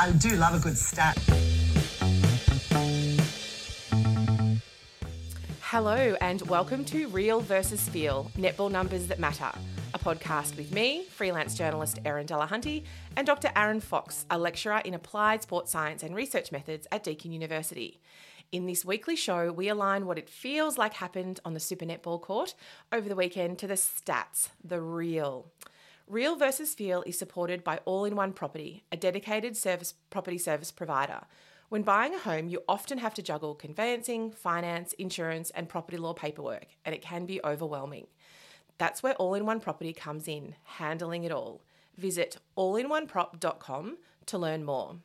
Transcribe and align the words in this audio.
I 0.00 0.12
do 0.12 0.36
love 0.36 0.54
a 0.54 0.60
good 0.60 0.78
stat. 0.78 1.18
Hello, 5.60 6.16
and 6.20 6.40
welcome 6.42 6.84
to 6.84 7.08
Real 7.08 7.40
versus 7.40 7.88
Feel 7.88 8.30
Netball 8.36 8.70
Numbers 8.70 9.08
That 9.08 9.18
Matter, 9.18 9.50
a 9.92 9.98
podcast 9.98 10.56
with 10.56 10.72
me, 10.72 11.02
freelance 11.06 11.56
journalist 11.56 11.98
Erin 12.04 12.28
Delahunty, 12.28 12.84
and 13.16 13.26
Dr. 13.26 13.50
Aaron 13.56 13.80
Fox, 13.80 14.24
a 14.30 14.38
lecturer 14.38 14.80
in 14.84 14.94
applied 14.94 15.42
sports 15.42 15.72
science 15.72 16.04
and 16.04 16.14
research 16.14 16.52
methods 16.52 16.86
at 16.92 17.02
Deakin 17.02 17.32
University. 17.32 18.00
In 18.52 18.66
this 18.66 18.84
weekly 18.84 19.16
show, 19.16 19.50
we 19.50 19.68
align 19.68 20.06
what 20.06 20.16
it 20.16 20.30
feels 20.30 20.78
like 20.78 20.94
happened 20.94 21.40
on 21.44 21.54
the 21.54 21.60
Super 21.60 21.84
Netball 21.84 22.22
court 22.22 22.54
over 22.92 23.08
the 23.08 23.16
weekend 23.16 23.58
to 23.58 23.66
the 23.66 23.74
stats, 23.74 24.50
the 24.62 24.80
real. 24.80 25.50
Real 26.08 26.36
versus 26.36 26.74
Feel 26.74 27.02
is 27.04 27.18
supported 27.18 27.62
by 27.62 27.80
All 27.84 28.06
in 28.06 28.16
One 28.16 28.32
Property, 28.32 28.82
a 28.90 28.96
dedicated 28.96 29.58
service 29.58 29.92
property 30.08 30.38
service 30.38 30.70
provider. 30.70 31.20
When 31.68 31.82
buying 31.82 32.14
a 32.14 32.18
home, 32.18 32.48
you 32.48 32.62
often 32.66 32.96
have 32.96 33.12
to 33.12 33.22
juggle 33.22 33.54
conveyancing, 33.54 34.30
finance, 34.30 34.94
insurance, 34.94 35.50
and 35.50 35.68
property 35.68 35.98
law 35.98 36.14
paperwork, 36.14 36.68
and 36.86 36.94
it 36.94 37.02
can 37.02 37.26
be 37.26 37.42
overwhelming. 37.44 38.06
That's 38.78 39.02
where 39.02 39.16
All 39.16 39.34
in 39.34 39.44
One 39.44 39.60
Property 39.60 39.92
comes 39.92 40.26
in, 40.26 40.54
handling 40.62 41.24
it 41.24 41.32
all. 41.32 41.60
Visit 41.98 42.38
allinoneprop.com 42.56 43.98
to 44.24 44.38
learn 44.38 44.64
more. 44.64 44.96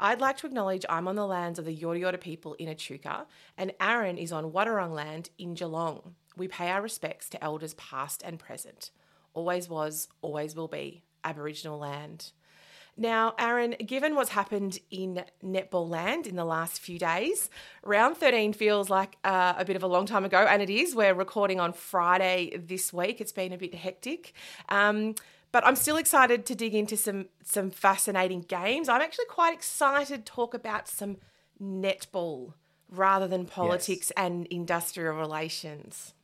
I'd 0.00 0.22
like 0.22 0.38
to 0.38 0.46
acknowledge 0.46 0.86
I'm 0.88 1.08
on 1.08 1.16
the 1.16 1.26
lands 1.26 1.58
of 1.58 1.66
the 1.66 1.76
Yorta 1.76 2.00
Yorta 2.00 2.20
people 2.20 2.54
in 2.54 2.68
Echuca, 2.68 3.26
and 3.58 3.74
Aaron 3.78 4.16
is 4.16 4.32
on 4.32 4.50
Wadawurrung 4.50 4.94
land 4.94 5.28
in 5.36 5.52
Geelong. 5.52 6.14
We 6.38 6.48
pay 6.48 6.70
our 6.70 6.80
respects 6.80 7.28
to 7.30 7.44
elders 7.44 7.74
past 7.74 8.22
and 8.24 8.38
present. 8.38 8.92
Always 9.36 9.68
was, 9.68 10.08
always 10.22 10.56
will 10.56 10.66
be 10.66 11.04
Aboriginal 11.22 11.78
land. 11.78 12.32
Now, 12.96 13.34
Aaron, 13.38 13.76
given 13.84 14.14
what's 14.14 14.30
happened 14.30 14.78
in 14.90 15.22
netball 15.44 15.90
land 15.90 16.26
in 16.26 16.36
the 16.36 16.46
last 16.46 16.80
few 16.80 16.98
days, 16.98 17.50
round 17.84 18.16
13 18.16 18.54
feels 18.54 18.88
like 18.88 19.18
uh, 19.22 19.52
a 19.58 19.66
bit 19.66 19.76
of 19.76 19.82
a 19.82 19.86
long 19.86 20.06
time 20.06 20.24
ago, 20.24 20.38
and 20.38 20.62
it 20.62 20.70
is. 20.70 20.94
We're 20.94 21.12
recording 21.12 21.60
on 21.60 21.74
Friday 21.74 22.56
this 22.56 22.94
week. 22.94 23.20
It's 23.20 23.32
been 23.32 23.52
a 23.52 23.58
bit 23.58 23.74
hectic. 23.74 24.32
Um, 24.70 25.14
but 25.52 25.66
I'm 25.66 25.76
still 25.76 25.98
excited 25.98 26.46
to 26.46 26.54
dig 26.54 26.74
into 26.74 26.96
some 26.96 27.26
some 27.44 27.70
fascinating 27.70 28.40
games. 28.40 28.88
I'm 28.88 29.02
actually 29.02 29.26
quite 29.26 29.52
excited 29.52 30.24
to 30.24 30.32
talk 30.32 30.54
about 30.54 30.88
some 30.88 31.18
netball 31.62 32.54
rather 32.90 33.28
than 33.28 33.44
politics 33.44 34.10
yes. 34.16 34.24
and 34.24 34.46
industrial 34.46 35.14
relations. 35.14 36.14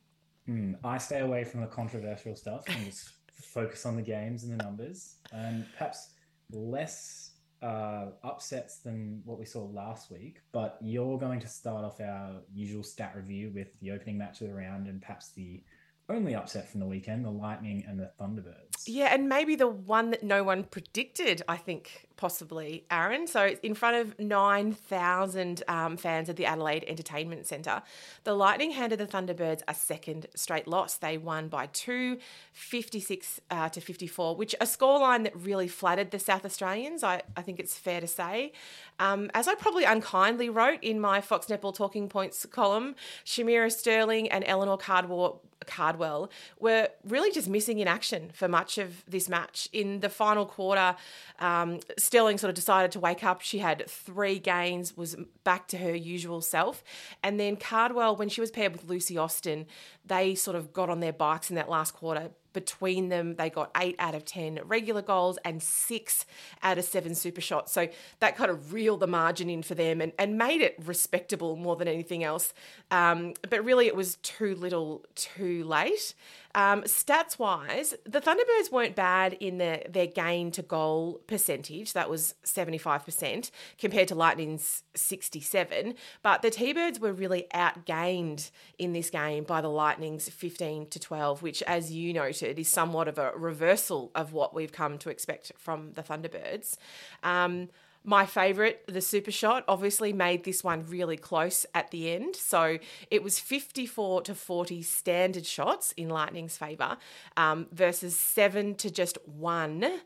Mm, 0.47 0.75
I 0.83 0.97
stay 0.97 1.19
away 1.19 1.43
from 1.43 1.61
the 1.61 1.67
controversial 1.67 2.35
stuff 2.35 2.63
and 2.67 2.85
just 2.85 3.11
focus 3.53 3.85
on 3.85 3.95
the 3.95 4.01
games 4.01 4.43
and 4.43 4.59
the 4.59 4.63
numbers, 4.63 5.15
and 5.31 5.65
perhaps 5.77 6.09
less 6.51 7.31
uh, 7.61 8.07
upsets 8.23 8.79
than 8.79 9.21
what 9.23 9.39
we 9.39 9.45
saw 9.45 9.63
last 9.63 10.11
week. 10.11 10.39
But 10.51 10.77
you're 10.81 11.17
going 11.17 11.39
to 11.39 11.47
start 11.47 11.85
off 11.85 12.01
our 12.01 12.41
usual 12.53 12.83
stat 12.83 13.13
review 13.15 13.51
with 13.53 13.67
the 13.79 13.91
opening 13.91 14.17
match 14.17 14.41
of 14.41 14.47
the 14.47 14.53
round 14.53 14.87
and 14.87 15.01
perhaps 15.01 15.31
the 15.31 15.63
only 16.09 16.35
upset 16.35 16.69
from 16.69 16.81
the 16.81 16.85
weekend, 16.85 17.23
the 17.23 17.31
Lightning 17.31 17.85
and 17.87 17.97
the 17.97 18.11
Thunderbirds. 18.19 18.72
Yeah, 18.85 19.13
and 19.13 19.29
maybe 19.29 19.55
the 19.55 19.67
one 19.67 20.09
that 20.11 20.23
no 20.23 20.43
one 20.43 20.63
predicted, 20.63 21.41
I 21.47 21.57
think, 21.57 22.07
possibly, 22.17 22.85
Aaron. 22.91 23.27
So 23.27 23.55
in 23.63 23.75
front 23.75 23.97
of 23.97 24.19
9,000 24.19 25.63
um, 25.67 25.97
fans 25.97 26.29
at 26.29 26.35
the 26.35 26.45
Adelaide 26.45 26.85
Entertainment 26.87 27.45
Centre, 27.45 27.81
the 28.23 28.33
Lightning 28.33 28.71
handed 28.71 28.99
the 28.99 29.05
Thunderbirds 29.05 29.61
a 29.67 29.73
second 29.73 30.27
straight 30.35 30.67
loss. 30.67 30.97
They 30.97 31.17
won 31.17 31.47
by 31.47 31.67
two, 31.67 32.17
56 32.53 33.41
uh, 33.49 33.69
to 33.69 33.81
54, 33.81 34.35
which 34.35 34.53
a 34.61 34.65
scoreline 34.65 35.23
that 35.23 35.35
really 35.35 35.67
flattered 35.67 36.11
the 36.11 36.19
South 36.19 36.45
Australians, 36.45 37.03
I, 37.03 37.21
I 37.35 37.41
think 37.41 37.59
it's 37.59 37.77
fair 37.77 38.01
to 38.01 38.07
say. 38.07 38.53
Um, 38.99 39.31
as 39.33 39.47
I 39.47 39.55
probably 39.55 39.83
unkindly 39.83 40.49
wrote 40.49 40.83
in 40.83 40.99
my 40.99 41.21
Fox 41.21 41.47
Netball 41.47 41.75
Talking 41.75 42.09
Points 42.09 42.45
column, 42.45 42.95
Shamera 43.25 43.71
Sterling 43.71 44.29
and 44.29 44.43
Eleanor 44.45 44.77
Cardwell 44.77 45.41
Cardwell 45.65 46.29
were 46.59 46.89
really 47.03 47.31
just 47.31 47.47
missing 47.47 47.79
in 47.79 47.87
action 47.87 48.31
for 48.33 48.47
much 48.47 48.72
of 48.77 49.03
this 49.07 49.29
match. 49.29 49.67
In 49.71 49.99
the 49.99 50.09
final 50.09 50.45
quarter, 50.45 50.95
um, 51.39 51.79
Sterling 51.97 52.37
sort 52.37 52.49
of 52.49 52.55
decided 52.55 52.91
to 52.91 52.99
wake 52.99 53.23
up. 53.23 53.41
She 53.41 53.59
had 53.59 53.83
three 53.87 54.39
gains, 54.39 54.95
was 54.95 55.15
back 55.43 55.67
to 55.69 55.77
her 55.77 55.95
usual 55.95 56.41
self. 56.41 56.83
And 57.21 57.39
then 57.39 57.55
Cardwell, 57.55 58.15
when 58.15 58.29
she 58.29 58.41
was 58.41 58.51
paired 58.51 58.73
with 58.73 58.85
Lucy 58.85 59.17
Austin, 59.17 59.65
they 60.05 60.35
sort 60.35 60.55
of 60.55 60.73
got 60.73 60.89
on 60.89 60.99
their 60.99 61.13
bikes 61.13 61.49
in 61.49 61.55
that 61.55 61.69
last 61.69 61.93
quarter, 61.93 62.31
between 62.53 63.09
them, 63.09 63.35
they 63.35 63.49
got 63.49 63.71
eight 63.77 63.95
out 63.99 64.15
of 64.15 64.23
10 64.23 64.59
regular 64.65 65.01
goals 65.01 65.37
and 65.43 65.61
six 65.61 66.25
out 66.61 66.77
of 66.77 66.85
seven 66.85 67.15
super 67.15 67.41
shots. 67.41 67.73
So 67.73 67.89
that 68.19 68.37
kind 68.37 68.49
of 68.49 68.71
reeled 68.71 69.01
the 69.01 69.07
margin 69.07 69.49
in 69.49 69.63
for 69.63 69.75
them 69.75 69.99
and, 69.99 70.13
and 70.17 70.37
made 70.37 70.61
it 70.61 70.77
respectable 70.85 71.55
more 71.55 71.75
than 71.75 71.87
anything 71.87 72.23
else. 72.23 72.53
Um, 72.91 73.33
but 73.49 73.65
really, 73.65 73.87
it 73.87 73.95
was 73.95 74.17
too 74.17 74.55
little 74.55 75.03
too 75.15 75.63
late. 75.63 76.13
Um, 76.55 76.83
stats 76.83 77.39
wise, 77.39 77.95
the 78.03 78.21
Thunderbirds 78.21 78.71
weren't 78.71 78.95
bad 78.95 79.33
in 79.33 79.57
their, 79.57 79.83
their 79.89 80.05
gain 80.05 80.51
to 80.51 80.61
goal 80.61 81.21
percentage. 81.25 81.93
That 81.93 82.09
was 82.09 82.35
75% 82.45 83.49
compared 83.79 84.07
to 84.09 84.15
Lightning's 84.15 84.83
67. 84.95 85.95
But 86.21 86.43
the 86.43 86.51
T-Birds 86.51 86.99
were 86.99 87.11
really 87.11 87.47
outgained 87.55 88.51
in 88.77 88.93
this 88.93 89.09
game 89.09 89.45
by 89.45 89.61
the 89.61 89.69
Lightning's 89.69 90.29
15 90.29 90.87
to 90.89 90.99
12, 90.99 91.41
which, 91.41 91.63
as 91.63 91.91
you 91.91 92.13
noted, 92.13 92.59
is 92.59 92.67
somewhat 92.67 93.07
of 93.07 93.17
a 93.17 93.31
reversal 93.35 94.11
of 94.13 94.33
what 94.33 94.53
we've 94.53 94.71
come 94.71 94.99
to 94.99 95.09
expect 95.09 95.51
from 95.57 95.93
the 95.93 96.03
Thunderbirds. 96.03 96.77
Um, 97.23 97.69
my 98.03 98.25
favourite, 98.25 98.85
the 98.87 99.01
super 99.01 99.31
shot, 99.31 99.63
obviously 99.67 100.13
made 100.13 100.43
this 100.43 100.63
one 100.63 100.85
really 100.87 101.17
close 101.17 101.65
at 101.73 101.91
the 101.91 102.11
end. 102.11 102.35
So 102.35 102.77
it 103.09 103.23
was 103.23 103.39
54 103.39 104.23
to 104.23 104.35
40 104.35 104.81
standard 104.81 105.45
shots 105.45 105.93
in 105.95 106.09
Lightning's 106.09 106.57
favour 106.57 106.97
um, 107.37 107.67
versus 107.71 108.17
seven 108.17 108.75
to 108.75 108.91
just 108.91 109.17
one 109.25 110.01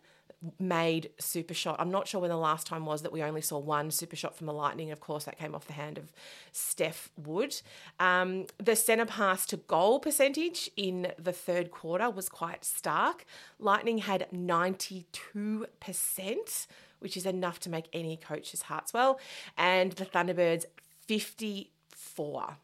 made 0.60 1.10
super 1.20 1.54
shot. 1.54 1.78
I'm 1.80 1.90
not 1.90 2.08
sure 2.08 2.22
when 2.22 2.30
the 2.30 2.38
last 2.38 2.68
time 2.68 2.86
was 2.86 3.02
that 3.02 3.12
we 3.12 3.24
only 3.24 3.42
saw 3.42 3.58
one 3.58 3.90
super 3.90 4.16
shot 4.16 4.36
from 4.36 4.46
the 4.46 4.54
Lightning. 4.54 4.92
Of 4.92 5.00
course, 5.00 5.26
that 5.26 5.40
came 5.40 5.56
off 5.56 5.66
the 5.66 5.74
hand 5.74 5.98
of 5.98 6.12
Steph 6.52 7.10
Wood. 7.18 7.60
Um, 8.00 8.46
the 8.58 8.76
centre 8.76 9.06
pass 9.06 9.46
to 9.48 9.58
goal 9.58 10.00
percentage 10.00 10.70
in 10.78 11.12
the 11.18 11.34
third 11.34 11.72
quarter 11.72 12.10
was 12.10 12.30
quite 12.30 12.64
stark. 12.64 13.26
Lightning 13.60 14.00
had 14.00 14.28
92% 14.32 16.68
which 17.00 17.18
is 17.18 17.26
enough 17.26 17.60
to 17.62 17.70
make 17.70 17.88
any 17.94 18.18
coach's 18.18 18.64
heart 18.64 18.90
swell. 18.90 19.20
And 19.58 19.94
the 19.94 20.06
Thunderbirds, 20.06 20.66
54 21.08 22.58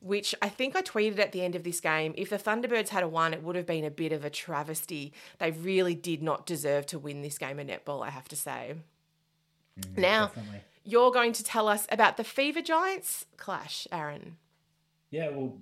which 0.00 0.34
I 0.40 0.48
think 0.48 0.74
I 0.74 0.82
tweeted 0.82 1.18
at 1.18 1.32
the 1.32 1.42
end 1.42 1.54
of 1.54 1.62
this 1.62 1.80
game. 1.80 2.14
If 2.16 2.30
the 2.30 2.38
Thunderbirds 2.38 2.88
had 2.88 3.02
a 3.02 3.08
one, 3.08 3.34
it 3.34 3.42
would 3.42 3.56
have 3.56 3.66
been 3.66 3.84
a 3.84 3.90
bit 3.90 4.12
of 4.12 4.24
a 4.24 4.30
travesty. 4.30 5.12
They 5.38 5.50
really 5.50 5.94
did 5.94 6.22
not 6.22 6.46
deserve 6.46 6.86
to 6.86 6.98
win 6.98 7.22
this 7.22 7.38
game 7.38 7.58
of 7.58 7.66
netball, 7.66 8.04
I 8.04 8.10
have 8.10 8.28
to 8.28 8.36
say. 8.36 8.76
Mm, 9.78 9.98
now, 9.98 10.26
definitely. 10.28 10.60
you're 10.84 11.12
going 11.12 11.32
to 11.34 11.44
tell 11.44 11.68
us 11.68 11.86
about 11.92 12.16
the 12.16 12.24
Fever 12.24 12.62
Giants 12.62 13.26
clash, 13.36 13.86
Aaron. 13.92 14.36
Yeah, 15.10 15.28
well, 15.28 15.58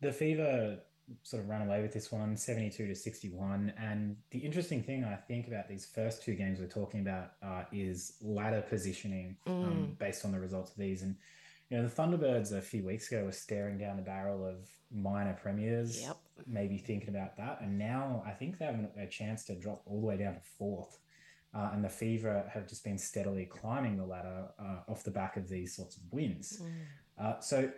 the 0.00 0.12
Fever 0.12 0.78
sort 1.22 1.42
of 1.42 1.48
run 1.48 1.62
away 1.62 1.82
with 1.82 1.92
this 1.92 2.10
one 2.10 2.36
72 2.36 2.86
to 2.86 2.94
61 2.94 3.72
and 3.78 4.16
the 4.30 4.38
interesting 4.38 4.82
thing 4.82 5.04
i 5.04 5.14
think 5.14 5.48
about 5.48 5.68
these 5.68 5.86
first 5.86 6.22
two 6.22 6.34
games 6.34 6.58
we're 6.60 6.66
talking 6.66 7.00
about 7.00 7.32
uh, 7.42 7.64
is 7.72 8.14
ladder 8.22 8.62
positioning 8.68 9.36
um, 9.46 9.52
mm. 9.52 9.66
um, 9.66 9.96
based 9.98 10.24
on 10.24 10.32
the 10.32 10.38
results 10.38 10.70
of 10.70 10.76
these 10.76 11.02
and 11.02 11.16
you 11.68 11.76
know 11.76 11.86
the 11.86 11.94
thunderbirds 11.94 12.52
a 12.52 12.60
few 12.60 12.84
weeks 12.84 13.10
ago 13.10 13.24
were 13.24 13.32
staring 13.32 13.78
down 13.78 13.96
the 13.96 14.02
barrel 14.02 14.44
of 14.44 14.68
minor 14.92 15.36
premiers 15.40 16.02
yep. 16.02 16.16
maybe 16.46 16.78
thinking 16.78 17.08
about 17.08 17.36
that 17.36 17.60
and 17.60 17.78
now 17.78 18.22
i 18.26 18.30
think 18.30 18.58
they 18.58 18.64
have 18.64 18.78
a 18.98 19.06
chance 19.06 19.44
to 19.44 19.54
drop 19.54 19.82
all 19.86 20.00
the 20.00 20.06
way 20.06 20.16
down 20.16 20.34
to 20.34 20.40
fourth 20.58 20.98
uh, 21.52 21.70
and 21.72 21.84
the 21.84 21.88
fever 21.88 22.48
have 22.52 22.68
just 22.68 22.84
been 22.84 22.98
steadily 22.98 23.44
climbing 23.44 23.96
the 23.96 24.04
ladder 24.04 24.46
uh, 24.60 24.78
off 24.88 25.02
the 25.02 25.10
back 25.10 25.36
of 25.36 25.48
these 25.48 25.74
sorts 25.74 25.96
of 25.96 26.02
wins 26.12 26.60
mm. 26.62 26.70
Uh, 27.20 27.38
so 27.40 27.70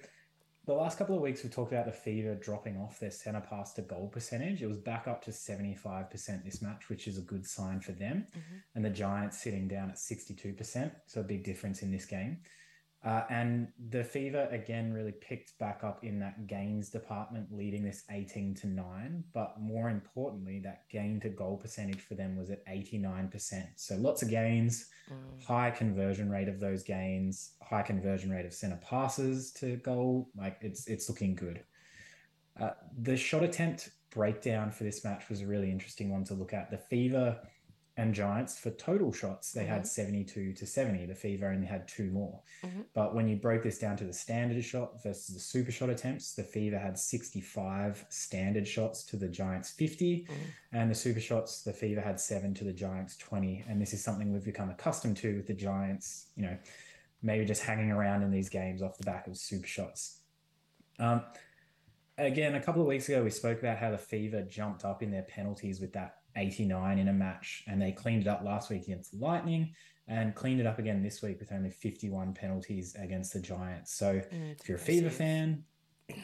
the 0.64 0.72
last 0.72 0.96
couple 0.96 1.16
of 1.16 1.22
weeks 1.22 1.42
we've 1.42 1.52
talked 1.52 1.72
about 1.72 1.86
the 1.86 1.92
Fever 1.92 2.36
dropping 2.36 2.76
off 2.76 3.00
their 3.00 3.10
centre 3.10 3.40
pass 3.40 3.72
to 3.74 3.82
goal 3.82 4.08
percentage. 4.08 4.62
It 4.62 4.68
was 4.68 4.78
back 4.78 5.08
up 5.08 5.22
to 5.24 5.30
75% 5.32 6.44
this 6.44 6.62
match, 6.62 6.88
which 6.88 7.08
is 7.08 7.18
a 7.18 7.22
good 7.22 7.44
sign 7.44 7.80
for 7.80 7.92
them. 7.92 8.26
Mm-hmm. 8.30 8.56
And 8.76 8.84
the 8.84 8.90
Giants 8.90 9.42
sitting 9.42 9.66
down 9.66 9.90
at 9.90 9.96
62%. 9.96 10.92
So 11.06 11.20
a 11.20 11.24
big 11.24 11.42
difference 11.42 11.82
in 11.82 11.90
this 11.90 12.04
game. 12.04 12.38
Uh, 13.04 13.24
and 13.30 13.66
the 13.90 14.04
Fever 14.04 14.48
again 14.52 14.92
really 14.92 15.10
picked 15.10 15.58
back 15.58 15.80
up 15.82 16.04
in 16.04 16.20
that 16.20 16.46
gains 16.46 16.88
department, 16.88 17.48
leading 17.50 17.84
this 17.84 18.04
18 18.10 18.54
to 18.54 18.68
9. 18.68 19.24
But 19.34 19.60
more 19.60 19.90
importantly, 19.90 20.60
that 20.60 20.88
gain 20.88 21.18
to 21.20 21.28
goal 21.28 21.56
percentage 21.56 22.00
for 22.00 22.14
them 22.14 22.36
was 22.36 22.50
at 22.50 22.64
89%. 22.66 23.64
So 23.74 23.96
lots 23.96 24.22
of 24.22 24.30
gains, 24.30 24.86
mm. 25.10 25.44
high 25.44 25.70
conversion 25.72 26.30
rate 26.30 26.48
of 26.48 26.60
those 26.60 26.84
gains, 26.84 27.54
high 27.60 27.82
conversion 27.82 28.30
rate 28.30 28.46
of 28.46 28.54
center 28.54 28.78
passes 28.88 29.50
to 29.54 29.76
goal. 29.78 30.28
Like 30.36 30.58
it's 30.60 30.86
it's 30.86 31.08
looking 31.08 31.34
good. 31.34 31.64
Uh, 32.60 32.70
the 33.00 33.16
shot 33.16 33.42
attempt 33.42 33.90
breakdown 34.10 34.70
for 34.70 34.84
this 34.84 35.04
match 35.04 35.28
was 35.28 35.40
a 35.40 35.46
really 35.46 35.70
interesting 35.70 36.10
one 36.10 36.22
to 36.24 36.34
look 36.34 36.52
at. 36.52 36.70
The 36.70 36.78
Fever 36.78 37.40
and 37.96 38.14
Giants 38.14 38.58
for 38.58 38.70
total 38.70 39.12
shots, 39.12 39.52
they 39.52 39.62
mm-hmm. 39.62 39.72
had 39.72 39.86
72 39.86 40.54
to 40.54 40.66
70. 40.66 41.06
The 41.06 41.14
Fever 41.14 41.48
only 41.48 41.66
had 41.66 41.86
two 41.86 42.10
more. 42.10 42.40
Mm-hmm. 42.64 42.80
But 42.94 43.14
when 43.14 43.28
you 43.28 43.36
broke 43.36 43.62
this 43.62 43.78
down 43.78 43.96
to 43.98 44.04
the 44.04 44.12
standard 44.14 44.64
shot 44.64 45.02
versus 45.02 45.34
the 45.34 45.40
super 45.40 45.70
shot 45.70 45.90
attempts, 45.90 46.34
the 46.34 46.42
Fever 46.42 46.78
had 46.78 46.98
65 46.98 48.06
standard 48.08 48.66
shots 48.66 49.04
to 49.04 49.16
the 49.16 49.28
Giants 49.28 49.70
50. 49.70 50.22
Mm-hmm. 50.24 50.34
And 50.72 50.90
the 50.90 50.94
super 50.94 51.20
shots, 51.20 51.62
the 51.62 51.72
Fever 51.72 52.00
had 52.00 52.18
seven 52.18 52.54
to 52.54 52.64
the 52.64 52.72
Giants 52.72 53.16
20. 53.18 53.64
And 53.68 53.80
this 53.80 53.92
is 53.92 54.02
something 54.02 54.32
we've 54.32 54.44
become 54.44 54.70
accustomed 54.70 55.18
to 55.18 55.36
with 55.36 55.46
the 55.46 55.54
Giants, 55.54 56.28
you 56.34 56.44
know, 56.44 56.56
maybe 57.22 57.44
just 57.44 57.62
hanging 57.62 57.90
around 57.90 58.22
in 58.22 58.30
these 58.30 58.48
games 58.48 58.80
off 58.80 58.96
the 58.96 59.04
back 59.04 59.26
of 59.26 59.36
super 59.36 59.66
shots. 59.66 60.20
Um, 60.98 61.22
again, 62.16 62.54
a 62.54 62.60
couple 62.60 62.80
of 62.80 62.88
weeks 62.88 63.08
ago, 63.08 63.22
we 63.22 63.30
spoke 63.30 63.58
about 63.58 63.76
how 63.76 63.90
the 63.90 63.98
Fever 63.98 64.42
jumped 64.42 64.86
up 64.86 65.02
in 65.02 65.10
their 65.10 65.22
penalties 65.22 65.78
with 65.78 65.92
that 65.92 66.21
89 66.36 66.98
in 66.98 67.08
a 67.08 67.12
match, 67.12 67.64
and 67.66 67.80
they 67.80 67.92
cleaned 67.92 68.22
it 68.22 68.28
up 68.28 68.42
last 68.44 68.70
week 68.70 68.82
against 68.82 69.14
Lightning 69.14 69.74
and 70.08 70.34
cleaned 70.34 70.60
it 70.60 70.66
up 70.66 70.78
again 70.78 71.02
this 71.02 71.22
week 71.22 71.38
with 71.38 71.52
only 71.52 71.70
51 71.70 72.34
penalties 72.34 72.94
against 72.98 73.32
the 73.32 73.40
Giants. 73.40 73.94
So 73.94 74.14
mm, 74.14 74.60
if 74.60 74.68
you're 74.68 74.76
a 74.76 74.80
Fever 74.80 75.10
fan, 75.10 75.64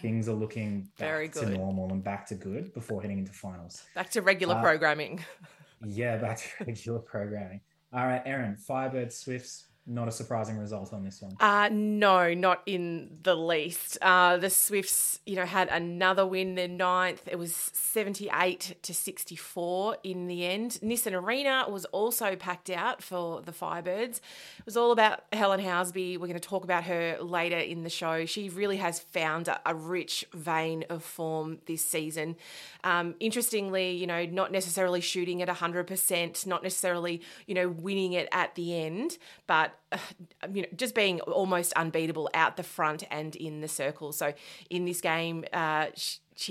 things 0.02 0.28
are 0.28 0.34
looking 0.34 0.88
very 0.96 1.28
good 1.28 1.46
to 1.46 1.50
normal 1.50 1.90
and 1.92 2.02
back 2.02 2.26
to 2.26 2.34
good 2.34 2.72
before 2.74 3.00
heading 3.00 3.18
into 3.18 3.32
finals. 3.32 3.84
Back 3.94 4.10
to 4.10 4.22
regular 4.22 4.56
uh, 4.56 4.62
programming. 4.62 5.24
yeah, 5.86 6.16
back 6.16 6.38
to 6.38 6.48
regular 6.66 6.98
programming. 6.98 7.60
All 7.92 8.06
right, 8.06 8.22
Erin, 8.26 8.56
Firebird 8.56 9.12
Swifts 9.12 9.67
not 9.88 10.06
a 10.06 10.12
surprising 10.12 10.58
result 10.58 10.92
on 10.92 11.02
this 11.02 11.22
one. 11.22 11.34
Uh, 11.40 11.70
no, 11.72 12.34
not 12.34 12.62
in 12.66 13.18
the 13.22 13.34
least. 13.34 13.96
Uh, 14.02 14.36
the 14.36 14.50
Swifts, 14.50 15.20
you 15.24 15.34
know, 15.34 15.46
had 15.46 15.68
another 15.68 16.26
win, 16.26 16.54
their 16.56 16.68
ninth. 16.68 17.26
It 17.26 17.38
was 17.38 17.54
78 17.72 18.76
to 18.82 18.94
64 18.94 19.96
in 20.04 20.26
the 20.26 20.44
end. 20.44 20.78
Nissan 20.82 21.14
Arena 21.14 21.64
was 21.68 21.86
also 21.86 22.36
packed 22.36 22.68
out 22.68 23.02
for 23.02 23.40
the 23.40 23.52
Firebirds. 23.52 24.18
It 24.58 24.66
was 24.66 24.76
all 24.76 24.92
about 24.92 25.24
Helen 25.32 25.60
Housby. 25.60 26.18
We're 26.18 26.26
going 26.26 26.34
to 26.34 26.40
talk 26.40 26.64
about 26.64 26.84
her 26.84 27.16
later 27.22 27.58
in 27.58 27.82
the 27.82 27.90
show. 27.90 28.26
She 28.26 28.50
really 28.50 28.76
has 28.76 29.00
found 29.00 29.48
a, 29.48 29.58
a 29.64 29.74
rich 29.74 30.26
vein 30.34 30.84
of 30.90 31.02
form 31.02 31.58
this 31.66 31.84
season. 31.84 32.36
Um, 32.84 33.14
interestingly, 33.20 33.92
you 33.92 34.06
know, 34.06 34.26
not 34.26 34.52
necessarily 34.52 35.00
shooting 35.00 35.40
at 35.40 35.48
100%, 35.48 36.46
not 36.46 36.62
necessarily, 36.62 37.22
you 37.46 37.54
know, 37.54 37.68
winning 37.68 38.12
it 38.12 38.28
at 38.32 38.54
the 38.54 38.78
end, 38.78 39.16
but 39.46 39.77
you 40.52 40.62
know, 40.62 40.68
just 40.76 40.94
being 40.94 41.20
almost 41.20 41.72
unbeatable 41.74 42.30
out 42.34 42.56
the 42.56 42.62
front 42.62 43.04
and 43.10 43.34
in 43.36 43.60
the 43.60 43.68
circle. 43.68 44.12
So 44.12 44.32
in 44.70 44.84
this 44.84 45.00
game, 45.00 45.44
uh, 45.52 45.86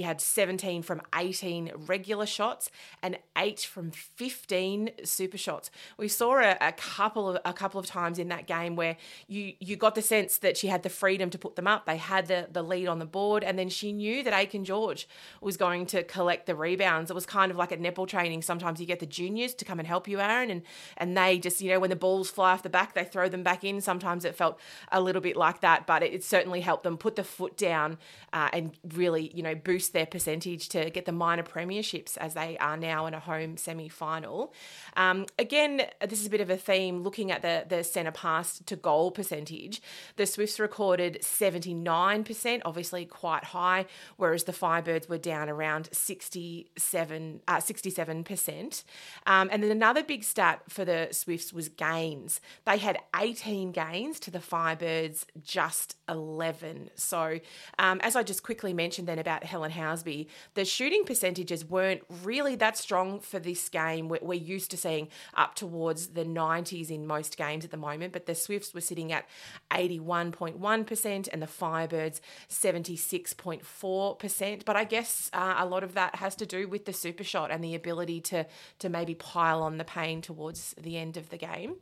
had 0.01 0.21
17 0.21 0.81
from 0.83 1.01
18 1.15 1.71
regular 1.75 2.25
shots 2.25 2.69
and 3.01 3.17
8 3.37 3.61
from 3.61 3.91
15 3.91 4.91
super 5.03 5.37
shots. 5.37 5.71
We 5.97 6.07
saw 6.07 6.39
a, 6.39 6.57
a, 6.59 6.73
couple 6.73 7.29
of 7.29 7.37
a 7.45 7.53
couple 7.53 7.79
of 7.79 7.85
times 7.85 8.19
in 8.19 8.27
that 8.27 8.47
game 8.47 8.75
where 8.75 8.97
you 9.27 9.53
you 9.59 9.75
got 9.75 9.95
the 9.95 10.01
sense 10.01 10.37
that 10.39 10.57
she 10.57 10.67
had 10.67 10.83
the 10.83 10.89
freedom 10.89 11.29
to 11.29 11.37
put 11.37 11.55
them 11.55 11.67
up. 11.67 11.85
They 11.85 11.97
had 11.97 12.27
the 12.27 12.47
the 12.51 12.61
lead 12.61 12.87
on 12.87 12.99
the 12.99 13.05
board 13.05 13.43
and 13.43 13.57
then 13.57 13.69
she 13.69 13.93
knew 13.93 14.23
that 14.23 14.33
Aiken 14.33 14.65
George 14.65 15.07
was 15.41 15.55
going 15.55 15.85
to 15.87 16.03
collect 16.03 16.45
the 16.45 16.55
rebounds. 16.55 17.09
It 17.09 17.13
was 17.13 17.25
kind 17.25 17.49
of 17.49 17.57
like 17.57 17.71
at 17.71 17.79
netball 17.79 18.07
training. 18.07 18.41
Sometimes 18.41 18.81
you 18.81 18.85
get 18.85 18.99
the 18.99 19.05
juniors 19.05 19.53
to 19.55 19.65
come 19.65 19.79
and 19.79 19.87
help 19.87 20.07
you, 20.07 20.19
Aaron, 20.19 20.51
and 20.51 20.61
and 20.97 21.15
they 21.15 21.39
just, 21.39 21.61
you 21.61 21.71
know, 21.71 21.79
when 21.79 21.89
the 21.89 21.95
balls 21.95 22.29
fly 22.29 22.51
off 22.51 22.63
the 22.63 22.69
back, 22.69 22.93
they 22.93 23.05
throw 23.05 23.29
them 23.29 23.43
back 23.43 23.63
in. 23.63 23.79
Sometimes 23.79 24.25
it 24.25 24.35
felt 24.35 24.59
a 24.91 24.99
little 24.99 25.21
bit 25.21 25.37
like 25.37 25.61
that, 25.61 25.87
but 25.87 26.03
it, 26.03 26.13
it 26.13 26.23
certainly 26.23 26.61
helped 26.61 26.83
them 26.83 26.97
put 26.97 27.15
the 27.15 27.23
foot 27.23 27.55
down 27.55 27.97
uh, 28.33 28.49
and 28.51 28.73
really, 28.93 29.31
you 29.33 29.43
know, 29.43 29.55
boost 29.55 29.76
boost 29.77 29.93
their 29.93 30.07
percentage 30.07 30.69
to 30.69 30.89
get 30.89 31.05
the 31.05 31.11
minor 31.11 31.43
premierships 31.43 32.17
as 32.17 32.33
they 32.33 32.57
are 32.57 32.77
now 32.77 33.05
in 33.05 33.13
a 33.13 33.19
home 33.19 33.57
semi 33.57 33.87
final. 33.87 34.51
Um, 34.95 35.27
again, 35.37 35.83
this 36.01 36.19
is 36.19 36.25
a 36.25 36.31
bit 36.31 36.41
of 36.41 36.49
a 36.49 36.57
theme 36.57 37.03
looking 37.03 37.29
at 37.29 37.43
the, 37.43 37.63
the 37.69 37.83
centre 37.83 38.11
pass 38.11 38.57
to 38.65 38.75
goal 38.75 39.11
percentage. 39.11 39.79
The 40.15 40.25
Swifts 40.25 40.59
recorded 40.59 41.19
79%, 41.21 42.61
obviously 42.65 43.05
quite 43.05 43.43
high, 43.43 43.85
whereas 44.15 44.45
the 44.45 44.51
Firebirds 44.51 45.07
were 45.07 45.19
down 45.19 45.47
around 45.47 45.89
67, 45.91 47.41
uh, 47.47 47.57
67%. 47.57 48.83
Um, 49.27 49.49
and 49.51 49.61
then 49.61 49.69
another 49.69 50.03
big 50.03 50.23
stat 50.23 50.63
for 50.69 50.85
the 50.85 51.09
Swifts 51.11 51.53
was 51.53 51.69
gains. 51.69 52.41
They 52.65 52.79
had 52.79 52.97
18 53.15 53.73
gains 53.73 54.19
to 54.21 54.31
the 54.31 54.39
Firebirds, 54.39 55.25
just 55.43 55.97
11. 56.09 56.89
So, 56.95 57.39
um, 57.77 57.99
as 58.01 58.15
I 58.15 58.23
just 58.23 58.41
quickly 58.41 58.73
mentioned 58.73 59.07
then 59.07 59.19
about 59.19 59.43
Helen 59.43 59.66
Housby, 59.71 60.27
the 60.53 60.65
shooting 60.65 61.03
percentages 61.03 61.65
weren't 61.65 62.03
really 62.23 62.55
that 62.55 62.77
strong 62.77 63.19
for 63.19 63.39
this 63.39 63.67
game. 63.69 64.09
We're, 64.09 64.19
we're 64.21 64.35
used 64.35 64.69
to 64.71 64.77
seeing 64.77 65.07
up 65.35 65.55
towards 65.55 66.07
the 66.07 66.25
90s 66.25 66.89
in 66.89 67.07
most 67.07 67.37
games 67.37 67.63
at 67.65 67.71
the 67.71 67.77
moment, 67.77 68.13
but 68.13 68.25
the 68.25 68.35
Swifts 68.35 68.73
were 68.73 68.81
sitting 68.81 69.11
at 69.11 69.25
81.1% 69.71 71.29
and 71.31 71.41
the 71.41 71.47
Firebirds 71.47 72.19
76.4%. 72.49 74.65
But 74.65 74.75
I 74.75 74.83
guess 74.83 75.29
uh, 75.33 75.55
a 75.57 75.65
lot 75.65 75.83
of 75.83 75.95
that 75.95 76.15
has 76.15 76.35
to 76.35 76.45
do 76.45 76.67
with 76.67 76.85
the 76.85 76.93
super 76.93 77.23
shot 77.23 77.49
and 77.51 77.63
the 77.63 77.75
ability 77.75 78.21
to, 78.21 78.45
to 78.79 78.89
maybe 78.89 79.13
pile 79.15 79.63
on 79.63 79.77
the 79.77 79.83
pain 79.83 80.21
towards 80.21 80.75
the 80.79 80.97
end 80.97 81.17
of 81.17 81.29
the 81.29 81.37
game. 81.37 81.75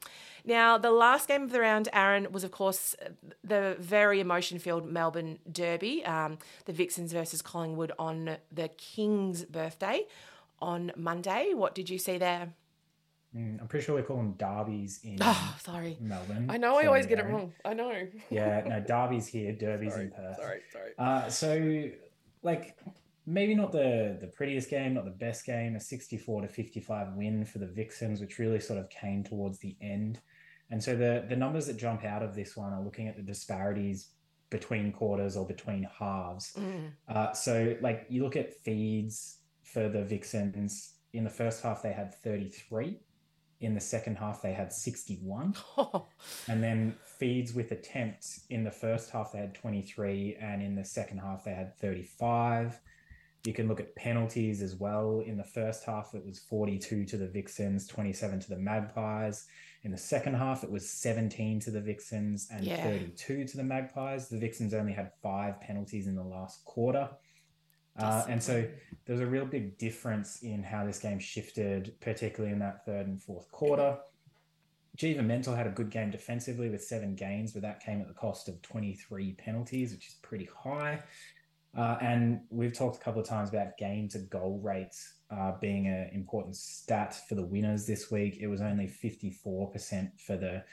Now, 0.46 0.78
the 0.78 0.92
last 0.92 1.28
game 1.28 1.44
of 1.44 1.52
the 1.52 1.60
round, 1.60 1.90
Aaron, 1.92 2.32
was 2.32 2.44
of 2.44 2.52
course 2.52 2.96
the 3.44 3.76
very 3.80 4.20
emotion 4.20 4.60
filled 4.60 4.88
Melbourne 4.88 5.40
Derby, 5.52 6.06
um, 6.06 6.38
the 6.66 6.74
Vixens 6.74 7.12
versus 7.14 7.42
Collingwood 7.42 7.92
on 7.98 8.38
the 8.52 8.68
King's 8.70 9.44
birthday 9.46 10.06
on 10.62 10.92
Monday. 10.96 11.54
What 11.54 11.74
did 11.74 11.90
you 11.90 11.98
see 11.98 12.18
there? 12.18 12.54
Mm, 13.36 13.60
I'm 13.60 13.68
pretty 13.68 13.86
sure 13.86 13.96
we 13.96 14.02
call 14.02 14.18
them 14.18 14.34
derbies 14.38 15.02
in 15.04 15.18
oh, 15.20 15.56
sorry. 15.62 15.98
Melbourne. 16.00 16.48
I 16.50 16.58
know 16.58 16.78
I 16.78 16.86
always 16.86 17.06
get 17.06 17.20
it 17.20 17.26
wrong. 17.26 17.52
I 17.66 17.74
know. 17.74 18.08
yeah, 18.30 18.64
no, 18.68 18.80
derbies 18.80 19.28
here, 19.28 19.52
derbies 19.52 19.94
sorry, 19.94 20.06
in 20.06 20.12
Perth. 20.12 20.38
Sorry, 20.38 20.62
sorry. 20.72 20.92
Uh, 20.98 21.28
so, 21.28 21.90
like, 22.44 22.78
maybe 23.26 23.54
not 23.54 23.74
the 23.74 24.18
the 24.22 24.28
prettiest 24.28 24.70
game, 24.70 24.94
not 24.94 25.04
the 25.04 25.12
best 25.12 25.46
game. 25.46 25.76
A 25.76 25.80
64 25.82 26.44
to 26.44 26.48
55 26.48 27.14
win 27.16 27.44
for 27.44 27.60
the 27.60 27.68
Vixens, 27.68 28.22
which 28.22 28.40
really 28.40 28.60
sort 28.60 28.80
of 28.80 28.90
came 28.90 29.24
towards 29.24 29.60
the 29.60 29.76
end. 29.82 30.20
And 30.72 30.84
so 30.84 30.96
the 30.96 31.26
the 31.28 31.36
numbers 31.36 31.68
that 31.68 31.78
jump 31.78 32.04
out 32.04 32.24
of 32.24 32.36
this 32.36 32.58
one 32.58 32.74
are 32.74 32.82
looking 32.82 33.08
at 33.08 33.16
the 33.16 33.22
disparities 33.22 34.10
between 34.50 34.92
quarters 34.92 35.36
or 35.36 35.46
between 35.46 35.88
halves. 36.00 36.54
Mm. 36.58 36.92
Uh, 37.08 37.34
so 37.34 37.76
like 37.82 38.06
you 38.10 38.24
look 38.24 38.36
at 38.36 38.54
feeds 38.64 39.40
for 39.64 39.90
the 39.90 40.04
Vixens 40.04 40.96
in 41.14 41.24
the 41.24 41.30
first 41.30 41.64
half 41.64 41.82
they 41.82 41.94
had 41.94 42.14
33 42.14 43.00
in 43.62 43.74
the 43.74 43.80
second 43.80 44.18
half 44.18 44.42
they 44.42 44.54
had 44.54 44.72
61 44.72 45.56
oh. 45.78 46.06
and 46.48 46.62
then 46.62 46.96
feeds 47.20 47.54
with 47.54 47.72
attempts 47.72 48.46
in 48.50 48.64
the 48.64 48.72
first 48.72 49.10
half 49.10 49.32
they 49.32 49.40
had 49.40 49.56
23 49.56 50.38
and 50.42 50.62
in 50.62 50.76
the 50.76 50.84
second 50.84 51.20
half 51.20 51.44
they 51.46 51.54
had 51.54 51.76
35 51.78 52.80
you 53.46 53.54
can 53.54 53.68
look 53.68 53.80
at 53.80 53.96
penalties 53.96 54.62
as 54.62 54.76
well 54.76 55.22
in 55.26 55.38
the 55.38 55.44
first 55.44 55.86
half 55.86 56.14
it 56.14 56.26
was 56.26 56.40
42 56.40 57.06
to 57.06 57.18
the 57.18 57.28
vixens 57.28 57.88
27 57.88 58.40
to 58.40 58.50
the 58.50 58.58
magpies 58.58 59.48
in 59.86 59.92
the 59.92 59.98
second 59.98 60.34
half, 60.34 60.64
it 60.64 60.72
was 60.72 60.90
17 60.90 61.60
to 61.60 61.70
the 61.70 61.80
Vixens 61.80 62.48
and 62.52 62.66
yeah. 62.66 62.84
32 62.84 63.46
to 63.46 63.58
the 63.58 63.64
Magpies. 63.64 64.28
The 64.28 64.40
Vixens 64.40 64.74
only 64.74 64.94
had 64.94 65.12
five 65.22 65.62
penalties 65.62 66.08
in 66.08 66.16
the 66.16 66.24
last 66.24 66.66
quarter. 66.66 67.08
Uh, 67.96 68.26
and 68.28 68.42
so 68.42 68.68
there 69.06 69.14
was 69.16 69.22
a 69.22 69.28
real 69.28 69.46
big 69.46 69.78
difference 69.78 70.42
in 70.42 70.64
how 70.64 70.88
this 70.88 70.98
game 70.98 71.20
shifted, 71.20 71.94
particularly 72.02 72.52
in 72.52 72.58
that 72.60 72.84
third 72.84 73.06
and 73.06 73.22
fourth 73.22 73.50
quarter. 73.52 74.00
Geva 74.98 75.22
Mentor 75.22 75.56
had 75.56 75.68
a 75.68 75.72
good 75.72 75.92
game 75.92 76.10
defensively 76.10 76.68
with 76.68 76.84
seven 76.84 77.14
gains, 77.14 77.52
but 77.52 77.62
that 77.62 77.80
came 77.80 78.02
at 78.02 78.08
the 78.08 78.14
cost 78.16 78.50
of 78.50 78.60
23 78.64 79.34
penalties, 79.34 79.94
which 79.94 80.08
is 80.08 80.16
pretty 80.16 80.50
high. 80.58 81.00
Uh, 81.78 81.98
and 82.02 82.40
we've 82.50 82.74
talked 82.74 82.98
a 82.98 83.00
couple 83.00 83.22
of 83.22 83.28
times 83.28 83.50
about 83.50 83.78
game 83.78 84.08
to 84.08 84.20
goal 84.20 84.62
rates 84.64 85.16
uh, 85.30 85.52
being 85.60 85.88
an 85.88 86.10
important 86.14 86.56
stat 86.56 87.20
for 87.28 87.36
the 87.36 87.46
winners 87.46 87.86
this 87.86 88.10
week. 88.10 88.38
It 88.40 88.48
was 88.48 88.62
only 88.62 88.88
54% 88.88 90.10
for 90.20 90.38
the 90.38 90.64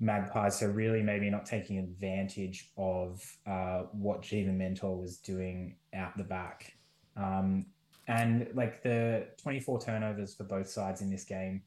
Magpies. 0.00 0.60
So, 0.60 0.66
really, 0.68 1.02
maybe 1.02 1.28
not 1.28 1.44
taking 1.44 1.78
advantage 1.78 2.70
of 2.76 3.20
uh, 3.46 3.82
what 3.90 4.22
Geva 4.22 4.52
Mentor 4.52 4.96
was 4.96 5.18
doing 5.18 5.74
out 5.92 6.16
the 6.16 6.22
back. 6.22 6.72
Um, 7.16 7.66
and 8.06 8.48
like 8.54 8.82
the 8.82 9.26
24 9.42 9.80
turnovers 9.80 10.36
for 10.36 10.44
both 10.44 10.70
sides 10.70 11.02
in 11.02 11.10
this 11.10 11.24
game, 11.24 11.62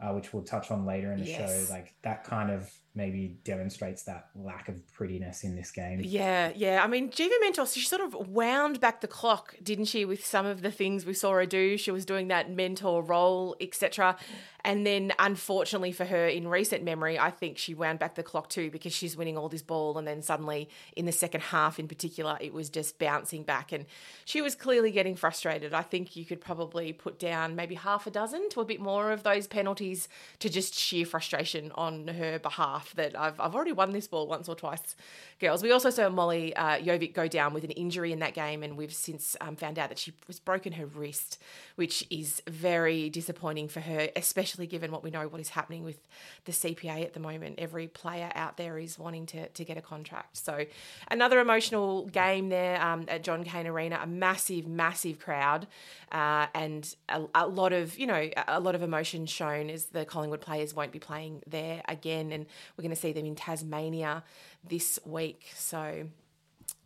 uh, 0.00 0.12
which 0.12 0.32
we'll 0.32 0.44
touch 0.44 0.70
on 0.70 0.86
later 0.86 1.12
in 1.12 1.20
the 1.20 1.26
yes. 1.26 1.66
show, 1.68 1.72
like 1.72 1.94
that 2.02 2.24
kind 2.24 2.50
of 2.50 2.72
maybe 2.98 3.38
demonstrates 3.44 4.02
that 4.02 4.28
lack 4.34 4.68
of 4.68 4.74
prettiness 4.92 5.44
in 5.44 5.54
this 5.54 5.70
game. 5.70 6.00
Yeah, 6.02 6.50
yeah. 6.54 6.82
I 6.82 6.88
mean, 6.88 7.10
Geva 7.10 7.34
Mentor, 7.40 7.64
she 7.64 7.80
sort 7.80 8.02
of 8.02 8.28
wound 8.28 8.80
back 8.80 9.00
the 9.00 9.06
clock, 9.06 9.54
didn't 9.62 9.84
she, 9.84 10.04
with 10.04 10.26
some 10.26 10.44
of 10.44 10.62
the 10.62 10.72
things 10.72 11.06
we 11.06 11.14
saw 11.14 11.32
her 11.34 11.46
do? 11.46 11.78
She 11.78 11.92
was 11.92 12.04
doing 12.04 12.26
that 12.28 12.50
mentor 12.50 13.00
role, 13.00 13.54
etc. 13.60 14.16
And 14.64 14.84
then, 14.84 15.12
unfortunately 15.20 15.92
for 15.92 16.04
her, 16.04 16.26
in 16.26 16.48
recent 16.48 16.82
memory, 16.82 17.18
I 17.18 17.30
think 17.30 17.56
she 17.56 17.72
wound 17.72 18.00
back 18.00 18.16
the 18.16 18.24
clock 18.24 18.48
too 18.48 18.70
because 18.70 18.92
she's 18.92 19.16
winning 19.16 19.38
all 19.38 19.48
this 19.48 19.62
ball. 19.62 19.96
And 19.96 20.06
then 20.06 20.20
suddenly, 20.20 20.68
in 20.96 21.06
the 21.06 21.12
second 21.12 21.42
half 21.42 21.78
in 21.78 21.86
particular, 21.86 22.36
it 22.40 22.52
was 22.52 22.68
just 22.68 22.98
bouncing 22.98 23.44
back. 23.44 23.70
And 23.70 23.86
she 24.24 24.42
was 24.42 24.56
clearly 24.56 24.90
getting 24.90 25.14
frustrated. 25.14 25.72
I 25.72 25.82
think 25.82 26.16
you 26.16 26.24
could 26.24 26.40
probably 26.40 26.92
put 26.92 27.20
down 27.20 27.54
maybe 27.54 27.76
half 27.76 28.08
a 28.08 28.10
dozen 28.10 28.48
to 28.50 28.60
a 28.60 28.64
bit 28.64 28.80
more 28.80 29.12
of 29.12 29.22
those 29.22 29.46
penalties 29.46 30.08
to 30.40 30.48
just 30.48 30.74
sheer 30.74 31.06
frustration 31.06 31.70
on 31.76 32.08
her 32.08 32.40
behalf 32.40 32.87
that 32.96 33.18
I've, 33.18 33.38
I've 33.40 33.54
already 33.54 33.72
won 33.72 33.92
this 33.92 34.08
ball 34.08 34.26
once 34.26 34.48
or 34.48 34.54
twice, 34.54 34.96
girls. 35.40 35.62
We 35.62 35.72
also 35.72 35.90
saw 35.90 36.08
Molly 36.08 36.54
uh, 36.56 36.78
Jovic 36.78 37.14
go 37.14 37.28
down 37.28 37.54
with 37.54 37.64
an 37.64 37.70
injury 37.70 38.12
in 38.12 38.18
that 38.18 38.34
game. 38.34 38.62
And 38.62 38.76
we've 38.76 38.92
since 38.92 39.36
um, 39.40 39.56
found 39.56 39.78
out 39.78 39.88
that 39.88 39.98
she 39.98 40.12
was 40.26 40.40
broken 40.40 40.72
her 40.74 40.86
wrist, 40.86 41.40
which 41.76 42.06
is 42.10 42.42
very 42.46 43.08
disappointing 43.08 43.68
for 43.68 43.80
her, 43.80 44.08
especially 44.16 44.58
especially 44.58 44.66
given 44.66 44.90
what 44.90 45.04
we 45.04 45.10
know 45.10 45.28
what 45.28 45.40
is 45.40 45.50
happening 45.50 45.84
with 45.84 45.98
the 46.44 46.52
CPA 46.52 47.04
at 47.04 47.12
the 47.12 47.20
moment. 47.20 47.58
Every 47.58 47.86
player 47.86 48.30
out 48.34 48.56
there 48.56 48.78
is 48.78 48.98
wanting 48.98 49.26
to, 49.26 49.48
to 49.48 49.64
get 49.64 49.76
a 49.76 49.82
contract. 49.82 50.36
So 50.36 50.64
another 51.10 51.38
emotional 51.38 52.06
game 52.06 52.48
there 52.48 52.80
um, 52.82 53.04
at 53.08 53.22
John 53.22 53.44
Cain 53.44 53.66
Arena, 53.66 54.00
a 54.02 54.06
massive, 54.06 54.66
massive 54.66 55.18
crowd, 55.18 55.66
uh, 56.10 56.46
and 56.54 56.94
a, 57.08 57.24
a, 57.34 57.46
lot 57.46 57.72
of 57.72 57.98
you 57.98 58.06
know 58.06 58.30
a 58.48 58.58
lot 58.60 58.74
of 58.74 58.82
emotion 58.82 59.26
shown 59.26 59.68
as 59.68 59.86
the 59.86 60.04
Collingwood 60.04 60.40
players 60.40 60.74
won't 60.74 60.92
be 60.92 60.98
playing 60.98 61.42
there 61.46 61.82
again, 61.86 62.32
and 62.32 62.46
we're 62.78 62.82
going 62.82 62.94
to 62.94 62.96
see 62.96 63.12
them 63.12 63.26
in 63.26 63.34
Tasmania 63.34 64.24
this 64.64 64.98
week. 65.04 65.50
So 65.54 66.06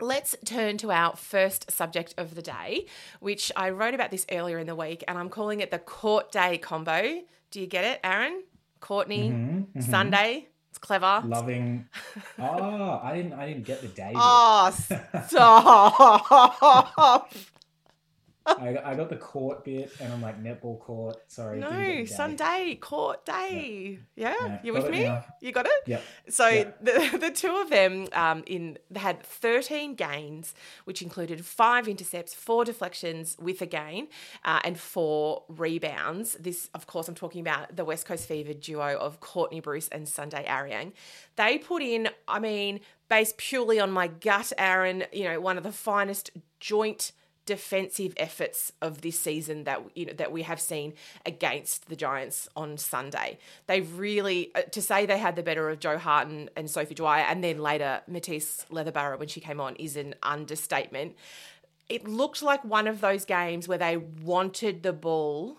Let's 0.01 0.35
turn 0.45 0.79
to 0.79 0.91
our 0.91 1.15
first 1.15 1.71
subject 1.71 2.15
of 2.17 2.35
the 2.35 2.43
day, 2.43 2.87
which 3.21 3.53
I 3.55 3.71
wrote 3.71 3.95
about 3.95 4.11
this 4.11 4.27
earlier 4.33 4.59
in 4.59 4.67
the 4.67 4.75
week, 4.75 5.05
and 5.07 5.17
I'm 5.17 5.29
calling 5.29 5.61
it 5.61 5.71
the 5.71 5.79
court 5.79 6.33
day 6.33 6.59
combo. 6.59 7.21
Do 7.51 7.61
you 7.61 7.69
get 7.69 7.85
it, 7.85 8.01
Aaron? 8.03 8.43
Courtney, 8.81 9.31
mm-hmm, 9.31 9.59
mm-hmm. 9.59 9.81
Sunday. 9.81 10.49
It's 10.71 10.79
clever. 10.79 11.23
Loving. 11.25 11.87
Oh, 12.39 12.43
I 13.03 13.15
didn't. 13.15 13.35
I 13.35 13.47
didn't 13.47 13.65
get 13.65 13.83
the 13.83 13.89
day. 13.89 14.13
Oh, 14.17 14.75
stop! 15.29 17.33
I, 18.47 18.79
I 18.85 18.95
got 18.95 19.09
the 19.09 19.17
court 19.17 19.65
bit, 19.65 19.93
and 20.01 20.13
I'm 20.13 20.21
like 20.21 20.43
netball 20.43 20.81
court. 20.81 21.17
Sorry, 21.29 21.59
no 21.59 22.05
Sunday 22.05 22.77
court 22.81 23.25
day. 23.25 23.99
Yeah, 24.17 24.35
yeah. 24.41 24.59
you 24.63 24.73
with 24.73 24.91
me? 24.91 25.05
Now. 25.05 25.25
You 25.41 25.53
got 25.53 25.67
it. 25.67 25.83
Yeah. 25.87 26.01
So 26.29 26.49
yep. 26.49 26.85
the 26.85 27.19
the 27.21 27.31
two 27.31 27.57
of 27.57 27.71
them 27.71 28.09
um, 28.13 28.43
in 28.47 28.79
they 28.91 29.01
had 29.01 29.23
13 29.23 29.95
gains, 29.95 30.55
which 30.85 31.03
included 31.03 31.45
five 31.45 31.89
intercepts, 31.89 32.35
four 32.35 32.65
deflections 32.65 33.37
with 33.39 33.63
a 33.63 33.67
gain, 33.67 34.09
uh, 34.45 34.61
and 34.65 34.79
four 34.79 35.45
rebounds. 35.49 36.35
This, 36.35 36.69
of 36.75 36.87
course, 36.87 37.09
I'm 37.09 37.15
talking 37.15 37.41
about 37.41 37.77
the 37.77 37.85
West 37.85 38.07
Coast 38.07 38.27
Fever 38.27 38.55
duo 38.55 38.97
of 38.97 39.21
Courtney 39.21 39.61
Bruce 39.61 39.89
and 39.89 40.09
Sunday 40.09 40.45
Aryang. 40.47 40.93
They 41.37 41.59
put 41.59 41.83
in, 41.83 42.09
I 42.29 42.39
mean, 42.39 42.81
based 43.09 43.37
purely 43.37 43.79
on 43.79 43.91
my 43.91 44.09
gut, 44.09 44.53
Aaron. 44.59 45.05
You 45.13 45.25
know, 45.25 45.41
one 45.41 45.57
of 45.57 45.65
the 45.65 45.73
finest 45.73 46.31
joint 46.61 47.13
defensive 47.47 48.15
efforts 48.17 48.73
of 48.81 49.01
this 49.01 49.19
season 49.19 49.65
that 49.65 49.83
you 49.95 50.07
know 50.07 50.13
that 50.13 50.31
we 50.31 50.43
have 50.43 50.61
seen 50.61 50.95
against 51.27 51.89
the 51.89 51.97
Giants 51.97 52.49
on 52.55 52.79
Sunday. 52.79 53.39
They 53.67 53.81
really 53.81 54.51
uh, 54.55 54.63
to 54.63 54.83
say 54.83 55.07
they 55.07 55.19
had 55.19 55.37
the 55.37 55.43
better 55.43 55.69
of 55.69 55.81
Jo 55.81 55.99
Harten 55.99 56.51
and 56.57 56.71
Sophie 56.71 56.95
Dwyer 56.95 57.25
and 57.25 57.43
then 57.43 57.59
later 57.59 58.03
Matisse 58.07 58.67
Letherbarrow 58.71 59.19
when 59.19 59.29
she 59.29 59.41
came 59.41 59.61
on 59.61 59.75
is 59.77 59.97
an 59.97 60.15
understatement. 60.23 61.17
It 61.89 62.07
looked 62.07 62.43
like 62.43 62.65
one 62.65 62.87
of 62.87 63.01
those 63.01 63.25
games 63.25 63.69
where 63.69 63.79
they 63.79 63.97
wanted 63.97 64.83
the 64.83 64.93
ball 64.93 65.59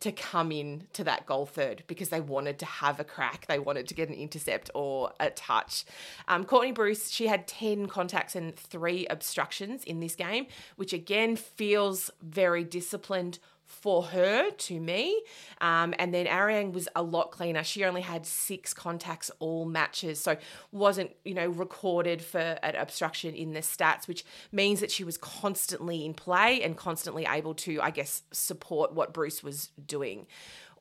to 0.00 0.12
come 0.12 0.52
in 0.52 0.86
to 0.92 1.04
that 1.04 1.24
goal 1.24 1.46
third 1.46 1.84
because 1.86 2.08
they 2.08 2.20
wanted 2.20 2.58
to 2.58 2.66
have 2.66 3.00
a 3.00 3.04
crack. 3.04 3.46
They 3.46 3.58
wanted 3.58 3.88
to 3.88 3.94
get 3.94 4.08
an 4.08 4.14
intercept 4.14 4.70
or 4.74 5.12
a 5.20 5.30
touch. 5.30 5.84
Um, 6.28 6.44
Courtney 6.44 6.72
Bruce, 6.72 7.10
she 7.10 7.26
had 7.26 7.46
10 7.46 7.86
contacts 7.86 8.34
and 8.36 8.54
three 8.56 9.06
obstructions 9.06 9.84
in 9.84 10.00
this 10.00 10.14
game, 10.14 10.46
which 10.76 10.92
again 10.92 11.36
feels 11.36 12.10
very 12.22 12.64
disciplined 12.64 13.38
for 13.66 14.02
her 14.04 14.50
to 14.50 14.80
me. 14.80 15.22
Um, 15.60 15.94
and 15.98 16.12
then 16.12 16.26
Aryang 16.26 16.72
was 16.72 16.88
a 16.94 17.02
lot 17.02 17.30
cleaner. 17.30 17.64
She 17.64 17.84
only 17.84 18.02
had 18.02 18.26
six 18.26 18.74
contacts 18.74 19.30
all 19.38 19.64
matches, 19.64 20.20
so 20.20 20.36
wasn't 20.72 21.10
you 21.24 21.34
know 21.34 21.48
recorded 21.48 22.22
for 22.22 22.38
an 22.62 22.76
obstruction 22.76 23.34
in 23.34 23.52
the 23.52 23.60
stats, 23.60 24.06
which 24.08 24.24
means 24.52 24.80
that 24.80 24.90
she 24.90 25.04
was 25.04 25.16
constantly 25.18 26.04
in 26.04 26.14
play 26.14 26.62
and 26.62 26.76
constantly 26.76 27.26
able 27.28 27.54
to, 27.54 27.80
I 27.80 27.90
guess, 27.90 28.22
support 28.32 28.92
what 28.92 29.12
Bruce 29.12 29.42
was 29.42 29.70
doing. 29.86 30.26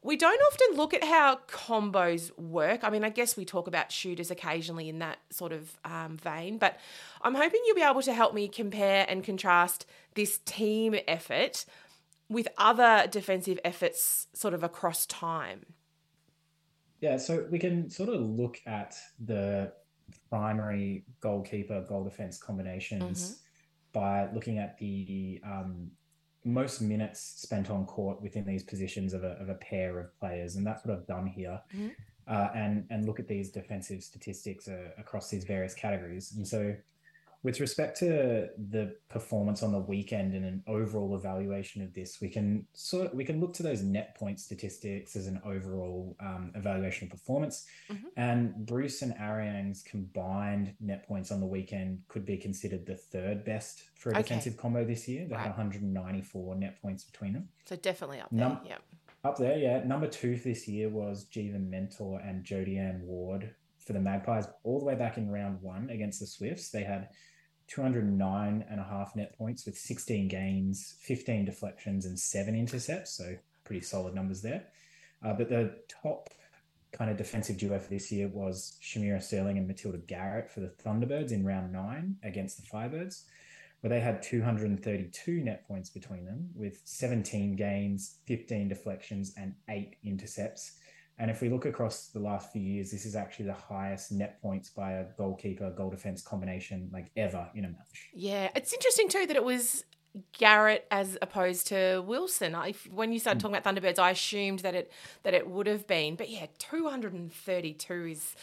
We 0.05 0.17
don't 0.17 0.41
often 0.51 0.75
look 0.75 0.93
at 0.93 1.01
how 1.01 1.39
combos 1.47 2.37
work. 2.37 2.83
I 2.83 2.89
mean, 2.89 3.05
I 3.05 3.09
guess 3.09 3.37
we 3.37 3.45
talk 3.45 3.67
about 3.67 3.89
shooters 3.89 4.29
occasionally 4.29 4.89
in 4.89 4.99
that 4.99 5.19
sort 5.29 5.53
of 5.53 5.79
um, 5.85 6.17
vein, 6.17 6.57
but 6.57 6.77
I'm 7.21 7.35
hoping 7.35 7.61
you'll 7.65 7.77
be 7.77 7.83
able 7.83 8.01
to 8.01 8.13
help 8.13 8.33
me 8.33 8.49
compare 8.49 9.05
and 9.07 9.23
contrast 9.23 9.85
this 10.15 10.39
team 10.39 10.95
effort 11.07 11.65
with 12.29 12.47
other 12.57 13.07
defensive 13.09 13.59
efforts 13.63 14.27
sort 14.33 14.53
of 14.53 14.63
across 14.63 15.05
time? 15.05 15.65
Yeah, 17.01 17.17
so 17.17 17.45
we 17.51 17.59
can 17.59 17.89
sort 17.89 18.09
of 18.09 18.21
look 18.21 18.59
at 18.65 18.95
the 19.19 19.73
primary 20.29 21.05
goalkeeper 21.21 21.81
goal 21.87 22.03
defense 22.03 22.37
combinations 22.37 23.21
mm-hmm. 23.21 23.99
by 23.99 24.31
looking 24.33 24.57
at 24.57 24.77
the 24.77 25.41
um, 25.45 25.91
most 26.45 26.81
minutes 26.81 27.19
spent 27.37 27.69
on 27.69 27.85
court 27.85 28.21
within 28.21 28.45
these 28.45 28.63
positions 28.63 29.13
of 29.13 29.23
a, 29.23 29.31
of 29.41 29.49
a 29.49 29.55
pair 29.55 29.99
of 29.99 30.17
players, 30.19 30.55
and 30.55 30.65
that's 30.65 30.85
what 30.85 30.95
I've 30.95 31.07
done 31.07 31.27
here. 31.27 31.59
Mm-hmm. 31.75 31.89
Uh, 32.25 32.47
and 32.55 32.85
and 32.89 33.05
look 33.05 33.19
at 33.19 33.27
these 33.27 33.51
defensive 33.51 34.01
statistics 34.01 34.69
uh, 34.69 34.91
across 34.97 35.29
these 35.29 35.43
various 35.43 35.73
categories. 35.73 36.31
And 36.37 36.47
so 36.47 36.73
with 37.43 37.59
respect 37.59 37.99
to 37.99 38.47
the 38.69 38.95
performance 39.09 39.63
on 39.63 39.73
the 39.73 39.79
weekend 39.79 40.33
and 40.33 40.45
an 40.45 40.63
overall 40.65 41.15
evaluation 41.15 41.81
of 41.81 41.93
this, 41.93 42.19
we 42.21 42.29
can 42.29 42.65
sort 42.73 43.07
of, 43.07 43.13
we 43.13 43.25
can 43.25 43.41
look 43.41 43.53
to 43.55 43.63
those 43.63 43.83
net 43.83 44.15
point 44.15 44.39
statistics 44.39 45.17
as 45.17 45.27
an 45.27 45.41
overall 45.45 46.15
um, 46.21 46.53
evaluation 46.55 47.05
of 47.05 47.11
performance. 47.11 47.65
Mm-hmm. 47.91 48.05
And 48.15 48.65
Bruce 48.65 49.01
and 49.01 49.13
Aryang's 49.19 49.83
combined 49.83 50.73
net 50.79 51.05
points 51.05 51.31
on 51.31 51.41
the 51.41 51.45
weekend 51.45 51.99
could 52.07 52.25
be 52.25 52.37
considered 52.37 52.85
the 52.85 52.95
third 52.95 53.43
best 53.43 53.89
for 53.95 54.09
a 54.09 54.13
okay. 54.13 54.21
defensive 54.21 54.55
combo 54.55 54.85
this 54.85 55.05
year. 55.09 55.25
They 55.27 55.35
right. 55.35 55.41
had 55.41 55.49
194 55.49 56.55
net 56.55 56.81
points 56.81 57.03
between 57.03 57.33
them. 57.33 57.49
So 57.65 57.75
definitely 57.75 58.21
up 58.21 58.29
there. 58.31 58.39
Num- 58.39 58.59
yeah. 58.65 58.77
Up 59.25 59.37
there, 59.37 59.57
yeah. 59.57 59.83
Number 59.83 60.07
two 60.07 60.37
this 60.37 60.67
year 60.67 60.89
was 60.89 61.25
Geva 61.25 61.59
Mentor 61.59 62.19
and 62.19 62.43
Jodi-Ann 62.43 63.01
Ward 63.03 63.53
for 63.79 63.93
the 63.93 63.99
Magpies 63.99 64.47
all 64.63 64.79
the 64.79 64.85
way 64.85 64.95
back 64.95 65.17
in 65.17 65.29
round 65.29 65.61
one 65.61 65.89
against 65.89 66.19
the 66.19 66.27
Swifts. 66.27 66.69
They 66.69 66.83
had 66.83 67.09
209 67.67 68.65
and 68.69 68.79
a 68.79 68.83
half 68.83 69.15
net 69.15 69.37
points 69.37 69.65
with 69.65 69.77
16 69.77 70.27
gains, 70.27 70.95
15 71.01 71.45
deflections, 71.45 72.05
and 72.05 72.19
seven 72.19 72.55
intercepts. 72.55 73.17
So 73.17 73.35
pretty 73.63 73.81
solid 73.81 74.13
numbers 74.13 74.41
there. 74.41 74.65
Uh, 75.23 75.33
but 75.33 75.49
the 75.49 75.75
top 76.01 76.29
kind 76.91 77.09
of 77.09 77.17
defensive 77.17 77.57
duo 77.57 77.79
for 77.79 77.89
this 77.89 78.11
year 78.11 78.27
was 78.27 78.77
Shamera 78.81 79.21
Sterling 79.21 79.57
and 79.57 79.67
Matilda 79.67 79.97
Garrett 79.97 80.49
for 80.49 80.59
the 80.59 80.67
Thunderbirds 80.83 81.31
in 81.31 81.45
round 81.45 81.73
nine 81.73 82.17
against 82.23 82.57
the 82.57 82.69
Firebirds, 82.69 83.23
where 83.81 83.89
they 83.89 83.99
had 83.99 84.21
232 84.21 85.43
net 85.43 85.67
points 85.67 85.89
between 85.89 86.25
them 86.25 86.49
with 86.55 86.81
17 86.83 87.55
gains, 87.55 88.17
15 88.25 88.69
deflections, 88.69 89.33
and 89.37 89.55
eight 89.69 89.95
intercepts. 90.03 90.73
And 91.19 91.29
if 91.29 91.41
we 91.41 91.49
look 91.49 91.65
across 91.65 92.07
the 92.07 92.19
last 92.19 92.51
few 92.51 92.61
years, 92.61 92.91
this 92.91 93.05
is 93.05 93.15
actually 93.15 93.45
the 93.45 93.53
highest 93.53 94.11
net 94.11 94.41
points 94.41 94.69
by 94.69 94.93
a 94.93 95.05
goalkeeper 95.17 95.69
goal 95.71 95.91
defense 95.91 96.21
combination 96.21 96.89
like 96.91 97.11
ever 97.15 97.49
in 97.55 97.65
a 97.65 97.69
match. 97.69 98.09
Yeah, 98.13 98.49
it's 98.55 98.73
interesting 98.73 99.09
too 99.09 99.27
that 99.27 99.35
it 99.35 99.43
was 99.43 99.85
Garrett 100.37 100.87
as 100.91 101.17
opposed 101.21 101.67
to 101.67 102.03
Wilson. 102.05 102.55
I, 102.55 102.73
when 102.91 103.11
you 103.11 103.19
started 103.19 103.41
hmm. 103.41 103.53
talking 103.53 103.57
about 103.57 103.75
Thunderbirds, 103.75 103.99
I 103.99 104.11
assumed 104.11 104.59
that 104.59 104.75
it 104.75 104.91
that 105.23 105.33
it 105.33 105.47
would 105.47 105.67
have 105.67 105.87
been, 105.87 106.15
but 106.15 106.29
yeah, 106.29 106.47
two 106.59 106.89
hundred 106.89 107.13
and 107.13 107.33
thirty-two 107.33 108.07
is 108.07 108.35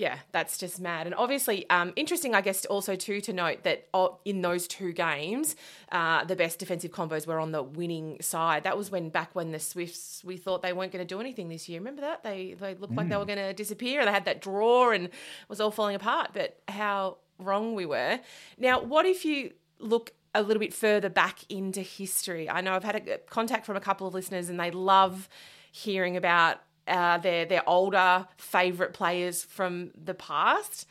yeah, 0.00 0.16
that's 0.32 0.56
just 0.56 0.80
mad. 0.80 1.06
And 1.06 1.14
obviously, 1.14 1.68
um, 1.68 1.92
interesting, 1.94 2.34
I 2.34 2.40
guess, 2.40 2.64
also 2.64 2.96
too 2.96 3.20
to 3.20 3.34
note 3.34 3.64
that 3.64 3.86
in 4.24 4.40
those 4.40 4.66
two 4.66 4.94
games, 4.94 5.56
uh, 5.92 6.24
the 6.24 6.34
best 6.34 6.58
defensive 6.58 6.90
combos 6.90 7.26
were 7.26 7.38
on 7.38 7.52
the 7.52 7.62
winning 7.62 8.16
side. 8.22 8.64
That 8.64 8.78
was 8.78 8.90
when 8.90 9.10
back 9.10 9.34
when 9.34 9.52
the 9.52 9.58
Swifts 9.58 10.22
we 10.24 10.38
thought 10.38 10.62
they 10.62 10.72
weren't 10.72 10.90
going 10.90 11.06
to 11.06 11.14
do 11.14 11.20
anything 11.20 11.50
this 11.50 11.68
year. 11.68 11.80
Remember 11.80 12.00
that 12.00 12.24
they 12.24 12.54
they 12.58 12.74
looked 12.76 12.94
mm. 12.94 12.96
like 12.96 13.10
they 13.10 13.16
were 13.16 13.24
mm. 13.24 13.34
going 13.34 13.38
to 13.40 13.52
disappear. 13.52 14.00
And 14.00 14.08
they 14.08 14.12
had 14.12 14.24
that 14.24 14.40
draw 14.40 14.90
and 14.90 15.04
it 15.04 15.12
was 15.48 15.60
all 15.60 15.70
falling 15.70 15.96
apart. 15.96 16.30
But 16.32 16.58
how 16.66 17.18
wrong 17.38 17.74
we 17.74 17.84
were. 17.84 18.20
Now, 18.56 18.80
what 18.80 19.04
if 19.04 19.26
you 19.26 19.52
look 19.78 20.12
a 20.34 20.42
little 20.42 20.60
bit 20.60 20.72
further 20.72 21.10
back 21.10 21.40
into 21.50 21.82
history? 21.82 22.48
I 22.48 22.62
know 22.62 22.72
I've 22.72 22.84
had 22.84 22.96
a 23.06 23.18
contact 23.18 23.66
from 23.66 23.76
a 23.76 23.80
couple 23.80 24.06
of 24.06 24.14
listeners 24.14 24.48
and 24.48 24.58
they 24.58 24.70
love 24.70 25.28
hearing 25.72 26.16
about 26.16 26.62
uh, 26.90 27.18
their 27.18 27.44
their 27.46 27.66
older 27.68 28.26
favourite 28.36 28.92
players 28.92 29.42
from 29.44 29.92
the 29.94 30.14
past. 30.14 30.86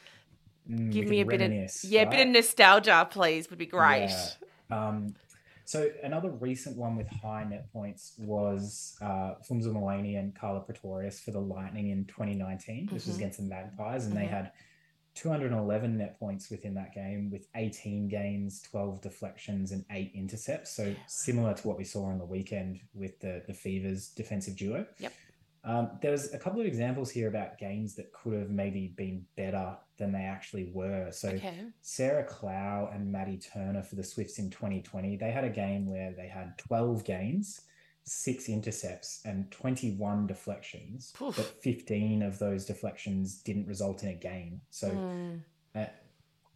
Mm, 0.70 0.92
Give 0.92 1.08
me 1.08 1.22
a 1.22 1.26
bit 1.26 1.42
of 1.42 1.52
yeah, 1.84 2.02
a 2.04 2.10
bit 2.10 2.22
of 2.22 2.28
nostalgia, 2.34 3.08
please. 3.10 3.50
Would 3.50 3.60
be 3.60 3.66
great. 3.66 4.10
Yeah. 4.10 4.88
Um, 4.88 5.16
so 5.66 5.88
another 6.04 6.30
recent 6.32 6.78
one 6.78 6.96
with 6.96 7.08
high 7.08 7.44
net 7.44 7.72
points 7.72 8.14
was 8.18 8.96
uh, 9.02 9.36
Phumza 9.48 9.68
Maweni 9.68 10.18
and 10.18 10.34
Karla 10.36 10.62
Pretorius 10.62 11.20
for 11.20 11.30
the 11.32 11.40
Lightning 11.40 11.90
in 11.90 12.06
2019. 12.06 12.90
This 12.92 13.06
was 13.06 13.18
against 13.18 13.38
the 13.38 13.46
Magpies, 13.46 14.06
and 14.08 14.18
they 14.18 14.26
Mhm. 14.26 14.30
had 14.30 14.52
211 15.16 15.98
net 15.98 16.18
points 16.20 16.50
within 16.50 16.74
that 16.76 16.94
game 16.94 17.30
with 17.30 17.48
18 17.56 18.08
gains, 18.08 18.62
12 18.62 19.02
deflections, 19.02 19.72
and 19.72 19.84
eight 19.92 20.12
intercepts. 20.16 20.72
So 20.72 20.96
similar 21.08 21.54
to 21.54 21.68
what 21.68 21.78
we 21.78 21.84
saw 21.84 22.06
on 22.06 22.18
the 22.20 22.26
weekend 22.26 22.80
with 22.94 23.20
the 23.20 23.44
the 23.48 23.54
Fevers 23.54 24.10
defensive 24.10 24.56
duo. 24.56 24.86
Yep. 25.00 25.14
Um, 25.64 25.92
there 26.02 26.12
was 26.12 26.34
a 26.34 26.38
couple 26.40 26.62
of 26.62 26.66
examples 26.68 27.10
here 27.12 27.28
about 27.28 27.58
games 27.58 27.96
that 27.96 28.14
could 28.14 28.34
have 28.40 28.50
maybe 28.50 28.94
been 28.96 29.26
better 29.36 29.76
than 29.98 30.12
they 30.14 30.24
actually 30.24 30.72
were. 30.74 31.12
So 31.12 31.30
Okay. 31.30 31.66
Sarah 31.82 32.26
Klau 32.26 32.94
and 32.96 33.12
Maddie 33.12 33.38
Turner 33.38 33.84
for 33.84 33.96
the 33.96 34.04
Swifts 34.04 34.40
in 34.40 34.50
2020, 34.50 35.18
they 35.18 35.32
had 35.32 35.44
a 35.44 35.50
game 35.50 35.86
where 35.86 36.14
they 36.14 36.28
had 36.28 36.58
12 36.58 37.04
gains, 37.04 37.62
six 38.06 38.48
intercepts, 38.48 39.22
and 39.26 39.52
21 39.52 40.28
deflections. 40.28 41.14
Oof. 41.22 41.36
But 41.36 41.62
15 41.62 42.24
of 42.24 42.40
those 42.40 42.66
deflections 42.66 43.42
didn't 43.42 43.68
result 43.68 44.04
in 44.04 44.10
a 44.10 44.14
gain. 44.16 44.62
So 44.70 44.90
Mm. 44.92 45.42
uh, 45.76 45.86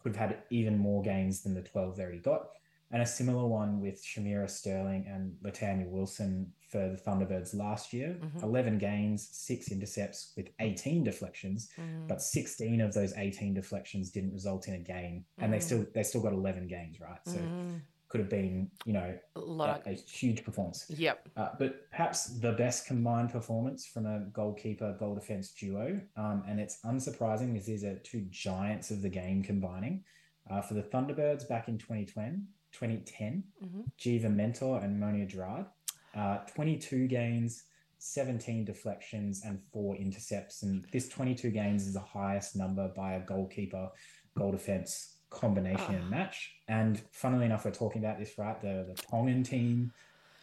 could 0.01 0.15
have 0.15 0.29
had 0.29 0.43
even 0.49 0.77
more 0.77 1.01
gains 1.01 1.43
than 1.43 1.53
the 1.53 1.61
12 1.61 1.97
they 1.97 2.03
already 2.03 2.19
got. 2.19 2.49
And 2.91 3.01
a 3.01 3.05
similar 3.05 3.45
one 3.47 3.81
with 3.81 4.03
Shamera 4.03 4.49
Sterling 4.49 5.07
and 5.07 5.35
Latanya 5.43 5.87
Wilson 5.89 6.53
for 6.73 6.89
the 6.89 6.97
Thunderbirds 7.05 7.53
last 7.53 7.93
year. 7.93 8.09
Mhm. 8.19 8.43
11 8.43 8.77
gains, 8.79 9.19
six 9.31 9.71
intercepts 9.71 10.33
with 10.35 10.47
18 10.59 11.03
deflections 11.03 11.69
Mm. 11.77 12.07
but 12.07 12.19
16 12.21 12.81
of 12.81 12.93
those 12.93 13.13
18 13.25 13.53
deflections 13.53 14.09
didn't 14.15 14.33
result 14.33 14.67
in 14.67 14.73
a 14.73 14.79
gain 14.95 15.23
and 15.37 15.53
they 15.53 15.59
Mm. 15.59 15.67
still 15.67 15.85
they 15.93 16.03
still 16.03 16.21
got 16.27 16.33
11 16.33 16.67
gains 16.67 16.99
right 16.99 17.19
so 17.33 17.37
Mm. 17.39 17.79
could 18.09 18.19
have 18.21 18.29
been 18.29 18.69
you 18.85 18.93
know 18.93 19.09
a 19.35 19.39
a, 19.39 19.41
lot 19.61 19.85
a 19.87 19.91
of 19.91 19.99
huge 20.21 20.43
performance 20.43 20.79
yep. 20.89 21.17
uh, 21.35 21.49
but 21.61 21.71
perhaps 21.91 22.17
the 22.45 22.53
best 22.63 22.79
combined 22.91 23.29
performance 23.37 23.85
from 23.93 24.03
a 24.05 24.17
goalkeeper 24.39 24.89
goal 25.01 25.15
defense 25.15 25.47
duo 25.59 25.85
um, 26.23 26.43
and 26.47 26.59
it's 26.59 26.77
unsurprising 26.91 27.49
because 27.53 27.67
these 27.73 27.83
are 27.89 27.95
two 28.11 28.21
giants 28.29 28.87
of 28.91 29.01
the 29.05 29.09
game 29.21 29.39
combining 29.51 29.95
uh, 30.49 30.61
for 30.61 30.73
the 30.79 30.83
thunderbirds 30.91 31.47
back 31.53 31.67
in 31.71 31.77
2010 31.77 32.47
2010 32.71 33.43
Mhm. 33.63 33.83
Geva 33.97 34.29
Mentor 34.29 34.81
and 34.83 34.99
Mo'onia 34.99 35.27
Gerrard. 35.27 35.65
Uh, 36.15 36.37
22 36.55 37.07
gains, 37.07 37.63
17 37.99 38.65
deflections, 38.65 39.41
and 39.45 39.59
four 39.71 39.95
intercepts. 39.95 40.63
And 40.63 40.85
this 40.91 41.09
22 41.09 41.49
gains 41.51 41.87
is 41.87 41.93
the 41.93 41.99
highest 41.99 42.55
number 42.55 42.89
by 42.95 43.13
a 43.13 43.19
goalkeeper 43.25 43.89
goal 44.37 44.51
defense 44.51 45.17
combination 45.29 46.01
Ah. 46.05 46.09
match. 46.09 46.53
And 46.67 47.01
funnily 47.11 47.45
enough, 47.45 47.65
we're 47.65 47.71
talking 47.71 48.03
about 48.03 48.19
this, 48.19 48.37
right? 48.37 48.59
The, 48.61 48.85
the 48.93 49.01
Tongan 49.09 49.43
team 49.43 49.91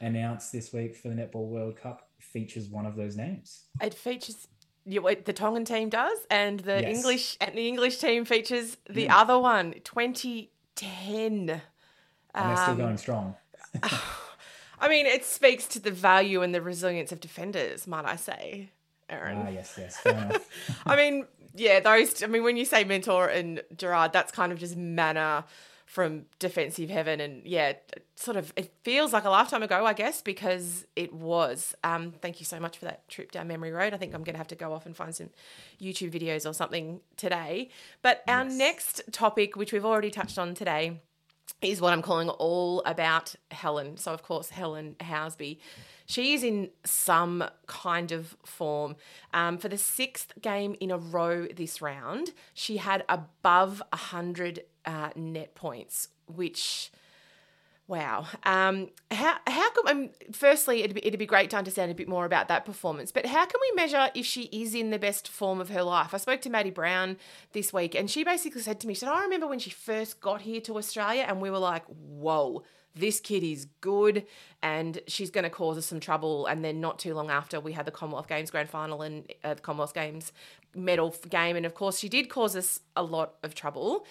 announced 0.01 0.51
this 0.53 0.73
week 0.73 0.97
for 0.97 1.09
the 1.09 1.15
Netball 1.15 1.49
World 1.49 1.77
Cup 1.77 2.09
features 2.19 2.69
one 2.69 2.87
of 2.87 2.97
those 2.97 3.17
names. 3.17 3.67
It 3.81 3.95
features 3.95 4.49
the 4.87 5.33
Tongan 5.35 5.65
team 5.65 5.89
does, 5.91 6.19
and 6.31 6.61
the 6.61 6.81
Yes. 6.81 6.97
English 6.97 7.37
and 7.41 7.55
the 7.57 7.69
English 7.69 7.99
team 7.99 8.25
features 8.25 8.77
the 8.89 9.07
Mm. 9.07 9.11
other 9.21 9.39
one. 9.39 9.75
2010. 9.85 11.63
And 12.35 12.49
they're 12.49 12.57
still 12.57 12.73
Um, 12.73 12.79
going 12.79 12.97
strong. 12.97 13.37
I 14.81 14.89
mean, 14.89 15.07
it 15.07 15.25
speaks 15.25 15.67
to 15.69 15.79
the 15.81 15.91
value 15.91 16.43
and 16.43 16.55
the 16.55 16.63
resilience 16.63 17.13
of 17.13 17.21
defenders, 17.21 17.87
might 17.87 18.05
I 18.07 18.17
say, 18.17 18.71
Aaron. 19.09 19.39
Ah, 19.47 19.49
yes, 19.51 19.79
yes. 19.79 20.01
I 20.87 20.97
mean, 20.97 21.27
yeah, 21.55 21.81
those. 21.81 22.23
I 22.23 22.27
mean, 22.27 22.43
when 22.43 22.57
you 22.57 22.65
say 22.65 22.85
mentor 22.85 23.29
and 23.29 23.63
Gerrard, 23.77 24.13
that's 24.13 24.33
kind 24.33 24.53
of 24.53 24.59
just 24.59 24.77
manna 24.77 25.45
from 25.87 26.25
defensive 26.39 26.89
heaven, 26.89 27.21
and 27.21 27.45
yeah, 27.45 27.73
sort 28.15 28.37
of 28.37 28.53
it 28.55 28.73
feels 28.85 29.13
like 29.13 29.25
a 29.25 29.29
lifetime 29.31 29.65
ago, 29.65 29.85
I 29.85 29.93
guess, 29.93 30.23
because 30.23 30.87
it 30.95 31.13
was. 31.13 31.75
Um, 31.83 32.13
thank 32.23 32.39
you 32.39 32.47
so 32.47 32.61
much 32.61 32.79
for 32.79 32.85
that 32.85 33.09
trip 33.09 33.33
down 33.33 33.49
memory 33.49 33.73
road. 33.73 33.93
I 33.93 33.97
think 33.97 34.15
I'm 34.15 34.23
going 34.23 34.35
to 34.35 34.39
have 34.39 34.47
to 34.49 34.55
go 34.55 34.73
off 34.73 34.87
and 34.87 34.97
find 34.97 35.13
some 35.13 35.31
YouTube 35.83 36.13
videos 36.13 36.49
or 36.49 36.55
something 36.55 37.01
today. 37.17 37.71
But 38.03 38.23
our 38.29 38.45
Yes. 38.45 38.55
next 38.57 39.03
topic, 39.11 39.57
which 39.57 39.73
we've 39.73 39.85
already 39.85 40.11
touched 40.13 40.39
on 40.39 40.55
today, 40.55 41.01
is 41.63 41.81
what 41.81 41.93
I'm 41.93 42.03
calling 42.03 42.29
all 42.29 42.83
about 42.87 43.35
Helen. 43.51 43.97
So, 43.97 44.13
of 44.13 44.23
course, 44.23 44.51
Helen 44.51 44.97
Housby. 45.01 45.59
She 46.07 46.33
is 46.35 46.43
in 46.43 46.71
some 46.85 47.45
kind 47.67 48.11
of 48.11 48.37
form. 48.45 48.97
Um, 49.33 49.59
for 49.59 49.69
the 49.69 49.79
sixth 49.79 50.33
game 50.41 50.75
in 50.81 50.91
a 50.91 50.99
row 50.99 51.47
this 51.47 51.81
round, 51.81 52.33
she 52.53 52.79
had 52.79 53.05
above 53.09 53.83
100 53.93 54.65
uh, 54.85 55.11
net 55.15 55.55
points, 55.55 56.09
which. 56.27 56.91
Wow. 57.91 58.27
Um, 58.45 58.91
how 59.11 59.39
how 59.49 59.71
come? 59.73 59.89
Um, 59.89 60.11
firstly, 60.31 60.85
it'd 60.85 60.95
be, 60.95 61.05
it'd 61.05 61.19
be 61.19 61.27
great 61.27 61.51
to 61.51 61.57
understand 61.57 61.91
a 61.91 61.95
bit 61.97 62.07
more 62.07 62.25
about 62.25 62.47
that 62.47 62.65
performance. 62.65 63.11
But 63.11 63.27
how 63.27 63.45
can 63.45 63.61
we 63.61 63.75
measure 63.75 64.11
if 64.15 64.25
she 64.25 64.43
is 64.53 64.77
in 64.77 64.91
the 64.91 64.99
best 64.99 65.27
form 65.27 65.61
of 65.61 65.71
her 65.71 65.83
life? 65.83 66.15
I 66.15 66.19
spoke 66.19 66.41
to 66.43 66.51
Maddie 66.51 66.71
Brown 66.71 67.17
this 67.53 67.73
week, 67.73 67.97
and 67.97 68.09
she 68.09 68.23
basically 68.23 68.63
said 68.63 68.79
to 68.79 68.87
me, 68.87 68.95
"She 68.95 69.01
said 69.01 69.09
I 69.09 69.23
remember 69.23 69.49
when 69.49 69.59
she 69.59 69.71
first 69.71 70.21
got 70.21 70.43
here 70.43 70.61
to 70.61 70.79
Australia, 70.79 71.25
and 71.27 71.41
we 71.41 71.51
were 71.51 71.59
like, 71.59 71.85
whoa." 71.87 72.63
This 72.93 73.21
kid 73.21 73.45
is 73.45 73.67
good 73.81 74.27
and 74.65 75.01
she's 75.07 75.31
going 75.31 75.45
to 75.45 75.51
cause 75.51 75.79
us 75.79 75.87
some 75.87 76.01
trouble. 76.01 76.47
And 76.47 76.65
then, 76.65 76.81
not 76.81 76.99
too 76.99 77.15
long 77.15 77.31
after, 77.31 77.61
we 77.61 77.71
had 77.71 77.87
the 77.87 77.93
Commonwealth 77.93 78.27
Games 78.27 78.51
grand 78.51 78.69
final 78.69 79.03
and 79.03 79.33
uh, 79.45 79.55
the 79.55 79.61
Commonwealth 79.61 79.95
Games 79.95 80.33
medal 80.75 81.15
game. 81.29 81.55
And 81.55 81.65
of 81.65 81.75
course, 81.75 82.01
she 82.01 82.09
did 82.09 82.29
cause 82.29 82.57
us 82.57 82.81
a 82.97 83.05
lot 83.05 83.35
of 83.45 83.55
trouble. 83.55 84.07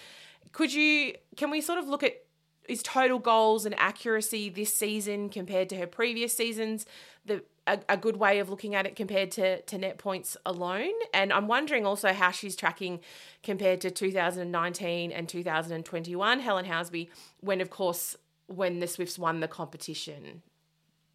Could 0.53 0.73
you, 0.73 1.15
can 1.35 1.51
we 1.51 1.59
sort 1.59 1.77
of 1.77 1.89
look 1.89 2.03
at 2.03 2.23
is 2.69 2.83
total 2.83 3.19
goals 3.19 3.65
and 3.65 3.75
accuracy 3.79 4.49
this 4.49 4.75
season 4.75 5.29
compared 5.29 5.69
to 5.69 5.75
her 5.77 5.87
previous 5.87 6.33
seasons 6.33 6.85
the 7.25 7.43
a, 7.67 7.79
a 7.89 7.97
good 7.97 8.17
way 8.17 8.39
of 8.39 8.49
looking 8.49 8.73
at 8.73 8.87
it 8.87 8.95
compared 8.95 9.29
to, 9.31 9.61
to 9.61 9.77
net 9.77 9.97
points 9.97 10.35
alone 10.45 10.93
and 11.13 11.31
i'm 11.33 11.47
wondering 11.47 11.85
also 11.85 12.13
how 12.13 12.31
she's 12.31 12.55
tracking 12.55 12.99
compared 13.43 13.81
to 13.81 13.91
2019 13.91 15.11
and 15.11 15.29
2021 15.29 16.39
helen 16.39 16.65
housby 16.65 17.09
when 17.41 17.61
of 17.61 17.69
course 17.69 18.15
when 18.47 18.79
the 18.79 18.87
swifts 18.87 19.19
won 19.19 19.39
the 19.39 19.47
competition 19.47 20.41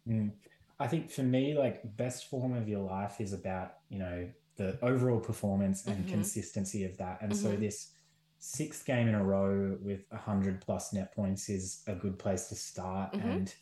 Mm. 0.07 0.31
I 0.79 0.87
think 0.87 1.09
for 1.09 1.23
me, 1.23 1.57
like 1.57 1.95
best 1.97 2.29
form 2.29 2.53
of 2.53 2.67
your 2.67 2.81
life 2.81 3.21
is 3.21 3.33
about, 3.33 3.77
you 3.89 3.99
know, 3.99 4.29
the 4.57 4.77
overall 4.81 5.19
performance 5.19 5.85
and 5.87 6.05
Mhm. 6.05 6.09
consistency 6.09 6.83
of 6.85 6.97
that. 6.97 7.21
And 7.21 7.35
so 7.35 7.49
Mhm. 7.49 7.59
this 7.59 7.91
sixth 8.45 8.85
game 8.85 9.07
in 9.07 9.15
a 9.15 9.23
row 9.23 9.77
with 9.81 10.01
a 10.11 10.17
hundred 10.17 10.61
plus 10.61 10.93
net 10.93 11.13
points 11.15 11.49
is 11.49 11.83
a 11.87 11.95
good 11.95 12.17
place 12.19 12.47
to 12.49 12.55
start. 12.55 13.13
Mhm. 13.13 13.23
And 13.25 13.55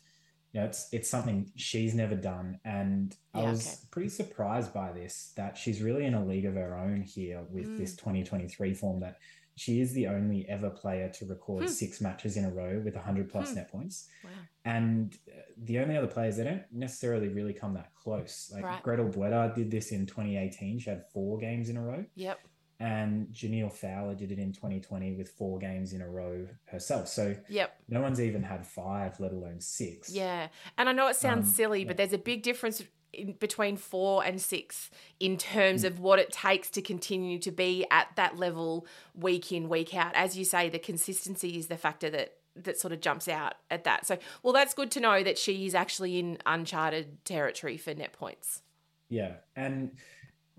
you 0.52 0.60
know, 0.60 0.66
it's 0.66 0.88
it's 0.92 1.08
something 1.10 1.50
she's 1.56 1.94
never 1.94 2.14
done. 2.14 2.60
And 2.64 3.16
I 3.32 3.42
was 3.42 3.66
okay. 3.66 3.76
pretty 3.90 4.08
surprised 4.10 4.72
by 4.72 4.92
this, 4.92 5.32
that 5.36 5.56
she's 5.56 5.82
really 5.82 6.04
in 6.04 6.14
a 6.14 6.24
league 6.24 6.44
of 6.44 6.54
her 6.54 6.76
own 6.76 7.02
here 7.02 7.42
with 7.50 7.66
Mm. 7.68 7.78
this 7.78 7.96
2023 7.96 8.72
form 8.74 9.00
that 9.00 9.18
she 9.56 9.80
is 9.80 9.92
the 9.92 10.06
only 10.08 10.48
ever 10.48 10.68
player 10.68 11.08
to 11.08 11.26
record 11.26 11.62
Hmm. 11.64 11.68
six 11.70 12.00
matches 12.00 12.36
in 12.36 12.44
a 12.44 12.50
row 12.50 12.80
with 12.84 12.94
100 12.96 13.30
plus 13.30 13.50
Hmm. 13.50 13.56
net 13.56 13.68
points. 13.70 14.08
wow 14.24 14.30
And 14.64 15.16
uh, 15.28 15.40
the 15.56 15.78
only 15.78 15.96
other 15.96 16.06
players, 16.08 16.36
they 16.36 16.44
don't 16.44 16.64
necessarily 16.72 17.28
really 17.28 17.52
come 17.54 17.74
that 17.74 17.94
close. 17.94 18.50
Like 18.52 18.64
Right. 18.64 18.82
Gretel 18.82 19.08
Bueta 19.10 19.54
did 19.54 19.70
this 19.70 19.92
in 19.92 20.06
2018. 20.06 20.78
She 20.78 20.90
had 20.90 21.04
four 21.12 21.38
games 21.38 21.68
in 21.68 21.76
a 21.76 21.82
row. 21.82 22.04
yep 22.14 22.38
And 22.84 23.28
Jhaniele 23.32 23.72
Fowler 23.72 24.14
did 24.14 24.30
it 24.30 24.38
in 24.38 24.52
2020 24.52 25.12
with 25.12 25.30
four 25.30 25.58
games 25.58 25.92
in 25.94 26.02
a 26.02 26.08
row 26.08 26.46
herself. 26.66 27.08
So 27.08 27.34
yep 27.48 27.74
no 27.88 28.00
one's 28.02 28.20
even 28.20 28.42
had 28.42 28.66
five, 28.66 29.18
let 29.20 29.32
alone 29.32 29.60
six. 29.60 30.10
Yeah, 30.10 30.48
and 30.76 30.88
I 30.88 30.92
know 30.92 31.08
it 31.08 31.16
sounds 31.16 31.48
Um, 31.48 31.54
silly, 31.54 31.80
yeah. 31.80 31.86
but 31.88 31.96
there's 31.96 32.12
a 32.12 32.18
big 32.18 32.42
difference 32.42 32.82
in, 33.12 33.32
between 33.34 33.76
four 33.76 34.24
and 34.24 34.40
six 34.40 34.90
in 35.20 35.38
terms 35.38 35.82
Mm. 35.82 35.86
of 35.86 36.00
what 36.00 36.18
it 36.18 36.30
takes 36.32 36.68
to 36.70 36.82
continue 36.82 37.38
to 37.38 37.50
be 37.50 37.86
at 37.90 38.08
that 38.16 38.36
level 38.38 38.86
week 39.14 39.50
in 39.52 39.68
week 39.68 39.94
out. 39.94 40.12
As 40.14 40.36
you 40.36 40.44
say, 40.44 40.68
the 40.68 40.78
consistency 40.80 41.56
is 41.56 41.68
the 41.68 41.76
factor 41.78 42.10
that 42.10 42.34
that 42.56 42.78
sort 42.78 42.92
of 42.92 43.00
jumps 43.00 43.26
out 43.28 43.54
at 43.70 43.82
that. 43.84 44.06
So, 44.06 44.16
well, 44.44 44.52
that's 44.52 44.74
good 44.74 44.90
to 44.92 45.00
know 45.00 45.24
that 45.24 45.38
she's 45.38 45.74
actually 45.74 46.18
in 46.20 46.38
uncharted 46.46 47.24
territory 47.24 47.76
for 47.76 47.94
net 47.94 48.12
points. 48.12 48.62
Yeah. 49.08 49.32
And 49.56 49.92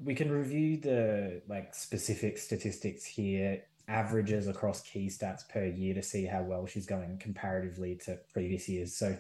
we 0.03 0.13
can 0.15 0.31
review 0.31 0.77
the 0.77 1.41
like 1.47 1.73
specific 1.73 2.37
statistics 2.37 3.05
here, 3.05 3.61
averages 3.87 4.47
across 4.47 4.81
key 4.81 5.07
stats 5.07 5.47
per 5.47 5.65
year 5.65 5.93
to 5.93 6.01
see 6.03 6.25
how 6.25 6.41
well 6.43 6.65
she's 6.65 6.85
going 6.85 7.17
comparatively 7.19 7.95
to 8.05 8.17
previous 8.33 8.67
years. 8.67 8.95
So 8.95 9.15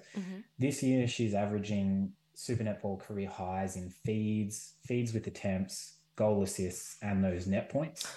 This 0.57 0.81
year, 0.83 1.07
she's 1.07 1.33
averaging 1.33 2.11
Super 2.33 2.63
Netball 2.63 2.99
career 2.99 3.29
highs 3.29 3.75
in 3.75 3.89
feeds, 3.89 4.73
feeds 4.85 5.13
with 5.13 5.27
attempts, 5.27 5.97
goal 6.15 6.43
assists, 6.43 6.97
and 7.01 7.23
those 7.23 7.45
net 7.47 7.69
points. 7.69 8.07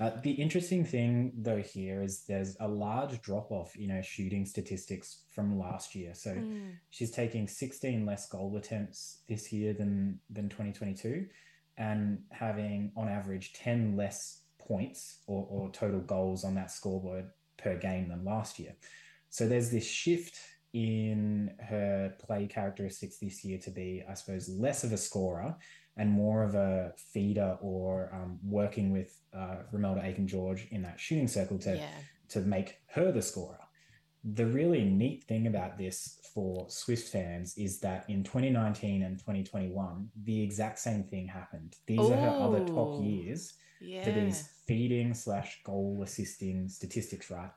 Uh, 0.00 0.10
the 0.22 0.30
interesting 0.30 0.84
thing, 0.84 1.32
though, 1.36 1.60
here 1.60 2.02
is 2.02 2.22
there's 2.28 2.56
a 2.60 2.68
large 2.68 3.20
drop 3.20 3.50
off 3.50 3.74
in 3.74 3.90
her 3.90 4.02
shooting 4.02 4.46
statistics 4.46 5.24
from 5.32 5.58
last 5.58 5.94
year. 5.96 6.14
So 6.14 6.30
Mm. 6.34 6.74
she's 6.90 7.10
taking 7.10 7.48
16 7.48 8.06
less 8.06 8.28
goal 8.28 8.56
attempts 8.56 9.22
this 9.28 9.52
year 9.52 9.72
than 9.72 10.20
than 10.30 10.48
2022, 10.48 11.26
and 11.78 12.18
having 12.30 12.92
on 12.96 13.08
average 13.08 13.52
10 13.54 13.96
less 13.96 14.42
points 14.58 15.20
or, 15.26 15.46
or 15.48 15.70
total 15.70 16.00
goals 16.00 16.44
on 16.44 16.54
that 16.56 16.70
scoreboard 16.70 17.26
per 17.56 17.76
game 17.76 18.08
than 18.08 18.24
last 18.24 18.58
year. 18.58 18.74
So 19.30 19.46
there's 19.48 19.70
this 19.70 19.86
shift 19.86 20.38
in 20.74 21.50
her 21.60 22.14
play 22.20 22.46
characteristics 22.46 23.18
this 23.18 23.44
year 23.44 23.58
to 23.58 23.70
be, 23.70 24.02
I 24.08 24.14
suppose, 24.14 24.48
less 24.48 24.84
of 24.84 24.92
a 24.92 24.96
scorer 24.98 25.56
and 25.96 26.10
more 26.10 26.44
of 26.44 26.54
a 26.54 26.92
feeder 27.12 27.56
or 27.60 28.10
um, 28.12 28.38
working 28.44 28.92
with 28.92 29.16
uh, 29.34 29.56
Romelda 29.72 30.04
Aiken 30.04 30.28
George 30.28 30.68
in 30.70 30.82
that 30.82 31.00
shooting 31.00 31.28
circle 31.28 31.58
to, 31.60 31.76
Yeah. 31.76 31.86
to 32.30 32.40
make 32.40 32.76
her 32.90 33.10
the 33.10 33.22
scorer. 33.22 33.58
The 34.34 34.46
really 34.46 34.84
neat 34.84 35.24
thing 35.24 35.46
about 35.46 35.78
this 35.78 36.18
for 36.34 36.66
Swift 36.68 37.08
fans 37.08 37.56
is 37.56 37.80
that 37.80 38.04
in 38.08 38.22
2019 38.24 39.02
and 39.02 39.18
2021, 39.18 40.10
the 40.24 40.42
exact 40.42 40.78
same 40.78 41.02
thing 41.04 41.26
happened. 41.26 41.76
These 41.86 42.00
are 42.10 42.16
her 42.16 42.36
other 42.40 42.64
top 42.66 43.02
years 43.02 43.54
Yeah. 43.80 44.04
for 44.04 44.10
these 44.12 44.48
feeding 44.66 45.14
slash 45.14 45.62
goal 45.64 46.02
assisting 46.02 46.68
statistics, 46.68 47.30
right? 47.30 47.50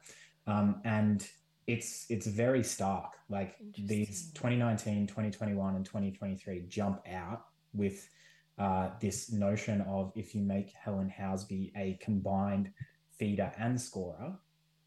Um, 0.47 0.81
and 0.86 1.27
it's 1.67 2.05
it's 2.10 2.27
very 2.27 2.63
stark. 2.63 3.13
Like 3.29 3.55
these 3.77 4.31
2019, 4.34 5.07
2021, 5.07 5.75
and 5.75 5.86
2023 5.86 6.62
jump 6.67 7.01
out 7.07 7.45
with 7.73 8.07
uh, 8.57 8.91
this 8.99 9.31
notion 9.31 9.81
of 9.81 10.12
if 10.15 10.36
you 10.36 10.41
make 10.41 10.71
Helen 10.73 11.12
Housby 11.19 11.71
a 11.75 11.97
combined 12.01 12.71
feeder 13.17 13.51
and 13.57 13.79
scorer, 13.79 14.38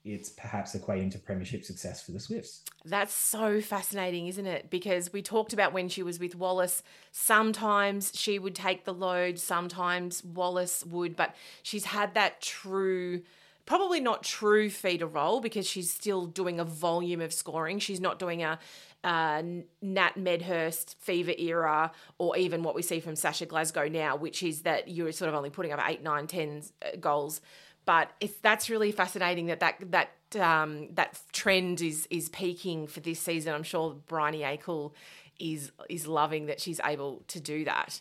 it's 0.05 0.29
perhaps 0.29 0.77
equating 0.77 1.11
to 1.13 1.19
premiership 1.19 1.65
success 1.65 2.03
for 2.03 2.13
the 2.13 2.21
Swifts. 2.21 2.63
That's 2.85 3.15
so 3.15 3.63
fascinating, 3.63 4.27
isn't 4.27 4.47
it? 4.47 4.69
Because 4.69 5.13
we 5.13 5.23
talked 5.23 5.55
about 5.55 5.73
when 5.73 5.89
she 5.89 6.03
was 6.03 6.21
with 6.21 6.37
Wallace, 6.37 6.83
sometimes 7.11 8.13
she 8.15 8.39
would 8.39 8.55
take 8.55 8.85
the 8.85 8.93
load, 8.93 9.39
sometimes 9.39 10.23
Wallace 10.23 10.85
would, 10.85 11.17
but 11.17 11.35
she's 11.63 11.87
had 11.87 12.13
that 12.15 12.43
true, 12.43 13.23
probably 13.65 14.01
not 14.01 14.23
true 14.23 14.69
feeder 14.69 15.07
role 15.07 15.41
because 15.41 15.67
she's 15.67 15.91
still 15.91 16.27
doing 16.27 16.61
a 16.61 16.65
volume 16.65 17.23
of 17.23 17.33
scoring. 17.33 17.79
She's 17.79 18.01
not 18.01 18.19
doing 18.19 18.43
a 18.43 18.59
uh, 19.05 19.43
Nat 19.81 20.17
Medhurst 20.17 20.97
fever 20.99 21.35
era, 21.39 21.93
or 22.19 22.37
even 22.37 22.63
what 22.63 22.75
we 22.75 22.83
see 22.83 23.01
from 23.01 23.17
Sasha 23.17 23.47
Glasgow 23.47 23.89
now, 23.89 24.17
which 24.17 24.43
is 24.43 24.63
that 24.63 24.89
you're 24.89 25.13
sort 25.13 25.29
of 25.31 25.35
only 25.35 25.51
putting 25.51 25.73
up 25.73 25.81
eight, 25.87 26.03
nine, 26.03 26.27
ten 26.27 26.63
uh, 26.83 26.97
goals. 27.01 27.41
But 27.87 28.11
it's 28.21 28.37
that's 28.39 28.71
really 28.71 28.93
fascinating 28.93 29.47
that 29.47 29.61
that 29.61 29.77
that 29.91 30.11
um, 30.41 30.89
that 30.95 31.21
trend 31.33 31.81
is 31.81 32.07
is 32.11 32.29
peaking 32.29 32.87
for 32.87 33.01
this 33.01 33.21
season. 33.21 33.55
I'm 33.55 33.63
sure 33.63 33.97
Briony 34.07 34.41
Akle 34.41 34.93
is 35.39 35.73
is 35.89 36.07
loving 36.07 36.47
that 36.47 36.61
she's 36.61 36.81
able 36.85 37.23
to 37.29 37.41
do 37.41 37.65
that. 37.65 38.01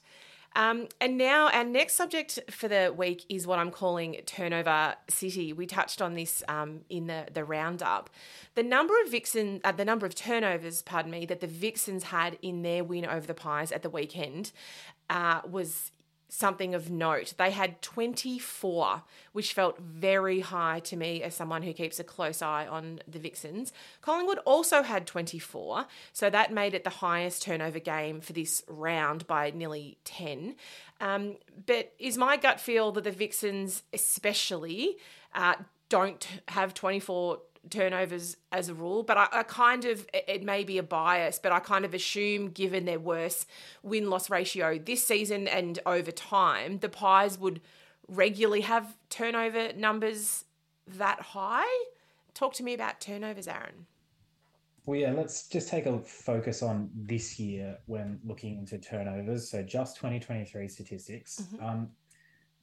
Um, 0.55 0.87
and 1.01 1.17
now 1.17 1.49
our 1.49 1.63
next 1.63 1.95
subject 1.95 2.39
for 2.51 2.67
the 2.67 2.93
week 2.95 3.25
is 3.27 3.47
what 3.47 3.57
I'm 3.57 3.71
calling 3.71 4.21
turnover 4.25 4.95
city. 5.09 5.51
We 5.51 5.65
touched 5.65 6.01
on 6.01 6.13
this 6.13 6.43
um, 6.47 6.81
in 6.89 7.07
the 7.07 7.25
the 7.33 7.43
roundup. 7.43 8.09
The 8.55 8.63
number 8.63 8.93
of 9.03 9.09
vixen, 9.09 9.61
uh, 9.63 9.71
the 9.71 9.85
number 9.85 10.05
of 10.05 10.13
turnovers, 10.13 10.83
pardon 10.83 11.11
me, 11.11 11.25
that 11.25 11.39
the 11.39 11.47
Vixens 11.47 12.03
had 12.03 12.37
in 12.41 12.61
their 12.61 12.83
win 12.83 13.05
over 13.05 13.25
the 13.25 13.33
Pies 13.33 13.71
at 13.71 13.81
the 13.81 13.89
weekend 13.89 14.51
uh, 15.09 15.41
was 15.49 15.91
something 16.33 16.73
of 16.73 16.89
note. 16.89 17.35
They 17.37 17.51
had 17.51 17.79
24, 17.83 19.03
which 19.33 19.53
felt 19.53 19.77
very 19.79 20.39
high 20.39 20.79
to 20.79 20.97
me 20.97 21.21
as 21.21 21.35
someone 21.35 21.61
who 21.61 21.73
keeps 21.73 21.99
a 21.99 22.03
close 22.03 22.41
eye 22.41 22.65
on 22.65 23.01
the 23.07 23.19
Vixens. 23.19 23.71
Collingwood 24.01 24.39
also 24.39 24.81
had 24.81 25.05
24, 25.05 25.85
so 26.11 26.31
that 26.31 26.51
made 26.51 26.73
it 26.73 26.83
the 26.83 26.89
highest 26.89 27.43
turnover 27.43 27.77
game 27.77 28.19
for 28.19 28.33
this 28.33 28.63
round 28.67 29.27
by 29.27 29.51
nearly 29.51 29.99
10. 30.05 30.55
Um, 30.99 31.37
but 31.67 31.93
is 31.99 32.17
my 32.17 32.35
gut 32.35 32.59
feel 32.59 32.91
that 32.93 33.03
the 33.03 33.11
Vixens, 33.11 33.83
especially, 33.93 34.97
uh, 35.35 35.53
don't 35.89 36.27
have 36.47 36.73
24 36.73 37.41
turnovers 37.69 38.37
as 38.51 38.69
a 38.69 38.73
rule, 38.73 39.03
but 39.03 39.17
I, 39.17 39.27
I 39.31 39.43
kind 39.43 39.85
of, 39.85 40.05
it, 40.13 40.25
it 40.27 40.43
may 40.43 40.63
be 40.63 40.77
a 40.77 40.83
bias, 40.83 41.39
but 41.41 41.51
I 41.51 41.59
kind 41.59 41.85
of 41.85 41.93
assume 41.93 42.49
given 42.49 42.85
their 42.85 42.99
worse 42.99 43.45
win 43.81 44.09
loss 44.09 44.29
ratio 44.29 44.77
this 44.77 45.05
season 45.05 45.47
and 45.47 45.79
over 45.85 46.11
time, 46.11 46.79
the 46.79 46.89
Pies 46.89 47.39
would 47.39 47.61
regularly 48.07 48.61
have 48.61 48.95
turnover 49.09 49.73
numbers 49.73 50.45
that 50.87 51.21
high. 51.21 51.83
Talk 52.33 52.53
to 52.55 52.63
me 52.63 52.73
about 52.73 52.99
turnovers, 52.99 53.47
Aaron. 53.47 53.87
Well, 54.85 54.99
yeah, 54.99 55.11
let's 55.11 55.47
just 55.47 55.69
take 55.69 55.85
a 55.85 55.97
focus 55.99 56.61
on 56.61 56.89
this 56.93 57.39
year 57.39 57.77
when 57.85 58.19
looking 58.25 58.57
into 58.57 58.77
turnovers. 58.77 59.49
So 59.49 59.63
just 59.63 59.95
2023 59.95 60.67
statistics. 60.67 61.47
Mhm. 61.53 61.63
Um, 61.63 61.89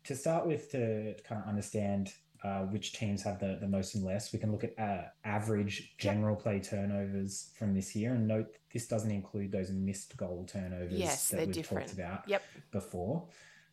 to 0.04 0.14
start 0.14 0.46
with, 0.46 0.70
to 0.72 1.14
kind 1.24 1.42
of 1.42 1.48
understand 1.48 2.12
uh, 2.42 2.61
which 2.62 2.92
teams 2.92 3.22
have 3.22 3.38
the, 3.38 3.59
the 3.61 3.68
most 3.68 3.94
and 3.94 4.05
less, 4.05 4.33
we 4.33 4.38
can 4.38 4.50
look 4.50 4.64
at 4.64 4.79
uh, 4.79 5.03
average 5.24 5.94
general 5.98 6.35
play 6.37 6.59
turnovers 6.61 7.50
from 7.55 7.74
this 7.74 7.94
year 7.94 8.14
and 8.14 8.26
note 8.26 8.46
this 8.72 8.87
doesn't 8.87 9.11
include 9.11 9.53
those 9.53 9.70
missed 9.70 10.16
goal 10.16 10.46
turnovers 10.50 10.92
Yes, 10.92 11.29
that 11.29 11.46
we've 11.46 11.55
different. 11.55 11.87
talked 11.88 11.98
about 11.98 12.29
Yep. 12.29 12.42
before. 12.72 13.26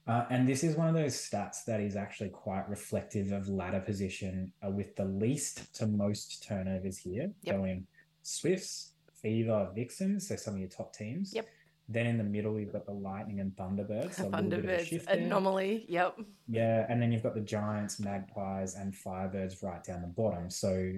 Uh, 0.05 0.25
and 0.29 0.47
this 0.47 0.63
is 0.63 0.75
one 0.75 0.87
of 0.87 0.93
those 0.95 1.15
stats 1.15 1.65
that 1.65 1.79
is 1.81 1.95
actually 1.95 2.29
quite 2.29 2.67
reflective 2.69 3.31
of 3.31 3.47
ladder 3.49 3.79
position 3.81 4.51
uh, 4.65 4.69
with 4.69 4.95
the 4.95 5.05
least 5.05 5.73
to 5.75 5.85
most 5.87 6.43
turnovers 6.47 6.97
here 6.97 7.31
Yep. 7.43 7.55
going 7.55 7.87
Swifts, 8.23 8.93
Fever, 9.21 9.69
Vixens, 9.75 10.27
so 10.27 10.35
some 10.35 10.53
of 10.55 10.59
your 10.59 10.69
top 10.69 10.93
teams. 10.93 11.33
Yep. 11.33 11.47
Then 11.89 12.05
in 12.05 12.17
the 12.17 12.23
middle, 12.23 12.59
you've 12.59 12.73
got 12.73 12.85
the 12.85 12.91
Lightning 12.91 13.39
and 13.39 13.55
Thunderbirds. 13.55 14.15
So 14.15 14.29
a 14.33 14.41
little 14.41 14.49
bit 14.49 14.59
of 14.59 14.65
a 14.65 14.77
Thunderbirds 14.77 15.07
anomaly. 15.07 15.85
Yep. 15.87 16.19
Yeah, 16.49 16.85
and 16.89 17.01
then 17.01 17.11
you've 17.11 17.23
got 17.23 17.33
the 17.33 17.41
Giants, 17.41 17.99
Magpies, 17.99 18.75
and 18.75 18.93
Firebirds 18.93 19.63
right 19.63 19.83
down 19.83 20.01
the 20.01 20.07
bottom. 20.07 20.49
So 20.49 20.93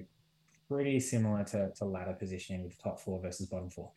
pretty 0.67 0.99
similar 0.99 1.43
to, 1.43 1.71
to 1.75 1.85
ladder 1.85 2.13
positioning 2.13 2.63
with 2.63 2.81
top 2.81 2.99
four 2.99 3.21
versus 3.21 3.47
bottom 3.47 3.69
four. 3.69 3.91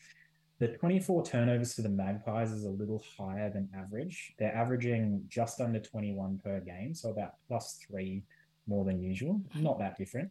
The 0.58 0.68
24 0.68 1.24
turnovers 1.24 1.74
for 1.74 1.82
the 1.82 1.88
Magpies 1.88 2.52
is 2.52 2.64
a 2.64 2.70
little 2.70 3.02
higher 3.18 3.50
than 3.50 3.68
average. 3.76 4.34
They're 4.38 4.54
averaging 4.54 5.24
just 5.28 5.60
under 5.60 5.80
21 5.80 6.40
per 6.44 6.60
game, 6.60 6.94
so 6.94 7.10
about 7.10 7.32
plus 7.48 7.80
three 7.86 8.22
more 8.66 8.84
than 8.84 9.00
usual. 9.00 9.34
Mm-hmm. 9.34 9.62
Not 9.62 9.78
that 9.78 9.96
different. 9.96 10.30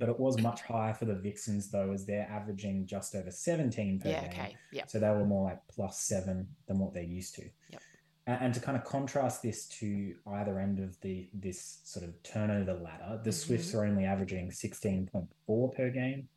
But 0.00 0.08
it 0.08 0.18
was 0.18 0.40
much 0.40 0.62
higher 0.62 0.94
for 0.94 1.04
the 1.04 1.14
Vixens, 1.14 1.70
though, 1.70 1.92
as 1.92 2.06
they're 2.06 2.26
averaging 2.28 2.86
just 2.86 3.14
over 3.14 3.30
17 3.30 4.00
per 4.00 4.08
Yeah. 4.08 4.20
game. 4.22 4.30
Okay. 4.30 4.56
Yep. 4.72 4.88
So 4.88 4.98
they 4.98 5.10
were 5.10 5.26
more 5.26 5.44
like 5.44 5.60
plus 5.68 6.00
seven 6.00 6.48
than 6.66 6.78
what 6.78 6.94
they're 6.94 7.02
used 7.02 7.34
to. 7.34 7.42
Yep. 7.68 7.82
And, 8.26 8.54
to 8.54 8.60
kind 8.60 8.78
of 8.78 8.84
contrast 8.84 9.42
this 9.42 9.66
to 9.80 10.14
either 10.26 10.58
end 10.58 10.78
of 10.80 10.98
the 11.00 11.28
this 11.34 11.80
sort 11.84 12.06
of 12.06 12.20
turnover 12.22 12.74
ladder, 12.74 13.20
the 13.22 13.30
Mhm. 13.30 13.34
Swifts 13.34 13.74
are 13.74 13.84
only 13.84 14.04
averaging 14.06 14.50
16.4 14.50 15.68
per 15.68 15.90
game 15.90 16.28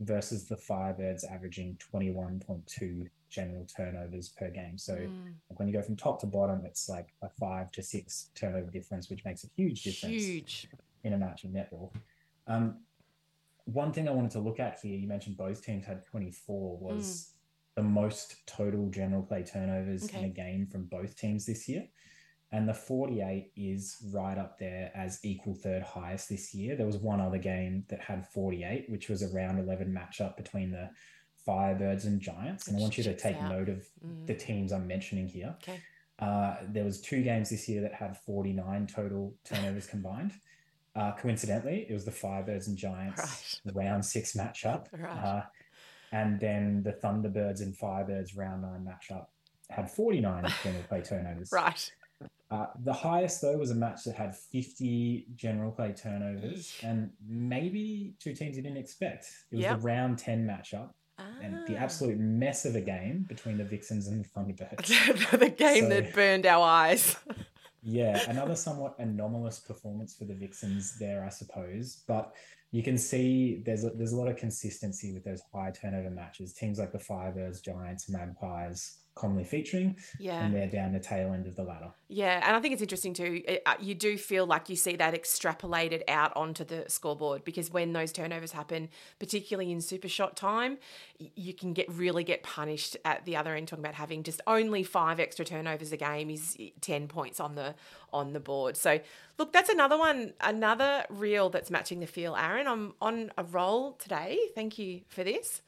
versus 0.00 0.48
the 0.48 0.56
Firebirds 0.56 1.22
averaging 1.30 1.76
21.2 1.76 3.08
general 3.28 3.64
turnovers 3.66 4.30
per 4.30 4.50
game. 4.50 4.76
So 4.78 4.96
Mm, 4.96 5.34
when 5.48 5.68
you 5.68 5.74
go 5.74 5.82
from 5.82 5.94
top 5.96 6.20
to 6.20 6.26
bottom, 6.26 6.64
it's 6.66 6.88
like 6.88 7.14
a 7.22 7.28
five 7.28 7.70
to 7.72 7.82
six 7.82 8.30
turnover 8.34 8.70
difference, 8.70 9.08
which 9.10 9.24
makes 9.24 9.44
a 9.44 9.48
huge 9.56 9.84
difference 9.84 10.24
huge. 10.24 10.68
in 11.04 11.12
a 11.12 11.18
match 11.18 11.44
of 11.44 11.50
netball. 11.52 11.92
Um, 12.48 12.84
one 13.64 13.92
thing 13.92 14.08
I 14.08 14.12
wanted 14.12 14.30
to 14.32 14.40
look 14.40 14.60
at 14.60 14.78
here, 14.82 14.96
you 14.98 15.06
mentioned 15.08 15.36
both 15.36 15.64
teams 15.64 15.84
had 15.84 16.04
24, 16.06 16.78
was 16.78 17.30
the 17.76 17.82
most 17.82 18.46
total 18.46 18.88
general 18.90 19.22
play 19.22 19.42
turnovers 19.42 20.08
in 20.08 20.24
a 20.24 20.28
game 20.28 20.66
from 20.66 20.84
both 20.84 21.16
teams 21.16 21.46
this 21.46 21.68
year. 21.68 21.86
And 22.54 22.68
the 22.68 22.74
48 22.74 23.50
is 23.56 23.96
right 24.12 24.36
up 24.36 24.58
there 24.58 24.90
as 24.94 25.20
equal 25.22 25.54
third 25.54 25.82
highest 25.82 26.28
this 26.28 26.52
year. 26.52 26.76
There 26.76 26.84
was 26.86 26.98
one 26.98 27.18
other 27.20 27.38
game 27.38 27.84
that 27.88 28.00
had 28.00 28.26
48, 28.28 28.90
which 28.90 29.08
was 29.08 29.22
a 29.22 29.28
round 29.34 29.58
11 29.58 29.88
matchup 29.88 30.36
between 30.36 30.70
the 30.70 30.90
Firebirds 31.48 32.04
and 32.04 32.20
Giants. 32.20 32.68
And 32.68 32.76
I 32.76 32.80
want 32.80 32.98
you 32.98 33.04
to 33.04 33.16
take 33.16 33.36
out. 33.36 33.50
note 33.50 33.68
of 33.70 33.86
Mm, 34.06 34.26
the 34.26 34.34
teams 34.34 34.70
I'm 34.72 34.86
mentioning 34.86 35.28
here. 35.28 35.56
Okay. 35.62 35.80
Uh, 36.18 36.56
there 36.68 36.84
was 36.84 37.00
two 37.00 37.22
games 37.22 37.48
this 37.50 37.68
year 37.68 37.80
that 37.80 37.94
had 37.94 38.16
49 38.18 38.86
total 38.86 39.34
turnovers 39.44 39.86
combined. 39.86 40.32
Uh, 40.94 41.12
coincidentally, 41.12 41.86
it 41.88 41.92
was 41.92 42.04
the 42.04 42.10
Firebirds 42.10 42.66
and 42.66 42.76
Giants 42.76 43.60
round 43.74 44.04
six 44.04 44.34
matchup. 44.34 44.86
Right. 44.92 45.10
Uh, 45.24 45.42
and 46.12 46.38
then 46.38 46.82
the 46.82 46.92
Thunderbirds 46.92 47.62
and 47.62 47.74
Firebirds 47.74 48.36
round 48.36 48.62
nine 48.62 48.86
matchup 48.86 49.26
had 49.70 49.90
49 49.90 50.44
general 50.62 50.82
play 50.84 51.00
turnovers. 51.00 51.50
Right. 51.50 51.90
Uh, 52.50 52.66
the 52.84 52.92
highest, 52.92 53.40
though, 53.40 53.56
was 53.56 53.70
a 53.70 53.74
match 53.74 54.04
that 54.04 54.14
had 54.14 54.36
50 54.36 55.28
general 55.34 55.72
play 55.72 55.92
turnovers 55.94 56.76
and 56.82 57.08
maybe 57.26 58.12
two 58.20 58.34
teams 58.34 58.56
you 58.58 58.62
didn't 58.62 58.76
expect. 58.76 59.24
It 59.50 59.56
was 59.56 59.62
Yep. 59.62 59.76
the 59.80 59.86
round 59.86 60.18
10 60.18 60.46
matchup 60.46 60.90
and 61.40 61.66
the 61.66 61.76
Ah. 61.78 61.82
absolute 61.82 62.18
mess 62.18 62.66
of 62.66 62.76
a 62.76 62.80
game 62.82 63.24
between 63.28 63.56
the 63.56 63.64
Vixens 63.64 64.08
and 64.08 64.22
the 64.22 64.28
Thunderbirds. 64.28 65.30
the 65.38 65.48
game 65.48 65.84
So- 65.84 65.88
that 65.88 66.12
burned 66.14 66.44
our 66.44 66.62
eyes. 66.66 67.16
Yeah, 67.82 68.22
another 68.30 68.54
somewhat 68.54 68.94
anomalous 68.98 69.58
performance 69.58 70.14
for 70.14 70.24
the 70.24 70.34
Vixens 70.34 70.96
there, 70.98 71.24
I 71.24 71.30
suppose. 71.30 72.02
But 72.06 72.32
you 72.70 72.82
can 72.82 72.96
see 72.96 73.62
there's 73.66 73.84
a, 73.84 73.90
there's 73.90 74.12
a 74.12 74.16
lot 74.16 74.28
of 74.28 74.36
consistency 74.36 75.12
with 75.12 75.24
those 75.24 75.42
high 75.52 75.72
turnover 75.72 76.10
matches. 76.10 76.52
Teams 76.52 76.78
like 76.78 76.92
the 76.92 76.98
Fibers, 76.98 77.60
Giants, 77.60 78.08
Magpies, 78.08 78.98
commonly 79.14 79.44
featuring. 79.44 79.96
Yeah. 80.18 80.44
And 80.44 80.54
they're 80.54 80.68
down 80.68 80.92
the 80.92 81.00
tail 81.00 81.32
end 81.32 81.46
of 81.46 81.54
the 81.54 81.62
ladder. 81.62 81.90
Yeah, 82.08 82.40
and 82.46 82.56
I 82.56 82.60
think 82.60 82.72
it's 82.72 82.82
interesting 82.82 83.14
too. 83.14 83.42
It, 83.46 83.62
uh, 83.66 83.74
you 83.80 83.94
do 83.94 84.16
feel 84.16 84.46
like 84.46 84.68
you 84.68 84.76
see 84.76 84.96
that 84.96 85.14
extrapolated 85.14 86.02
out 86.08 86.34
onto 86.36 86.64
the 86.64 86.84
scoreboard 86.88 87.44
because 87.44 87.70
when 87.70 87.92
those 87.92 88.12
turnovers 88.12 88.52
happen, 88.52 88.88
particularly 89.18 89.70
in 89.70 89.80
super 89.80 90.08
shot 90.08 90.36
time, 90.36 90.78
you 91.18 91.54
can 91.54 91.72
get 91.72 91.90
really 91.90 92.24
get 92.24 92.42
punished 92.42 92.96
at 93.04 93.24
the 93.24 93.36
other 93.36 93.54
end. 93.54 93.68
Talking 93.68 93.84
about 93.84 93.94
having 93.94 94.22
just 94.22 94.40
only 94.46 94.82
five 94.82 95.20
extra 95.20 95.44
turnovers 95.44 95.92
a 95.92 95.96
game 95.96 96.30
is 96.30 96.56
ten 96.80 97.08
points 97.08 97.40
on 97.40 97.54
the 97.54 97.74
on 98.12 98.32
the 98.32 98.40
board. 98.40 98.76
So 98.76 99.00
look, 99.38 99.52
that's 99.52 99.70
another 99.70 99.98
one, 99.98 100.32
another 100.40 101.04
real 101.08 101.50
that's 101.50 101.70
matching 101.70 102.00
the 102.00 102.06
feel. 102.06 102.34
Aaron, 102.36 102.66
I'm 102.66 102.94
on 103.00 103.30
a 103.38 103.44
roll 103.44 103.92
today. 103.92 104.38
Thank 104.54 104.78
you 104.78 105.02
for 105.08 105.24
this. 105.24 105.62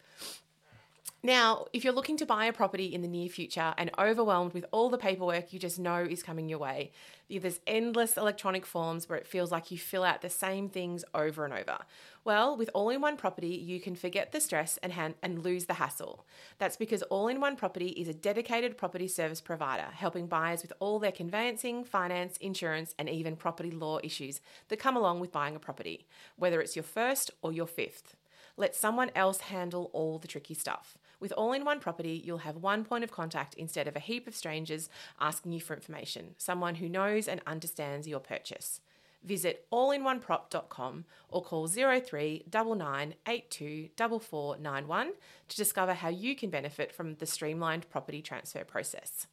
Now, 1.24 1.64
if 1.72 1.84
you're 1.84 1.94
looking 1.94 2.18
to 2.18 2.26
buy 2.26 2.44
a 2.44 2.52
property 2.52 2.84
in 2.84 3.00
the 3.00 3.08
near 3.08 3.30
future 3.30 3.72
and 3.78 3.90
overwhelmed 3.98 4.52
with 4.52 4.66
all 4.72 4.90
the 4.90 4.98
paperwork 4.98 5.54
you 5.54 5.58
just 5.58 5.78
know 5.78 6.02
is 6.02 6.22
coming 6.22 6.50
your 6.50 6.58
way, 6.58 6.92
there's 7.30 7.60
endless 7.66 8.18
electronic 8.18 8.66
forms 8.66 9.08
where 9.08 9.16
it 9.16 9.26
feels 9.26 9.50
like 9.50 9.70
you 9.70 9.78
fill 9.78 10.04
out 10.04 10.20
the 10.20 10.28
same 10.28 10.68
things 10.68 11.02
over 11.14 11.46
and 11.46 11.54
over. 11.54 11.78
Well, 12.24 12.58
with 12.58 12.68
All 12.74 12.90
in 12.90 13.00
One 13.00 13.16
Property, 13.16 13.56
you 13.56 13.80
can 13.80 13.96
forget 13.96 14.32
the 14.32 14.40
stress 14.40 14.78
and, 14.82 14.92
hand, 14.92 15.14
and 15.22 15.42
lose 15.42 15.64
the 15.64 15.72
hassle. 15.72 16.26
That's 16.58 16.76
because 16.76 17.00
All 17.04 17.28
in 17.28 17.40
One 17.40 17.56
Property 17.56 17.88
is 17.88 18.08
a 18.08 18.12
dedicated 18.12 18.76
property 18.76 19.08
service 19.08 19.40
provider, 19.40 19.86
helping 19.94 20.26
buyers 20.26 20.60
with 20.60 20.74
all 20.78 20.98
their 20.98 21.10
conveyancing, 21.10 21.84
finance, 21.84 22.36
insurance, 22.36 22.94
and 22.98 23.08
even 23.08 23.34
property 23.34 23.70
law 23.70 23.98
issues 24.02 24.42
that 24.68 24.78
come 24.78 24.94
along 24.94 25.20
with 25.20 25.32
buying 25.32 25.56
a 25.56 25.58
property, 25.58 26.06
whether 26.36 26.60
it's 26.60 26.76
your 26.76 26.82
first 26.82 27.30
or 27.40 27.50
your 27.50 27.66
fifth. 27.66 28.14
Let 28.58 28.76
someone 28.76 29.10
else 29.14 29.40
handle 29.40 29.90
all 29.94 30.18
the 30.18 30.28
tricky 30.28 30.52
stuff. 30.52 30.98
With 31.24 31.32
all 31.38 31.54
in 31.54 31.64
one 31.64 31.80
property, 31.80 32.20
you'll 32.22 32.44
have 32.44 32.56
one 32.56 32.84
point 32.84 33.02
of 33.02 33.10
contact 33.10 33.54
instead 33.54 33.88
of 33.88 33.96
a 33.96 33.98
heap 33.98 34.26
of 34.26 34.34
strangers 34.34 34.90
asking 35.18 35.52
you 35.52 35.60
for 35.62 35.72
information, 35.72 36.34
someone 36.36 36.74
who 36.74 36.86
knows 36.86 37.28
and 37.28 37.40
understands 37.46 38.06
your 38.06 38.20
purchase. 38.20 38.82
Visit 39.22 39.66
allinOneProp.com 39.72 41.06
or 41.30 41.42
call 41.42 41.66
03 41.66 42.44
to 45.48 45.56
discover 45.56 45.94
how 45.94 46.10
you 46.10 46.36
can 46.36 46.50
benefit 46.50 46.92
from 46.92 47.14
the 47.14 47.24
streamlined 47.24 47.88
property 47.88 48.20
transfer 48.20 48.62
process. 48.62 49.26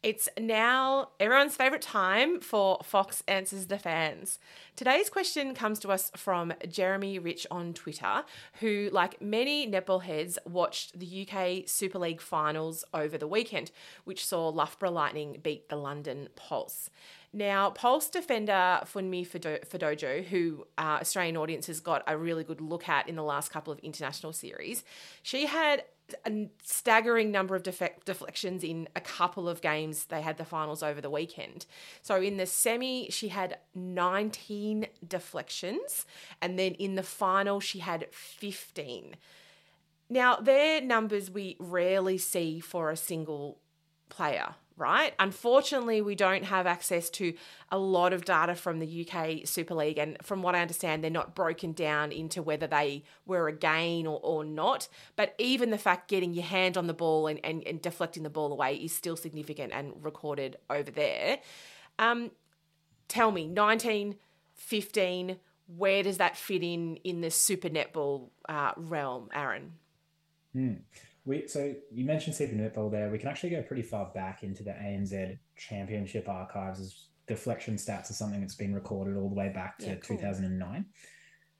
It's 0.00 0.28
now 0.38 1.08
everyone's 1.18 1.56
favourite 1.56 1.82
time 1.82 2.40
for 2.40 2.78
Fox 2.84 3.24
Answers 3.26 3.66
the 3.66 3.80
Fans. 3.80 4.38
Today's 4.76 5.10
question 5.10 5.54
comes 5.54 5.80
to 5.80 5.88
us 5.88 6.12
from 6.16 6.52
Jeremy 6.68 7.18
Rich 7.18 7.48
on 7.50 7.74
Twitter, 7.74 8.22
who, 8.60 8.90
like 8.92 9.20
many 9.20 9.68
netball 9.68 10.04
heads, 10.04 10.38
watched 10.46 11.00
the 11.00 11.26
UK 11.28 11.68
Super 11.68 11.98
League 11.98 12.20
finals 12.20 12.84
over 12.94 13.18
the 13.18 13.26
weekend, 13.26 13.72
which 14.04 14.24
saw 14.24 14.48
Loughborough 14.50 14.92
Lightning 14.92 15.40
beat 15.42 15.68
the 15.68 15.74
London 15.74 16.28
Pulse. 16.36 16.90
Now, 17.32 17.70
Pulse 17.70 18.08
defender 18.08 18.80
Funmi 18.84 19.26
Fadoju, 19.26 20.26
who 20.26 20.64
uh, 20.78 20.98
Australian 21.00 21.36
audiences 21.36 21.80
got 21.80 22.04
a 22.06 22.16
really 22.16 22.44
good 22.44 22.60
look 22.60 22.88
at 22.88 23.08
in 23.08 23.16
the 23.16 23.24
last 23.24 23.50
couple 23.50 23.72
of 23.72 23.80
international 23.80 24.32
series, 24.32 24.84
she 25.24 25.46
had 25.46 25.82
a 26.26 26.48
staggering 26.62 27.30
number 27.30 27.54
of 27.54 27.62
deflections 27.62 28.64
in 28.64 28.88
a 28.96 29.00
couple 29.00 29.48
of 29.48 29.60
games. 29.60 30.06
They 30.06 30.22
had 30.22 30.38
the 30.38 30.44
finals 30.44 30.82
over 30.82 31.00
the 31.00 31.10
weekend. 31.10 31.66
So 32.02 32.20
in 32.20 32.36
the 32.36 32.46
semi, 32.46 33.10
she 33.10 33.28
had 33.28 33.58
19 33.74 34.86
deflections, 35.06 36.06
and 36.40 36.58
then 36.58 36.72
in 36.74 36.94
the 36.94 37.02
final, 37.02 37.60
she 37.60 37.80
had 37.80 38.06
15. 38.12 39.16
Now, 40.10 40.36
they're 40.36 40.80
numbers 40.80 41.30
we 41.30 41.56
rarely 41.58 42.18
see 42.18 42.60
for 42.60 42.90
a 42.90 42.96
single 42.96 43.58
player 44.08 44.54
right? 44.78 45.12
Unfortunately, 45.18 46.00
we 46.00 46.14
don't 46.14 46.44
have 46.44 46.66
access 46.66 47.10
to 47.10 47.34
a 47.70 47.78
lot 47.78 48.12
of 48.12 48.24
data 48.24 48.54
from 48.54 48.78
the 48.78 49.06
UK 49.06 49.46
Super 49.46 49.74
League. 49.74 49.98
And 49.98 50.16
from 50.22 50.42
what 50.42 50.54
I 50.54 50.62
understand, 50.62 51.02
they're 51.02 51.10
not 51.10 51.34
broken 51.34 51.72
down 51.72 52.12
into 52.12 52.42
whether 52.42 52.66
they 52.66 53.04
were 53.26 53.48
a 53.48 53.52
gain 53.52 54.06
or, 54.06 54.20
or 54.22 54.44
not. 54.44 54.88
But 55.16 55.34
even 55.38 55.70
the 55.70 55.78
fact 55.78 56.08
getting 56.08 56.32
your 56.32 56.44
hand 56.44 56.76
on 56.76 56.86
the 56.86 56.94
ball 56.94 57.26
and, 57.26 57.40
and, 57.44 57.66
and 57.66 57.82
deflecting 57.82 58.22
the 58.22 58.30
ball 58.30 58.52
away 58.52 58.76
is 58.76 58.94
still 58.94 59.16
significant 59.16 59.72
and 59.72 59.92
recorded 60.02 60.56
over 60.70 60.90
there. 60.90 61.40
Um, 61.98 62.30
tell 63.08 63.30
me, 63.32 63.46
19, 63.46 64.16
15, 64.54 65.36
where 65.76 66.02
does 66.02 66.18
that 66.18 66.36
fit 66.36 66.62
in 66.62 66.96
in 66.98 67.20
the 67.20 67.30
super 67.30 67.68
netball 67.68 68.30
uh, 68.48 68.72
realm, 68.76 69.28
Aaron? 69.34 69.72
Hmm. 70.52 70.74
We, 71.28 71.46
so 71.46 71.74
you 71.92 72.06
mentioned 72.06 72.36
Super 72.36 72.54
Netball 72.54 72.90
there. 72.90 73.10
We 73.10 73.18
can 73.18 73.28
actually 73.28 73.50
go 73.50 73.60
pretty 73.60 73.82
far 73.82 74.10
back 74.14 74.42
into 74.42 74.62
the 74.62 74.70
ANZ 74.70 75.38
Championship 75.56 76.26
archives 76.26 76.80
as 76.80 77.08
deflection 77.26 77.76
stats 77.76 78.08
are 78.08 78.14
something 78.14 78.40
that's 78.40 78.54
been 78.54 78.74
recorded 78.74 79.14
all 79.14 79.28
the 79.28 79.34
way 79.34 79.50
back 79.50 79.76
to 79.80 79.88
yeah, 79.88 79.94
cool. 79.96 80.16
2009. 80.16 80.86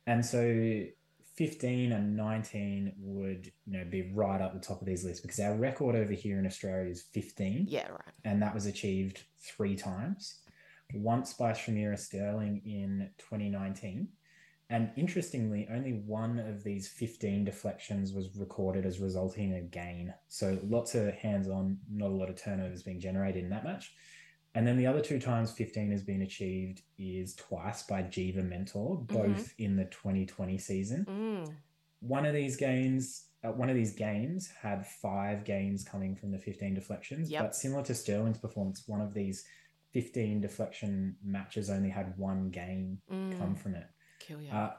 And 0.06 0.24
so 0.24 0.84
15 1.36 1.92
and 1.92 2.16
19 2.16 2.94
would 2.98 3.52
you 3.66 3.78
know 3.78 3.84
be 3.84 4.10
right 4.14 4.40
up 4.40 4.54
the 4.54 4.58
top 4.58 4.80
of 4.80 4.86
these 4.86 5.04
lists 5.04 5.20
because 5.20 5.38
our 5.38 5.54
record 5.54 5.94
over 5.94 6.14
here 6.14 6.38
in 6.38 6.46
Australia 6.46 6.90
is 6.90 7.02
15. 7.12 7.66
Yeah, 7.68 7.88
right. 7.88 8.14
And 8.24 8.40
that 8.40 8.54
was 8.54 8.64
achieved 8.64 9.22
three 9.38 9.76
times. 9.76 10.40
Once 10.94 11.34
by 11.34 11.52
Shamera 11.52 11.98
Sterling 11.98 12.62
in 12.64 13.10
2019 13.18 14.08
and 14.70 14.90
interestingly, 14.96 15.66
only 15.72 15.92
one 15.92 16.38
of 16.38 16.62
these 16.62 16.88
15 16.88 17.44
deflections 17.44 18.12
was 18.12 18.28
recorded 18.36 18.84
as 18.84 19.00
resulting 19.00 19.52
in 19.52 19.56
a 19.56 19.62
gain. 19.62 20.12
So 20.28 20.58
lots 20.62 20.94
of 20.94 21.14
hands 21.14 21.48
on, 21.48 21.78
not 21.90 22.10
a 22.10 22.14
lot 22.14 22.28
of 22.28 22.40
turnovers 22.40 22.82
being 22.82 23.00
generated 23.00 23.44
in 23.44 23.50
that 23.50 23.64
match. 23.64 23.92
And 24.54 24.66
then 24.66 24.76
the 24.76 24.86
other 24.86 25.00
two 25.00 25.18
times 25.18 25.52
15 25.52 25.90
has 25.90 26.02
been 26.02 26.22
achieved 26.22 26.82
is 26.98 27.34
twice 27.34 27.84
by 27.84 28.02
Geva 28.02 28.42
Mentor, 28.42 28.98
both 29.06 29.20
mm-hmm. 29.22 29.62
in 29.62 29.76
the 29.76 29.84
2020 29.86 30.58
season. 30.58 31.06
Mm. 31.08 31.54
One 32.00 32.26
of 32.26 32.34
these 32.34 32.56
games, 32.56 33.26
uh, 33.44 33.52
one 33.52 33.70
of 33.70 33.76
these 33.76 33.94
games 33.94 34.50
had 34.60 34.86
five 34.86 35.44
games 35.44 35.82
coming 35.82 36.14
from 36.14 36.30
the 36.30 36.38
15 36.38 36.74
deflections. 36.74 37.30
Yep. 37.30 37.42
But 37.42 37.54
similar 37.54 37.82
to 37.84 37.94
Sterling's 37.94 38.38
performance, 38.38 38.82
one 38.86 39.00
of 39.00 39.14
these 39.14 39.44
15 39.92 40.42
deflection 40.42 41.16
matches 41.24 41.70
only 41.70 41.88
had 41.88 42.12
one 42.18 42.50
game 42.50 42.98
mm. 43.10 43.38
come 43.38 43.54
from 43.54 43.74
it. 43.74 43.86
Kill 44.28 44.42
you. 44.42 44.50
Uh, 44.50 44.72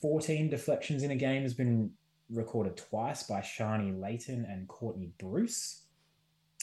14 0.00 0.48
deflections 0.48 1.02
in 1.02 1.10
a 1.10 1.16
game 1.16 1.42
has 1.42 1.54
been 1.54 1.90
recorded 2.30 2.76
twice 2.76 3.24
by 3.24 3.40
Sharni 3.40 4.00
Layton 4.00 4.46
and 4.48 4.68
Courtney 4.68 5.10
Bruce. 5.18 5.82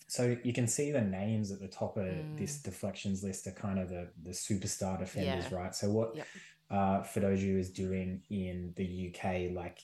So 0.07 0.37
you 0.43 0.53
can 0.53 0.67
see 0.67 0.91
the 0.91 1.01
names 1.01 1.51
at 1.51 1.59
the 1.59 1.67
top 1.67 1.97
of 1.97 2.05
mm. 2.05 2.37
this 2.37 2.59
deflections 2.59 3.23
list 3.23 3.47
are 3.47 3.51
kind 3.51 3.79
of 3.79 3.89
the, 3.89 4.07
the 4.23 4.29
superstar 4.31 4.99
defenders, 4.99 5.45
yeah. 5.51 5.57
right? 5.57 5.75
So 5.75 5.89
what 5.89 6.15
yep. 6.15 6.27
uh, 6.69 7.01
Fadoju 7.01 7.59
is 7.59 7.71
doing 7.71 8.21
in 8.29 8.73
the 8.75 9.11
UK, 9.13 9.53
like, 9.53 9.79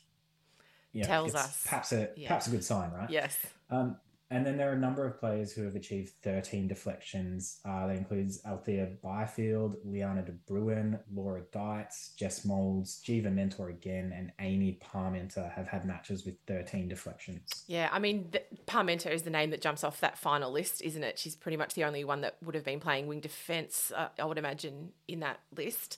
you 0.93 1.01
know, 1.01 1.07
tells 1.07 1.35
us 1.35 1.63
perhaps 1.63 1.91
a 1.91 2.09
yeah. 2.15 2.27
perhaps 2.27 2.47
a 2.47 2.51
good 2.51 2.63
sign, 2.63 2.91
right? 2.91 3.09
Yes. 3.09 3.37
Um, 3.69 3.97
and 4.31 4.45
then 4.45 4.55
there 4.55 4.69
are 4.69 4.75
a 4.75 4.79
number 4.79 5.05
of 5.05 5.19
players 5.19 5.51
who 5.51 5.63
have 5.63 5.75
achieved 5.75 6.13
13 6.23 6.67
deflections. 6.67 7.59
Uh, 7.65 7.87
that 7.87 7.97
includes 7.97 8.39
Althea 8.45 8.87
Byfield, 9.03 9.75
Leana 9.85 10.25
de 10.25 10.31
Bruin, 10.31 10.97
Laura 11.13 11.41
Geitz, 11.53 12.15
Jess 12.15 12.45
Molds, 12.45 13.01
Geva 13.05 13.29
Mentor 13.29 13.69
again, 13.69 14.13
and 14.15 14.31
Amy 14.39 14.79
Parmenter 14.81 15.51
have 15.51 15.67
had 15.67 15.83
matches 15.83 16.25
with 16.25 16.35
13 16.47 16.87
deflections. 16.87 17.65
Yeah, 17.67 17.89
I 17.91 17.99
mean, 17.99 18.29
the, 18.31 18.41
Parmenter 18.65 19.11
is 19.11 19.23
the 19.23 19.29
name 19.29 19.49
that 19.49 19.61
jumps 19.61 19.83
off 19.83 19.99
that 19.99 20.17
final 20.17 20.51
list, 20.51 20.81
isn't 20.81 21.03
it? 21.03 21.19
She's 21.19 21.35
pretty 21.35 21.57
much 21.57 21.73
the 21.73 21.83
only 21.83 22.05
one 22.05 22.21
that 22.21 22.37
would 22.41 22.55
have 22.55 22.63
been 22.63 22.79
playing 22.79 23.07
wing 23.07 23.19
defence, 23.19 23.91
uh, 23.93 24.07
I 24.17 24.23
would 24.23 24.37
imagine, 24.37 24.93
in 25.09 25.19
that 25.19 25.41
list. 25.55 25.97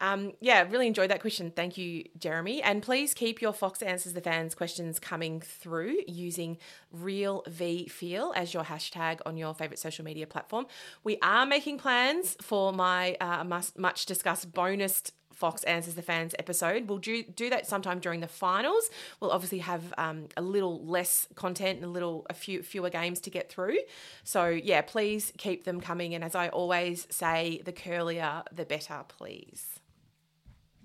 Um, 0.00 0.32
yeah, 0.40 0.66
really 0.68 0.86
enjoyed 0.86 1.10
that 1.10 1.20
question. 1.20 1.50
Thank 1.50 1.78
you, 1.78 2.04
Jeremy. 2.18 2.62
And 2.62 2.82
please 2.82 3.14
keep 3.14 3.40
your 3.40 3.52
Fox 3.52 3.82
Answers 3.82 4.12
the 4.12 4.20
Fans 4.20 4.54
questions 4.54 4.98
coming 4.98 5.40
through 5.40 5.96
using 6.06 6.58
Real 6.92 7.44
V 7.48 7.86
Feel 7.88 8.32
as 8.36 8.52
your 8.52 8.64
hashtag 8.64 9.20
on 9.24 9.36
your 9.36 9.54
favorite 9.54 9.78
social 9.78 10.04
media 10.04 10.26
platform. 10.26 10.66
We 11.04 11.18
are 11.22 11.46
making 11.46 11.78
plans 11.78 12.36
for 12.40 12.72
my 12.72 13.16
uh, 13.20 13.44
much 13.44 14.06
discussed 14.06 14.52
bonus 14.52 15.02
Fox 15.36 15.62
Answers 15.64 15.94
the 15.94 16.02
Fans 16.02 16.34
episode. 16.38 16.88
We'll 16.88 16.98
do, 16.98 17.22
do 17.22 17.50
that 17.50 17.66
sometime 17.66 18.00
during 18.00 18.20
the 18.20 18.28
finals. 18.28 18.88
We'll 19.20 19.30
obviously 19.30 19.58
have 19.58 19.92
um, 19.98 20.28
a 20.36 20.42
little 20.42 20.84
less 20.86 21.28
content 21.34 21.76
and 21.76 21.84
a 21.84 21.90
little 21.90 22.26
a 22.30 22.34
few 22.34 22.62
fewer 22.62 22.88
games 22.88 23.20
to 23.20 23.30
get 23.30 23.50
through. 23.50 23.76
So 24.24 24.48
yeah, 24.48 24.80
please 24.80 25.32
keep 25.36 25.64
them 25.64 25.80
coming. 25.80 26.14
And 26.14 26.24
as 26.24 26.34
I 26.34 26.48
always 26.48 27.06
say, 27.10 27.60
the 27.64 27.72
curlier 27.72 28.44
the 28.50 28.64
better, 28.64 29.04
please. 29.08 29.75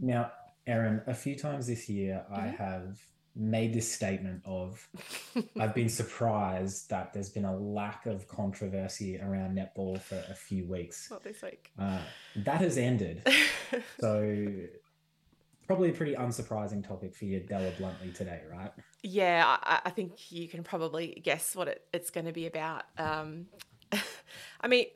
Now, 0.02 0.32
Erin, 0.68 1.02
a 1.08 1.14
few 1.14 1.36
times 1.36 1.68
this 1.68 1.88
year, 1.88 2.26
mm-hmm. 2.30 2.42
I 2.42 2.48
have 2.48 3.00
made 3.36 3.74
this 3.74 3.90
statement 3.90 4.42
of 4.46 4.86
I've 5.60 5.74
been 5.74 5.88
surprised 5.88 6.90
that 6.90 7.14
there's 7.14 7.30
been 7.30 7.46
a 7.46 7.56
lack 7.56 8.06
of 8.06 8.28
controversy 8.28 9.20
around 9.22 9.58
netball 9.58 10.02
for 10.02 10.22
a 10.30 10.36
few 10.36 10.66
weeks. 10.66 11.08
Not 11.10 11.24
this 11.24 11.42
week. 11.42 11.72
Uh, 11.80 12.00
that 12.36 12.60
has 12.60 12.78
ended. 12.78 13.26
so 14.00 14.48
probably 15.66 15.92
a 15.92 15.94
pretty 15.94 16.16
unsurprising 16.16 16.86
topic 16.86 17.16
for 17.16 17.26
you, 17.26 17.40
Della 17.40 17.72
Bluntly, 17.78 18.12
today, 18.12 18.42
right? 18.52 18.72
Yeah, 19.04 19.58
I, 19.64 19.82
I 19.86 19.90
think 19.92 20.32
you 20.32 20.50
can 20.50 20.64
probably 20.64 21.22
guess 21.24 21.56
what 21.56 21.70
it, 21.70 21.84
it's 21.94 22.10
going 22.10 22.26
to 22.26 22.34
be 22.34 22.48
about. 22.48 22.84
Um, 22.98 23.46
I 24.62 24.68
mean, 24.68 24.88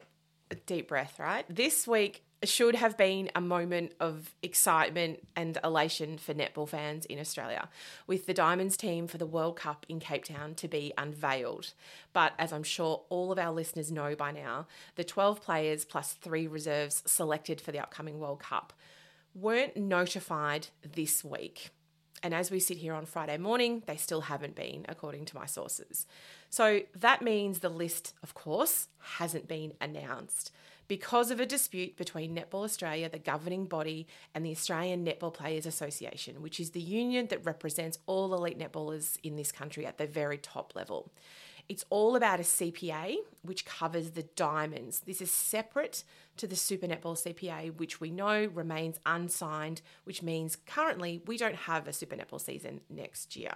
deep 0.65 0.89
breath, 0.89 1.19
right? 1.19 1.45
This 1.49 1.87
week 1.87 2.23
should 2.49 2.75
have 2.75 2.97
been 2.97 3.29
a 3.35 3.41
moment 3.41 3.93
of 3.99 4.33
excitement 4.41 5.25
and 5.35 5.57
elation 5.63 6.17
for 6.17 6.33
netball 6.33 6.67
fans 6.67 7.05
in 7.05 7.19
Australia, 7.19 7.69
with 8.07 8.25
the 8.25 8.33
Diamonds 8.33 8.77
team 8.77 9.07
for 9.07 9.17
the 9.17 9.25
World 9.25 9.55
Cup 9.55 9.85
in 9.87 9.99
Cape 9.99 10.25
Town 10.25 10.55
to 10.55 10.67
be 10.67 10.93
unveiled. 10.97 11.73
But 12.13 12.33
as 12.37 12.51
I'm 12.51 12.63
sure 12.63 13.03
all 13.09 13.31
of 13.31 13.39
our 13.39 13.51
listeners 13.51 13.91
know 13.91 14.15
by 14.15 14.31
now, 14.31 14.67
the 14.95 15.03
12 15.03 15.41
players 15.41 15.85
plus 15.85 16.13
three 16.13 16.47
reserves 16.47 17.03
selected 17.05 17.61
for 17.61 17.71
the 17.71 17.79
upcoming 17.79 18.19
World 18.19 18.39
Cup 18.39 18.73
weren't 19.33 19.75
notified 19.77 20.67
this 20.81 21.23
week. 21.23 21.69
And 22.23 22.33
as 22.33 22.49
we 22.49 22.59
sit 22.59 22.77
here 22.77 22.93
on 22.93 23.05
Friday 23.05 23.37
morning, 23.37 23.83
they 23.85 23.97
still 23.97 24.21
haven't 24.21 24.55
been, 24.55 24.85
according 24.89 25.25
to 25.25 25.35
my 25.35 25.45
sources. 25.45 26.07
So 26.49 26.81
that 26.95 27.21
means 27.21 27.59
the 27.59 27.69
list, 27.69 28.13
of 28.23 28.33
course, 28.33 28.87
hasn't 29.17 29.47
been 29.47 29.73
announced 29.79 30.51
because 30.87 31.31
of 31.31 31.39
a 31.39 31.45
dispute 31.45 31.97
between 31.97 32.35
Netball 32.35 32.63
Australia, 32.63 33.09
the 33.09 33.19
governing 33.19 33.65
body, 33.65 34.07
and 34.33 34.45
the 34.45 34.51
Australian 34.51 35.05
Netball 35.05 35.33
Players 35.33 35.65
Association, 35.65 36.41
which 36.41 36.59
is 36.59 36.71
the 36.71 36.81
union 36.81 37.27
that 37.27 37.45
represents 37.45 37.99
all 38.05 38.33
elite 38.33 38.59
netballers 38.59 39.17
in 39.23 39.35
this 39.35 39.51
country 39.51 39.85
at 39.85 39.97
the 39.97 40.07
very 40.07 40.37
top 40.37 40.75
level. 40.75 41.11
It's 41.67 41.85
all 41.89 42.15
about 42.15 42.39
a 42.39 42.43
CPA, 42.43 43.15
which 43.41 43.65
covers 43.65 44.11
the 44.11 44.23
diamonds. 44.23 44.99
This 44.99 45.19
is 45.19 45.31
separate 45.31 46.03
to 46.37 46.45
the 46.45 46.55
Super 46.55 46.85
Netball 46.85 47.17
CPA, 47.17 47.75
which 47.77 47.99
we 47.99 48.11
know 48.11 48.45
remains 48.53 48.99
unsigned, 49.05 49.81
which 50.03 50.21
means 50.21 50.55
currently 50.55 51.21
we 51.25 51.37
don't 51.37 51.55
have 51.55 51.87
a 51.87 51.93
Super 51.93 52.15
Netball 52.15 52.39
season 52.39 52.81
next 52.89 53.35
year. 53.35 53.55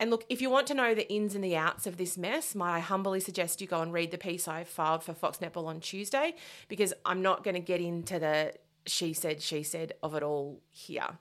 And 0.00 0.10
look, 0.10 0.24
if 0.28 0.42
you 0.42 0.50
want 0.50 0.66
to 0.68 0.74
know 0.74 0.94
the 0.94 1.10
ins 1.12 1.34
and 1.34 1.44
the 1.44 1.56
outs 1.56 1.86
of 1.86 1.96
this 1.96 2.18
mess, 2.18 2.54
might 2.54 2.76
I 2.76 2.78
humbly 2.80 3.20
suggest 3.20 3.60
you 3.60 3.66
go 3.66 3.80
and 3.80 3.92
read 3.92 4.10
the 4.10 4.18
piece 4.18 4.48
I 4.48 4.64
filed 4.64 5.04
for 5.04 5.14
Fox 5.14 5.38
Netball 5.38 5.66
on 5.66 5.80
Tuesday, 5.80 6.34
because 6.68 6.92
I'm 7.04 7.22
not 7.22 7.44
going 7.44 7.54
to 7.54 7.60
get 7.60 7.80
into 7.80 8.18
the 8.18 8.54
she 8.86 9.14
said, 9.14 9.40
she 9.40 9.62
said 9.62 9.94
of 10.02 10.14
it 10.14 10.22
all 10.22 10.60
here. 10.70 11.18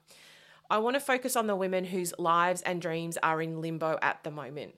I 0.70 0.80
want 0.80 0.96
to 0.96 1.00
focus 1.00 1.36
on 1.36 1.48
the 1.48 1.56
women 1.56 1.86
whose 1.86 2.14
lives 2.18 2.62
and 2.64 2.82
dreams 2.82 3.18
are 3.24 3.42
in 3.42 3.62
limbo 3.62 3.98
at 4.02 4.24
the 4.24 4.32
moment 4.32 4.76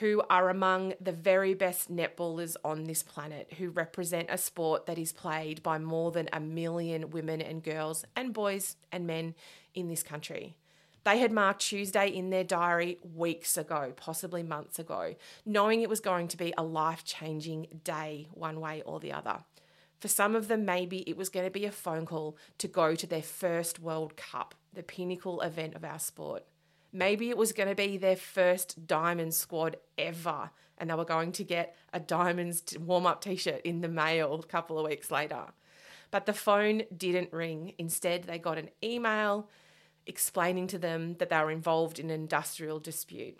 who 0.00 0.22
are 0.28 0.50
among 0.50 0.92
the 1.00 1.12
very 1.12 1.54
best 1.54 1.90
netballers 1.90 2.54
on 2.62 2.84
this 2.84 3.02
planet, 3.02 3.54
who 3.58 3.70
represent 3.70 4.28
a 4.30 4.36
sport 4.36 4.86
that 4.86 4.98
is 4.98 5.12
played 5.12 5.62
by 5.62 5.78
more 5.78 6.10
than 6.10 6.28
a 6.32 6.40
million 6.40 7.10
women 7.10 7.40
and 7.40 7.62
girls 7.62 8.04
and 8.14 8.34
boys 8.34 8.76
and 8.92 9.06
men 9.06 9.34
in 9.74 9.88
this 9.88 10.02
country. 10.02 10.54
They 11.06 11.18
had 11.18 11.30
marked 11.30 11.60
Tuesday 11.60 12.08
in 12.08 12.30
their 12.30 12.42
diary 12.42 12.98
weeks 13.14 13.56
ago, 13.56 13.92
possibly 13.94 14.42
months 14.42 14.80
ago, 14.80 15.14
knowing 15.44 15.80
it 15.80 15.88
was 15.88 16.00
going 16.00 16.26
to 16.26 16.36
be 16.36 16.52
a 16.58 16.64
life 16.64 17.04
changing 17.04 17.68
day, 17.84 18.26
one 18.32 18.58
way 18.58 18.82
or 18.84 18.98
the 18.98 19.12
other. 19.12 19.44
For 20.00 20.08
some 20.08 20.34
of 20.34 20.48
them, 20.48 20.64
maybe 20.64 21.08
it 21.08 21.16
was 21.16 21.28
going 21.28 21.46
to 21.46 21.50
be 21.52 21.64
a 21.64 21.70
phone 21.70 22.06
call 22.06 22.36
to 22.58 22.66
go 22.66 22.96
to 22.96 23.06
their 23.06 23.22
first 23.22 23.78
World 23.78 24.16
Cup, 24.16 24.56
the 24.74 24.82
pinnacle 24.82 25.42
event 25.42 25.76
of 25.76 25.84
our 25.84 26.00
sport. 26.00 26.42
Maybe 26.92 27.30
it 27.30 27.36
was 27.36 27.52
going 27.52 27.68
to 27.68 27.76
be 27.76 27.98
their 27.98 28.16
first 28.16 28.88
diamond 28.88 29.32
squad 29.32 29.76
ever, 29.96 30.50
and 30.76 30.90
they 30.90 30.94
were 30.94 31.04
going 31.04 31.30
to 31.30 31.44
get 31.44 31.76
a 31.92 32.00
diamonds 32.00 32.76
warm 32.80 33.06
up 33.06 33.20
t 33.20 33.36
shirt 33.36 33.60
in 33.62 33.80
the 33.80 33.88
mail 33.88 34.40
a 34.42 34.46
couple 34.48 34.76
of 34.76 34.86
weeks 34.86 35.12
later. 35.12 35.52
But 36.10 36.26
the 36.26 36.32
phone 36.32 36.82
didn't 36.96 37.32
ring. 37.32 37.74
Instead, 37.78 38.24
they 38.24 38.40
got 38.40 38.58
an 38.58 38.70
email 38.82 39.48
explaining 40.06 40.66
to 40.68 40.78
them 40.78 41.16
that 41.18 41.30
they 41.30 41.38
were 41.38 41.50
involved 41.50 41.98
in 41.98 42.10
an 42.10 42.20
industrial 42.20 42.78
dispute. 42.78 43.38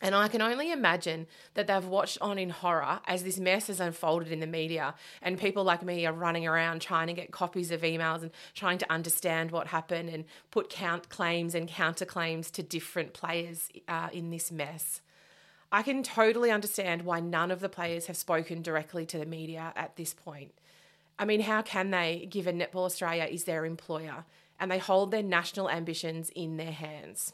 And 0.00 0.14
I 0.14 0.28
can 0.28 0.40
only 0.40 0.70
imagine 0.70 1.26
that 1.54 1.66
they've 1.66 1.84
watched 1.84 2.18
on 2.20 2.38
in 2.38 2.50
horror 2.50 3.00
as 3.08 3.24
this 3.24 3.38
mess 3.38 3.66
has 3.66 3.80
unfolded 3.80 4.30
in 4.30 4.38
the 4.38 4.46
media, 4.46 4.94
and 5.22 5.38
people 5.38 5.64
like 5.64 5.82
me 5.82 6.06
are 6.06 6.12
running 6.12 6.46
around 6.46 6.80
trying 6.80 7.08
to 7.08 7.12
get 7.12 7.32
copies 7.32 7.72
of 7.72 7.82
emails 7.82 8.22
and 8.22 8.30
trying 8.54 8.78
to 8.78 8.92
understand 8.92 9.50
what 9.50 9.66
happened 9.66 10.08
and 10.08 10.24
put 10.52 10.68
count 10.70 11.08
claims 11.08 11.54
and 11.54 11.68
counterclaims 11.68 12.50
to 12.52 12.62
different 12.62 13.12
players 13.12 13.68
uh, 13.88 14.08
in 14.12 14.30
this 14.30 14.52
mess. 14.52 15.00
I 15.72 15.82
can 15.82 16.02
totally 16.02 16.50
understand 16.50 17.02
why 17.02 17.18
none 17.20 17.50
of 17.50 17.60
the 17.60 17.68
players 17.68 18.06
have 18.06 18.16
spoken 18.16 18.62
directly 18.62 19.04
to 19.06 19.18
the 19.18 19.26
media 19.26 19.72
at 19.74 19.96
this 19.96 20.14
point. 20.14 20.52
I 21.18 21.24
mean, 21.24 21.40
how 21.40 21.62
can 21.62 21.90
they, 21.90 22.28
given 22.30 22.58
Netball 22.58 22.86
Australia 22.86 23.24
is 23.24 23.44
their 23.44 23.64
employer 23.64 24.24
and 24.58 24.70
they 24.70 24.78
hold 24.78 25.10
their 25.10 25.22
national 25.22 25.70
ambitions 25.70 26.30
in 26.34 26.56
their 26.56 26.72
hands? 26.72 27.32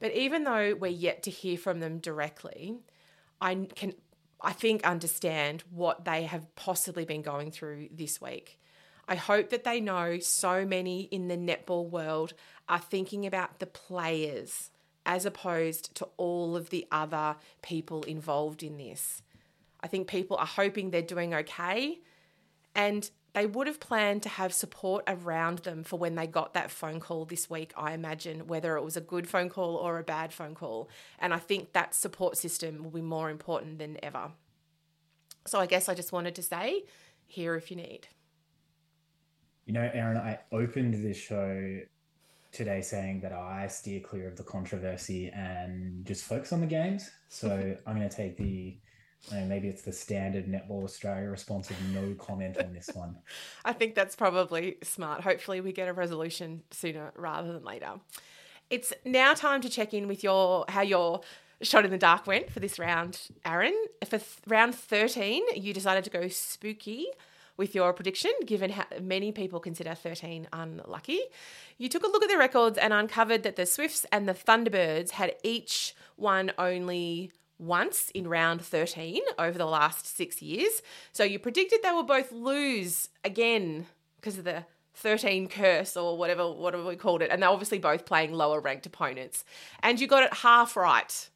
But 0.00 0.14
even 0.14 0.44
though 0.44 0.74
we're 0.74 0.88
yet 0.88 1.22
to 1.24 1.30
hear 1.30 1.58
from 1.58 1.80
them 1.80 1.98
directly, 1.98 2.76
I 3.40 3.66
can 3.74 3.94
I 4.40 4.52
think 4.52 4.84
understand 4.86 5.64
what 5.70 6.04
they 6.04 6.22
have 6.24 6.54
possibly 6.54 7.04
been 7.04 7.22
going 7.22 7.50
through 7.50 7.88
this 7.92 8.20
week. 8.20 8.60
I 9.08 9.16
hope 9.16 9.50
that 9.50 9.64
they 9.64 9.80
know 9.80 10.18
so 10.20 10.64
many 10.64 11.02
in 11.02 11.28
the 11.28 11.36
netball 11.36 11.88
world 11.88 12.34
are 12.68 12.78
thinking 12.78 13.26
about 13.26 13.58
the 13.58 13.66
players 13.66 14.70
as 15.06 15.24
opposed 15.24 15.94
to 15.96 16.08
all 16.18 16.54
of 16.54 16.68
the 16.68 16.86
other 16.92 17.36
people 17.62 18.02
involved 18.02 18.62
in 18.62 18.76
this. 18.76 19.22
I 19.80 19.86
think 19.86 20.06
people 20.06 20.36
are 20.36 20.46
hoping 20.46 20.90
they're 20.90 21.02
doing 21.02 21.34
okay. 21.34 22.00
And 22.74 23.10
they 23.34 23.46
would 23.46 23.66
have 23.66 23.80
planned 23.80 24.22
to 24.22 24.28
have 24.28 24.52
support 24.52 25.04
around 25.06 25.60
them 25.60 25.84
for 25.84 25.98
when 25.98 26.14
they 26.14 26.26
got 26.26 26.54
that 26.54 26.70
phone 26.70 27.00
call 27.00 27.24
this 27.24 27.48
week, 27.50 27.72
I 27.76 27.92
imagine, 27.92 28.46
whether 28.46 28.76
it 28.76 28.84
was 28.84 28.96
a 28.96 29.00
good 29.00 29.28
phone 29.28 29.48
call 29.48 29.76
or 29.76 29.98
a 29.98 30.02
bad 30.02 30.32
phone 30.32 30.54
call. 30.54 30.88
And 31.18 31.34
I 31.34 31.38
think 31.38 31.72
that 31.72 31.94
support 31.94 32.36
system 32.36 32.82
will 32.82 32.90
be 32.90 33.02
more 33.02 33.30
important 33.30 33.78
than 33.78 33.98
ever. 34.02 34.32
So 35.46 35.60
I 35.60 35.66
guess 35.66 35.88
I 35.88 35.94
just 35.94 36.12
wanted 36.12 36.34
to 36.36 36.42
say, 36.42 36.84
here 37.26 37.54
if 37.54 37.70
you 37.70 37.76
need. 37.76 38.08
You 39.66 39.74
know, 39.74 39.90
Erin, 39.92 40.16
I 40.16 40.38
opened 40.50 40.94
this 40.94 41.16
show 41.16 41.80
today 42.52 42.80
saying 42.80 43.20
that 43.20 43.32
I 43.32 43.66
steer 43.68 44.00
clear 44.00 44.26
of 44.26 44.36
the 44.36 44.42
controversy 44.42 45.28
and 45.28 46.04
just 46.06 46.24
focus 46.24 46.52
on 46.52 46.60
the 46.60 46.66
games. 46.66 47.10
So 47.28 47.76
I'm 47.86 47.96
going 47.96 48.08
to 48.08 48.16
take 48.16 48.36
the 48.36 48.78
and 49.32 49.48
maybe 49.48 49.68
it's 49.68 49.82
the 49.82 49.92
standard 49.92 50.46
Netball 50.46 50.84
Australia 50.84 51.28
response 51.28 51.70
of 51.70 51.76
no 51.92 52.14
comment 52.14 52.56
on 52.58 52.72
this 52.72 52.90
one. 52.94 53.16
I 53.64 53.72
think 53.72 53.94
that's 53.94 54.16
probably 54.16 54.78
smart. 54.82 55.22
Hopefully, 55.22 55.60
we 55.60 55.72
get 55.72 55.88
a 55.88 55.92
resolution 55.92 56.62
sooner 56.70 57.12
rather 57.16 57.52
than 57.52 57.64
later. 57.64 57.92
It's 58.70 58.92
now 59.04 59.34
time 59.34 59.60
to 59.62 59.68
check 59.68 59.94
in 59.94 60.08
with 60.08 60.22
your 60.22 60.64
how 60.68 60.82
your 60.82 61.20
shot 61.62 61.84
in 61.84 61.90
the 61.90 61.98
dark 61.98 62.26
went 62.26 62.50
for 62.50 62.60
this 62.60 62.78
round, 62.78 63.20
Aaron. 63.44 63.74
For 64.04 64.18
th- 64.18 64.38
round 64.46 64.74
13, 64.74 65.42
you 65.56 65.74
decided 65.74 66.04
to 66.04 66.10
go 66.10 66.28
spooky 66.28 67.06
with 67.56 67.74
your 67.74 67.92
prediction, 67.92 68.30
given 68.46 68.70
how 68.70 68.86
many 69.02 69.32
people 69.32 69.58
consider 69.58 69.94
13 69.94 70.48
unlucky. 70.52 71.20
You 71.76 71.88
took 71.88 72.04
a 72.04 72.06
look 72.06 72.22
at 72.22 72.30
the 72.30 72.38
records 72.38 72.78
and 72.78 72.92
uncovered 72.92 73.42
that 73.42 73.56
the 73.56 73.66
Swifts 73.66 74.06
and 74.12 74.28
the 74.28 74.34
Thunderbirds 74.34 75.10
had 75.10 75.34
each 75.42 75.94
won 76.16 76.52
only 76.56 77.32
once 77.58 78.10
in 78.10 78.28
round 78.28 78.62
13 78.62 79.20
over 79.38 79.58
the 79.58 79.66
last 79.66 80.06
six 80.06 80.40
years. 80.40 80.82
So 81.12 81.24
you 81.24 81.38
predicted 81.38 81.80
they 81.82 81.90
will 81.90 82.04
both 82.04 82.32
lose 82.32 83.08
again 83.24 83.86
because 84.16 84.38
of 84.38 84.44
the 84.44 84.64
13 84.94 85.48
curse 85.48 85.96
or 85.96 86.16
whatever 86.16 86.52
whatever 86.52 86.84
we 86.84 86.96
called 86.96 87.22
it. 87.22 87.30
And 87.30 87.42
they're 87.42 87.50
obviously 87.50 87.78
both 87.78 88.04
playing 88.06 88.32
lower 88.32 88.60
ranked 88.60 88.86
opponents. 88.86 89.44
And 89.82 90.00
you 90.00 90.06
got 90.06 90.24
it 90.24 90.34
half 90.34 90.76
right 90.76 91.28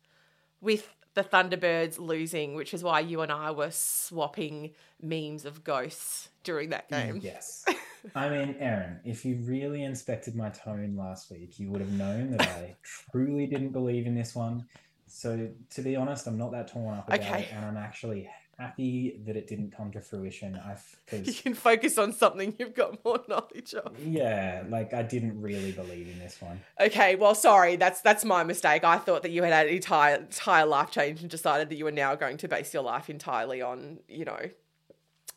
with 0.60 0.88
the 1.14 1.22
thunderbirds 1.22 1.98
losing 1.98 2.54
which 2.54 2.72
is 2.72 2.82
why 2.82 3.00
you 3.00 3.20
and 3.20 3.30
i 3.30 3.50
were 3.50 3.70
swapping 3.70 4.70
memes 5.00 5.44
of 5.44 5.62
ghosts 5.62 6.30
during 6.42 6.70
that 6.70 6.88
mm, 6.90 7.04
game. 7.04 7.20
yes. 7.22 7.64
I 8.14 8.28
mean 8.30 8.56
aaron 8.58 8.98
if 9.04 9.24
you 9.24 9.38
really 9.44 9.84
inspected 9.84 10.34
my 10.34 10.48
tone 10.48 10.96
last 10.96 11.30
week 11.30 11.58
you 11.58 11.70
would 11.70 11.80
have 11.80 11.92
known 11.92 12.30
that 12.32 12.42
i 12.42 12.74
truly 13.10 13.46
didn't 13.46 13.72
believe 13.72 14.06
in 14.06 14.14
this 14.14 14.34
one 14.34 14.64
so 15.12 15.48
to 15.70 15.82
be 15.82 15.94
honest, 15.94 16.26
I'm 16.26 16.38
not 16.38 16.52
that 16.52 16.68
torn 16.68 16.96
up 16.96 17.06
about 17.06 17.20
okay. 17.20 17.42
it, 17.42 17.48
and 17.52 17.64
I'm 17.64 17.76
actually 17.76 18.30
happy 18.58 19.20
that 19.26 19.36
it 19.36 19.46
didn't 19.46 19.76
come 19.76 19.90
to 19.92 20.00
fruition. 20.00 20.56
I 20.56 20.76
you 21.14 21.34
can 21.34 21.52
focus 21.54 21.98
on 21.98 22.12
something 22.12 22.54
you've 22.58 22.74
got 22.74 23.04
more 23.04 23.20
knowledge 23.28 23.74
of. 23.74 23.98
Yeah, 24.02 24.64
like 24.68 24.94
I 24.94 25.02
didn't 25.02 25.40
really 25.40 25.72
believe 25.72 26.08
in 26.08 26.18
this 26.18 26.40
one. 26.40 26.60
Okay, 26.80 27.16
well, 27.16 27.34
sorry, 27.34 27.76
that's 27.76 28.00
that's 28.00 28.24
my 28.24 28.42
mistake. 28.42 28.84
I 28.84 28.96
thought 28.96 29.22
that 29.22 29.30
you 29.30 29.42
had 29.42 29.52
had 29.52 29.66
an 29.66 29.74
entire 29.74 30.16
entire 30.16 30.64
life 30.64 30.90
change 30.90 31.20
and 31.20 31.30
decided 31.30 31.68
that 31.68 31.76
you 31.76 31.84
were 31.84 31.92
now 31.92 32.14
going 32.14 32.38
to 32.38 32.48
base 32.48 32.72
your 32.72 32.82
life 32.82 33.10
entirely 33.10 33.60
on 33.60 33.98
you 34.08 34.24
know 34.24 34.40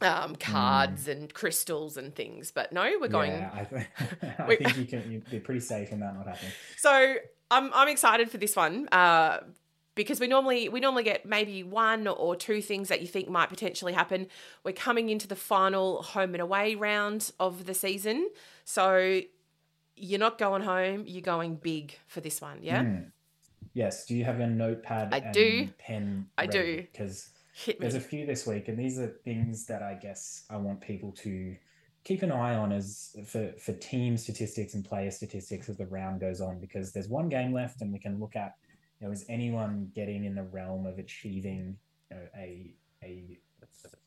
um, 0.01 0.38
cards 0.38 1.07
mm. 1.07 1.11
and 1.11 1.33
crystals 1.33 1.97
and 1.97 2.15
things. 2.15 2.51
But 2.51 2.71
no, 2.71 2.89
we're 2.99 3.09
going. 3.09 3.31
Yeah, 3.31 3.49
I, 3.53 3.63
th- 3.63 3.88
I 4.39 4.55
think 4.55 4.77
you 4.77 4.85
can 4.85 5.11
you'd 5.11 5.29
be 5.29 5.39
pretty 5.39 5.59
safe 5.59 5.91
in 5.91 5.99
that 5.99 6.15
not 6.15 6.28
happening. 6.28 6.51
So 6.78 7.15
I'm 7.51 7.73
I'm 7.73 7.88
excited 7.88 8.30
for 8.30 8.38
this 8.38 8.55
one. 8.55 8.88
Uh, 8.91 9.39
because 9.96 10.20
we 10.20 10.28
normally 10.28 10.70
we 10.70 10.80
normally 10.80 11.04
get 11.04 11.26
maybe 11.26 11.64
one 11.64 12.08
or 12.08 12.36
two 12.36 12.62
things 12.62 12.89
that 12.89 13.02
you 13.02 13.08
think 13.08 13.30
might 13.30 13.50
potentially 13.50 13.93
happen. 13.93 14.28
We're 14.64 14.74
coming 14.74 15.10
into 15.10 15.28
the 15.28 15.36
final 15.36 16.04
home 16.04 16.36
and 16.36 16.41
away 16.41 16.76
round 16.76 17.32
of 17.39 17.66
the 17.66 17.74
season, 17.74 18.30
so 18.66 19.22
you're 19.96 20.20
not 20.20 20.38
going 20.38 20.62
home. 20.62 21.06
You're 21.08 21.22
going 21.22 21.56
big 21.56 21.98
for 22.08 22.22
this 22.22 22.41
one. 22.41 22.60
Yeah. 22.62 22.84
Mm. 22.84 23.12
Yes. 23.74 24.06
Do 24.06 24.16
you 24.16 24.26
have 24.26 24.39
your 24.39 24.48
notepad? 24.48 25.14
I 25.14 25.32
do. 25.32 25.70
Pen. 25.80 26.28
I 26.38 26.46
do. 26.46 26.86
because 26.91 27.30
there's 27.80 27.96
a 27.96 28.02
few 28.02 28.26
this 28.26 28.46
week, 28.46 28.68
and 28.68 28.78
these 28.78 29.00
are 29.00 29.08
things 29.08 29.66
that 29.68 29.82
I 29.82 29.93
guess 29.96 30.43
I 30.50 30.58
want 30.58 30.82
people 30.82 31.14
to 31.24 31.56
keep 32.04 32.22
an 32.22 32.32
eye 32.32 32.56
on 32.56 32.72
as 32.72 33.16
for 33.26 33.54
for 33.58 33.72
team 33.74 34.18
statistics 34.18 34.74
and 34.74 34.84
player 34.84 35.10
statistics 35.10 35.70
as 35.70 35.78
the 35.78 35.86
round 35.88 36.20
goes 36.20 36.41
on, 36.41 36.60
because 36.60 36.91
there's 36.91 37.08
one 37.08 37.30
game 37.30 37.54
left, 37.54 37.82
and 37.82 37.93
we 37.93 38.00
can 38.00 38.20
look 38.20 38.36
at 38.36 38.56
you 39.00 39.08
know 39.08 39.12
is 39.14 39.26
anyone 39.30 39.91
getting 39.93 40.24
in 40.26 40.36
the 40.36 40.43
realm 40.43 40.86
of 40.86 40.98
achieving 41.00 41.78
you 42.12 42.18
know, 42.18 42.24
a 42.38 42.74
a 43.04 43.38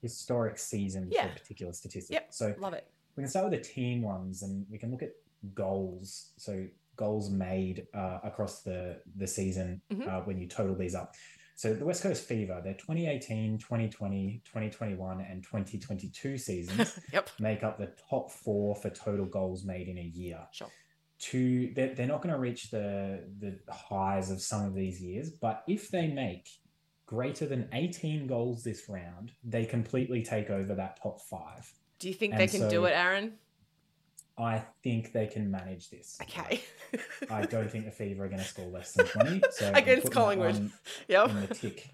historic 0.01 0.59
season 0.59 1.09
Yeah. 1.11 1.25
for 1.27 1.33
a 1.33 1.35
particular 1.35 1.73
statistic. 1.73 2.15
Yep. 2.15 2.27
So 2.33 2.55
Love 2.59 2.75
it. 2.75 2.87
we 3.17 3.23
can 3.23 3.31
start 3.31 3.51
with 3.51 3.61
the 3.61 3.65
team 3.69 4.03
ones, 4.03 4.43
and 4.43 4.67
we 4.71 4.79
can 4.79 4.91
look 4.91 5.03
at 5.03 5.13
goals. 5.55 6.31
So 6.37 6.67
goals 6.97 7.31
made 7.31 7.87
uh, 7.95 8.19
across 8.25 8.63
the 8.63 9.01
the 9.17 9.27
season 9.27 9.81
Mhm. 9.91 10.09
uh, 10.09 10.21
when 10.25 10.39
you 10.39 10.47
total 10.49 10.75
these 10.75 10.95
up. 10.95 11.15
So 11.55 11.75
the 11.75 11.85
West 11.85 12.03
Coast 12.05 12.25
Fever, 12.25 12.61
their 12.63 12.75
2018, 12.75 13.59
2020, 13.59 14.41
2021, 14.45 15.21
and 15.21 15.43
2022 15.43 16.39
seasons 16.39 16.99
Yep. 17.13 17.31
make 17.41 17.65
up 17.65 17.79
the 17.79 17.93
top 18.09 18.31
four 18.31 18.77
for 18.77 18.91
total 18.91 19.27
goals 19.27 19.65
made 19.65 19.89
in 19.89 19.99
a 19.99 20.03
year. 20.03 20.47
Sure. 20.53 20.71
To 21.21 21.73
they're, 21.75 21.95
they're 21.95 22.07
not 22.07 22.23
going 22.23 22.33
to 22.33 22.41
reach 22.41 22.71
the 22.71 23.25
the 23.41 23.59
highs 23.73 24.31
of 24.31 24.41
some 24.41 24.65
of 24.65 24.75
these 24.75 25.03
years, 25.03 25.31
but 25.31 25.65
if 25.67 25.91
they 25.91 26.07
make 26.07 26.49
greater 27.07 27.47
than 27.47 27.69
18 27.73 28.27
goals 28.27 28.63
this 28.63 28.89
round, 28.89 29.33
they 29.43 29.65
completely 29.65 30.23
take 30.23 30.51
over 30.51 30.75
that 30.75 31.01
top 31.03 31.21
five. 31.23 31.73
Do 31.99 32.07
you 32.07 32.15
think 32.15 32.35
And 32.35 32.41
they 32.41 32.47
can 32.47 32.69
do 32.69 32.85
it, 32.85 32.93
Aaron? 32.93 33.33
I 34.39 34.63
think 34.85 35.13
they 35.13 35.27
can 35.27 35.51
manage 35.51 35.91
this. 35.91 36.19
Okay. 36.23 36.63
I 37.31 37.43
don't 37.47 37.69
think 37.71 37.87
the 37.87 37.91
Fever 37.91 38.25
are 38.25 38.29
going 38.29 38.39
to 38.39 38.45
score 38.45 38.69
less 38.69 38.93
than 38.93 39.07
20. 39.07 39.43
So 39.51 39.73
Against 39.75 40.13
Collingwood. 40.13 40.71
yep. 41.09 41.31
the 41.49 41.55
tick, 41.55 41.91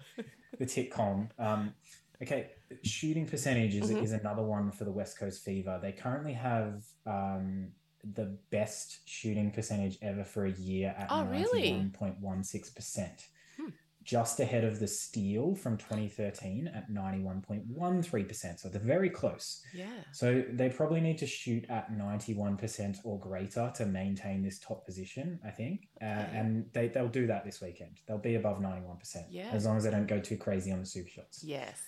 the 0.59 0.65
tick 0.65 0.91
column. 0.91 1.29
Um, 1.39 1.73
okay, 2.21 2.51
shooting 2.83 3.25
percentage 3.25 3.73
is, 3.73 3.89
Mhm. 3.89 4.03
is 4.03 4.11
another 4.11 4.43
one 4.43 4.71
for 4.71 4.83
the 4.83 4.91
West 4.91 5.17
Coast 5.17 5.43
Fever. 5.43 5.79
They 5.81 5.91
currently 5.91 6.33
have 6.33 6.83
um, 7.07 7.69
the 8.13 8.37
best 8.51 8.99
shooting 9.05 9.51
percentage 9.51 9.97
ever 10.01 10.23
for 10.23 10.45
a 10.45 10.51
year 10.51 10.93
at 10.97 11.07
Oh, 11.09 11.25
really? 11.25 11.71
91.16%. 11.99 13.09
Hmm. 13.57 13.69
Just 14.03 14.39
ahead 14.39 14.63
of 14.63 14.79
the 14.79 14.87
Steel 14.87 15.55
from 15.55 15.77
2013 15.77 16.67
at 16.67 16.91
91.13%. 16.91 18.59
So 18.59 18.69
they're 18.69 18.79
very 18.79 19.09
close. 19.09 19.63
Yeah. 19.73 19.87
So 20.11 20.43
they 20.51 20.69
probably 20.69 21.01
need 21.01 21.17
to 21.17 21.25
shoot 21.27 21.65
at 21.69 21.91
91% 21.91 22.97
or 23.03 23.19
greater 23.19 23.71
to 23.75 23.85
maintain 23.85 24.43
this 24.43 24.59
top 24.59 24.85
position, 24.85 25.39
I 25.43 25.49
think. 25.49 25.87
Uh, 26.01 26.05
and 26.05 26.65
they, 26.73 26.87
they'll 26.89 27.07
do 27.07 27.25
that 27.27 27.45
this 27.45 27.61
weekend. 27.61 28.01
They'll 28.07 28.17
be 28.19 28.35
above 28.35 28.59
91%. 28.59 29.25
Yeah. 29.29 29.49
As 29.51 29.65
long 29.65 29.77
as 29.77 29.83
they 29.85 29.91
don't 29.91 30.07
go 30.07 30.19
too 30.19 30.37
crazy 30.37 30.71
on 30.71 30.79
the 30.81 30.85
super 30.85 31.09
shots. 31.09 31.43
Yes. 31.43 31.81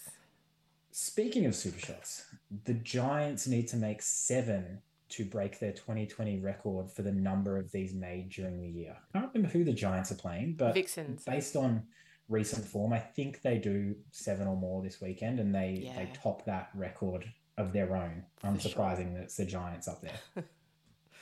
Speaking 0.92 1.46
of 1.46 1.54
super 1.54 1.78
shots, 1.80 2.26
the 2.66 2.74
Giants 2.74 3.46
need 3.46 3.68
to 3.68 3.78
make 3.78 4.02
seven 4.02 4.82
to 5.10 5.26
break 5.26 5.60
their 5.60 5.72
2020 5.72 6.40
record 6.40 6.92
for 6.92 7.02
the 7.02 7.12
number 7.12 7.58
of 7.58 7.72
these 7.72 7.94
made 7.94 8.30
during 8.30 8.62
the 8.62 8.68
year. 8.68 8.96
I 9.14 9.20
can't 9.20 9.34
remember 9.34 9.52
who 9.58 9.64
the 9.64 9.74
Giants 9.74 10.12
are 10.12 10.16
playing, 10.16 10.56
but 10.58 10.74
Vixens. 10.74 11.24
based 11.24 11.56
on 11.56 11.84
recent 12.30 12.66
form, 12.66 12.92
I 12.92 13.00
think 13.00 13.42
they 13.42 13.58
do 13.58 13.96
seven 14.12 14.48
or 14.48 14.58
more 14.58 14.82
this 14.84 15.00
weekend, 15.00 15.40
and 15.40 15.56
they 15.56 15.82
Yeah. 15.86 15.96
they 15.96 16.12
top 16.14 16.44
that 16.46 16.70
record 16.76 17.26
of 17.58 17.72
their 17.74 17.96
own. 17.96 18.26
For 18.38 18.48
sure. 18.60 18.72
Unsurprising 18.72 19.14
that 19.14 19.24
it's 19.24 19.38
the 19.38 19.46
Giants 19.46 19.88
up 19.88 20.02
there. 20.02 20.44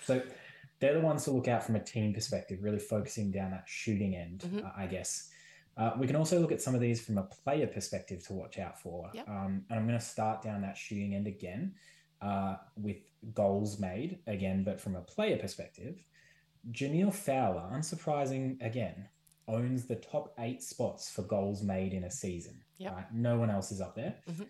so 0.04 0.22
they're 0.80 0.94
the 0.96 1.02
ones 1.02 1.24
to 1.26 1.32
look 1.32 1.48
out 1.48 1.64
from 1.64 1.76
a 1.76 1.84
team 1.84 2.14
perspective, 2.14 2.60
really 2.64 2.80
focusing 2.80 3.32
down 3.32 3.52
that 3.52 3.64
shooting 3.68 4.16
end, 4.16 4.42
Mhm. 4.42 4.66
uh, 4.66 4.72
I 4.76 4.88
guess. 4.88 5.30
Uh, 5.78 5.92
we 6.00 6.08
can 6.08 6.16
also 6.16 6.40
look 6.40 6.52
at 6.52 6.62
some 6.62 6.74
of 6.74 6.82
these 6.82 7.06
from 7.06 7.18
a 7.18 7.24
player 7.24 7.68
perspective 7.68 8.24
to 8.26 8.34
watch 8.34 8.58
out 8.60 8.80
for. 8.82 9.10
Yep. 9.14 9.28
Um, 9.28 9.66
and 9.70 9.80
I'm 9.80 9.86
going 9.88 10.00
to 10.00 10.04
start 10.06 10.42
down 10.42 10.62
that 10.62 10.78
shooting 10.78 11.14
end 11.16 11.28
again 11.28 11.76
uh, 12.26 12.58
with 12.76 12.98
goals 13.34 13.80
made 13.80 14.20
again, 14.28 14.64
but 14.64 14.82
from 14.82 14.96
a 14.96 15.02
player 15.02 15.38
perspective. 15.38 16.04
Jhaniele 16.72 17.14
Fowler, 17.14 17.70
unsurprising 17.72 18.58
again, 18.66 19.08
owns 19.48 19.86
the 19.86 19.96
top 19.96 20.34
eight 20.40 20.64
spots 20.64 21.12
for 21.12 21.22
goals 21.22 21.62
made 21.62 21.94
in 21.94 22.06
a 22.06 22.12
season. 22.12 22.60
Yep. 22.80 22.96
Right? 22.96 23.14
No 23.14 23.38
one 23.38 23.52
else 23.52 23.72
is 23.72 23.80
up 23.80 23.96
there. 23.96 24.16
Mhm. 24.28 24.48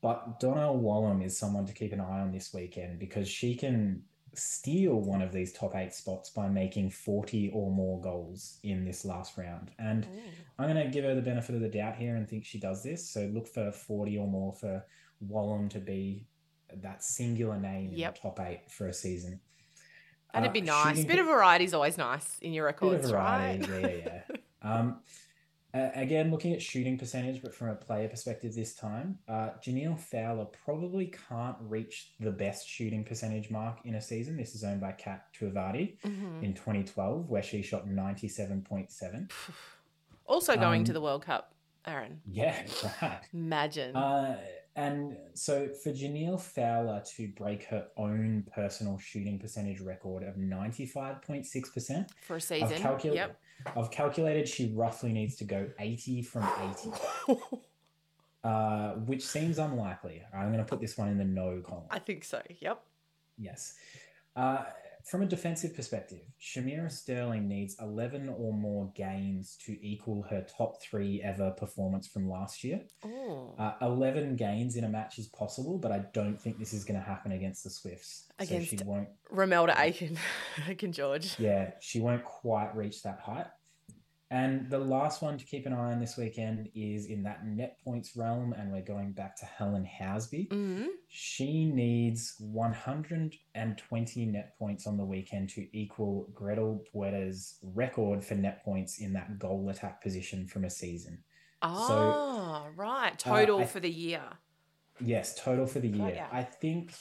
But 0.00 0.38
Donnell 0.38 0.80
Wallam 0.80 1.24
is 1.24 1.36
someone 1.36 1.66
to 1.66 1.72
keep 1.72 1.92
an 1.92 2.00
eye 2.00 2.20
on 2.20 2.30
this 2.30 2.54
weekend 2.54 3.00
because 3.00 3.28
she 3.28 3.56
can 3.56 4.04
steal 4.34 5.00
one 5.00 5.22
of 5.22 5.32
these 5.32 5.52
top 5.52 5.74
eight 5.74 5.94
spots 5.94 6.30
by 6.30 6.48
making 6.48 6.90
40 6.90 7.50
or 7.50 7.70
more 7.72 8.00
goals 8.00 8.60
in 8.62 8.84
this 8.84 9.04
last 9.04 9.36
round. 9.36 9.72
And 9.78 10.04
Ooh. 10.04 10.20
I'm 10.58 10.72
going 10.72 10.84
to 10.84 10.92
give 10.92 11.04
her 11.04 11.14
the 11.14 11.22
benefit 11.22 11.56
of 11.56 11.60
the 11.60 11.68
doubt 11.68 11.96
here 11.96 12.14
and 12.14 12.28
think 12.28 12.44
she 12.44 12.60
does 12.60 12.82
this. 12.82 13.08
So 13.08 13.26
look 13.34 13.48
for 13.48 13.72
40 13.72 14.16
or 14.18 14.28
more 14.28 14.52
for 14.52 14.84
Wallam 15.26 15.68
to 15.70 15.80
be 15.80 16.28
that 16.82 17.02
singular 17.02 17.58
name 17.58 17.90
in 17.92 17.96
the 17.96 18.12
top 18.20 18.40
eight 18.40 18.70
for 18.70 18.86
a 18.88 18.92
season. 18.94 19.40
That'd 20.32 20.50
Uh, 20.50 20.52
be 20.52 20.60
nice. 20.60 20.88
shooting- 20.96 21.06
Bit 21.06 21.18
of 21.20 21.26
variety 21.26 21.64
is 21.64 21.72
always 21.74 21.96
nice 21.96 22.38
in 22.40 22.52
your 22.52 22.66
Bit 22.72 22.76
of 22.76 22.82
records, 22.90 23.10
variety, 23.10 23.70
right? 23.72 23.82
yeah, 23.82 23.88
yeah, 23.88 24.22
yeah. 24.30 24.36
Um, 24.62 25.00
uh, 25.72 25.90
again, 25.94 26.30
looking 26.30 26.52
at 26.54 26.60
shooting 26.60 26.98
percentage, 26.98 27.40
but 27.42 27.54
from 27.54 27.68
a 27.68 27.74
player 27.76 28.08
perspective 28.08 28.54
this 28.54 28.74
time, 28.74 29.18
uh, 29.28 29.50
Jhaniele 29.64 29.98
Fowler 30.00 30.46
probably 30.46 31.06
can't 31.28 31.56
reach 31.60 32.14
the 32.18 32.30
best 32.32 32.66
shooting 32.68 33.04
percentage 33.04 33.50
mark 33.50 33.78
in 33.84 33.94
a 33.94 34.00
season. 34.00 34.36
This 34.36 34.54
is 34.54 34.64
owned 34.64 34.80
by 34.80 34.92
Kat 34.92 35.26
Tuivaiti 35.38 35.98
Mhm. 36.00 36.42
in 36.42 36.54
2012, 36.54 37.28
where 37.28 37.42
she 37.42 37.62
shot 37.62 37.86
97.7. 37.86 39.30
Also 40.26 40.56
going 40.56 40.80
Um, 40.80 40.84
to 40.86 40.92
the 40.92 41.00
World 41.00 41.22
Cup, 41.24 41.54
Aaron. 41.86 42.20
Yeah, 42.26 42.60
right. 43.02 43.20
Imagine. 43.32 43.94
Uh, 43.94 44.40
and 44.76 45.16
so 45.34 45.68
for 45.68 45.90
Jhaniele 45.90 46.40
Fowler 46.40 47.02
to 47.16 47.28
break 47.28 47.64
her 47.64 47.88
own 47.96 48.44
personal 48.54 48.98
shooting 48.98 49.38
percentage 49.38 49.80
record 49.80 50.22
of 50.22 50.36
95.6%, 50.36 52.06
for 52.20 52.34
a 52.34 52.36
I've, 52.36 52.42
season. 52.42 52.68
calcul- 52.82 53.14
Yep. 53.14 53.40
I've 53.74 53.90
calculated 53.90 54.46
she 54.46 54.72
roughly 54.74 55.12
needs 55.12 55.34
to 55.36 55.44
go 55.44 55.66
80 55.78 56.22
from 56.22 56.46
80, 57.26 57.38
uh, 58.44 58.90
which 59.06 59.26
seems 59.26 59.58
unlikely. 59.58 60.22
I'm 60.34 60.52
going 60.52 60.58
to 60.58 60.68
put 60.68 60.80
this 60.80 60.98
one 60.98 61.08
in 61.08 61.16
the 61.16 61.24
no 61.24 61.62
column. 61.66 61.84
I 61.90 61.98
think 61.98 62.22
so. 62.24 62.42
Yep. 62.60 62.80
Yes. 63.38 63.76
Uh, 64.36 64.64
from 65.06 65.22
a 65.22 65.26
defensive 65.26 65.74
perspective, 65.74 66.18
Shamera 66.40 66.90
Sterling 66.90 67.46
needs 67.46 67.76
11 67.80 68.28
or 68.28 68.52
more 68.52 68.90
games 68.96 69.56
to 69.64 69.76
equal 69.80 70.22
her 70.30 70.44
top 70.58 70.82
three 70.82 71.22
ever 71.22 71.52
performance 71.52 72.08
from 72.08 72.28
last 72.28 72.64
year. 72.64 72.80
Oh. 73.04 73.54
Uh, 73.56 73.74
11 73.82 74.34
gains 74.34 74.74
in 74.74 74.82
a 74.82 74.88
match 74.88 75.18
is 75.18 75.28
possible, 75.28 75.78
but 75.78 75.92
I 75.92 76.00
don't 76.12 76.36
think 76.40 76.58
this 76.58 76.72
is 76.72 76.84
going 76.84 76.98
to 76.98 77.06
happen 77.06 77.30
against 77.32 77.62
the 77.62 77.70
Swifts. 77.70 78.24
Against- 78.40 78.70
So 78.70 78.76
she 78.78 78.84
won't, 78.84 79.08
Romelda 79.32 79.78
Aiken. 79.78 80.18
Aiken 80.68 80.90
George. 80.92 81.38
yeah, 81.38 81.70
she 81.80 82.00
won't 82.00 82.24
quite 82.24 82.74
reach 82.76 83.02
that 83.04 83.20
height. 83.20 83.46
And 84.30 84.68
the 84.68 84.78
last 84.78 85.22
one 85.22 85.38
to 85.38 85.44
keep 85.44 85.66
an 85.66 85.72
eye 85.72 85.92
on 85.92 86.00
this 86.00 86.16
weekend 86.16 86.68
is 86.74 87.06
in 87.06 87.22
that 87.22 87.46
net 87.46 87.78
points 87.84 88.16
realm, 88.16 88.52
and 88.54 88.72
we're 88.72 88.80
going 88.82 89.12
back 89.12 89.36
to 89.36 89.44
Helen 89.46 89.86
Housby. 90.00 90.48
Mm. 90.48 90.86
She 91.08 91.64
needs 91.66 92.34
120 92.40 94.26
net 94.26 94.58
points 94.58 94.86
on 94.86 94.96
the 94.96 95.04
weekend 95.04 95.48
to 95.50 95.66
equal 95.76 96.28
Gretel 96.34 96.82
Bueta's 96.94 97.58
record 97.62 98.24
for 98.24 98.34
net 98.34 98.64
points 98.64 98.98
in 98.98 99.12
that 99.12 99.38
goal 99.38 99.68
attack 99.70 100.02
position 100.02 100.46
from 100.46 100.64
a 100.64 100.70
season. 100.70 101.22
Oh, 101.62 102.66
right. 102.76 103.16
Total 103.18 103.58
Uh, 103.58 103.62
I- 103.62 103.66
for 103.66 103.80
the 103.80 103.90
year. 103.90 104.22
Yes, 105.00 105.34
total 105.40 105.66
for 105.66 105.78
the 105.78 105.88
year. 105.88 106.14
ya. 106.14 106.26
I 106.32 106.42
think, 106.42 106.92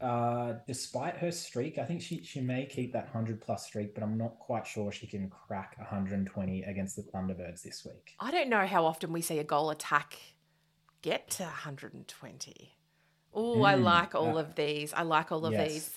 uh, 0.00 0.54
despite 0.66 1.16
her 1.16 1.30
streak, 1.30 1.78
I 1.78 1.84
think 1.84 2.02
she, 2.02 2.22
she 2.22 2.40
may 2.40 2.66
keep 2.66 2.92
that 2.92 3.04
100 3.04 3.40
plus 3.40 3.66
streak, 3.66 3.94
but 3.94 4.02
I'm 4.02 4.18
not 4.18 4.38
quite 4.38 4.66
sure 4.66 4.90
she 4.92 5.06
can 5.06 5.30
crack 5.30 5.76
120 5.78 6.62
against 6.62 6.96
the 6.96 7.02
Thunderbirds 7.02 7.62
this 7.62 7.84
week. 7.84 8.14
I 8.20 8.30
don't 8.30 8.48
know 8.48 8.66
how 8.66 8.84
often 8.84 9.12
we 9.12 9.22
see 9.22 9.38
a 9.38 9.44
goal 9.44 9.70
attack 9.70 10.18
get 11.02 11.30
to 11.30 11.44
120. 11.44 12.76
Oh, 13.34 13.62
I 13.62 13.74
Mm, 13.74 13.82
like 13.82 14.14
all 14.14 14.38
uh, 14.38 14.42
of 14.42 14.54
these. 14.54 14.92
I 14.92 15.02
like 15.02 15.32
all 15.32 15.44
of 15.46 15.52
yes. 15.52 15.72
these. 15.72 15.90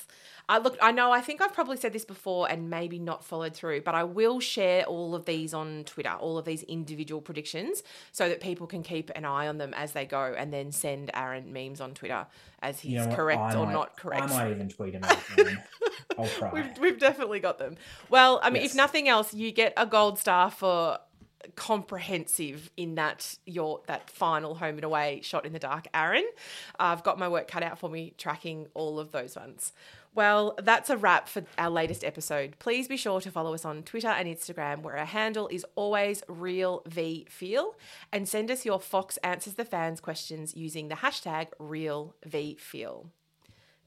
I 0.50 0.60
look. 0.60 0.78
I 0.82 0.94
know. 0.94 1.12
I 1.12 1.20
think 1.20 1.42
I've 1.42 1.54
probably 1.54 1.76
said 1.76 1.92
this 1.92 2.06
before 2.06 2.50
and 2.50 2.70
maybe 2.70 3.00
not 3.00 3.26
followed 3.26 3.54
through, 3.54 3.82
but 3.82 3.96
I 3.96 4.06
will 4.06 4.40
share 4.40 4.86
all 4.86 5.14
of 5.14 5.26
these 5.26 5.54
on 5.54 5.84
Twitter, 5.84 6.12
all 6.12 6.38
of 6.38 6.46
these 6.46 6.64
individual 6.64 7.20
predictions, 7.20 7.84
so 8.14 8.30
that 8.30 8.40
people 8.40 8.66
can 8.66 8.82
keep 8.82 9.12
an 9.14 9.26
eye 9.26 9.48
on 9.50 9.58
them 9.58 9.74
as 9.76 9.92
they 9.92 10.06
go, 10.06 10.34
and 10.38 10.54
then 10.54 10.72
send 10.72 11.12
Aaron 11.14 11.52
memes 11.52 11.82
on 11.82 11.94
Twitter 11.94 12.28
as 12.62 12.80
he's 12.80 12.94
You 12.94 13.00
know 13.00 13.16
correct 13.16 13.42
I 13.42 13.56
or 13.56 13.70
not 13.70 13.98
correct. 13.98 14.24
I 14.24 14.28
might 14.28 14.52
even 14.52 14.70
tweet 14.70 14.94
him 14.94 15.04
I'll 16.18 16.28
try. 16.28 16.50
We've, 16.52 16.78
we've 16.80 17.00
definitely 17.00 17.42
got 17.42 17.58
them. 17.60 17.76
Well, 18.10 18.40
I 18.42 18.50
mean, 18.50 18.64
if 18.64 18.74
nothing 18.74 19.10
else, 19.10 19.34
you 19.34 19.52
get 19.52 19.74
a 19.76 19.86
gold 19.86 20.18
star 20.18 20.50
for 20.50 20.98
comprehensive 21.56 22.72
in 22.78 22.96
that 22.96 23.38
your 23.46 23.82
that 23.88 24.10
final 24.10 24.56
home 24.56 24.76
and 24.76 24.84
away 24.84 25.22
shot 25.24 25.46
in 25.46 25.54
the 25.54 25.60
dark 25.60 25.88
aaron. 25.94 26.26
I've 26.80 27.04
got 27.04 27.20
my 27.20 27.28
work 27.28 27.48
cut 27.48 27.64
out 27.64 27.80
for 27.80 27.90
me 27.90 28.14
tracking 28.18 28.68
all 28.74 29.00
of 29.00 29.12
those 29.12 29.36
ones. 29.36 29.74
Well 30.16 30.58
that's 30.62 30.90
a 30.90 30.98
wrap 30.98 31.28
for 31.30 31.44
our 31.58 31.70
latest 31.70 32.04
episode. 32.04 32.56
Please 32.60 32.88
be 32.88 32.98
sure 32.98 33.22
to 33.22 33.32
follow 33.32 33.54
us 33.54 33.66
on 33.66 33.84
twitter 33.84 34.08
and 34.08 34.28
instagram 34.28 34.82
where 34.82 34.98
our 34.98 35.06
handle 35.06 35.48
is 35.50 35.66
always 35.76 36.24
real 36.28 36.82
v 36.88 37.26
feel 37.30 37.76
and 38.12 38.28
send 38.28 38.50
us 38.50 38.66
your 38.66 38.80
fox 38.80 39.18
answers 39.18 39.54
the 39.54 39.66
fans 39.66 40.00
questions 40.00 40.56
using 40.56 40.88
the 40.88 40.96
hashtag 40.96 41.48
real 41.60 42.16
v 42.26 42.56
feel. 42.56 43.12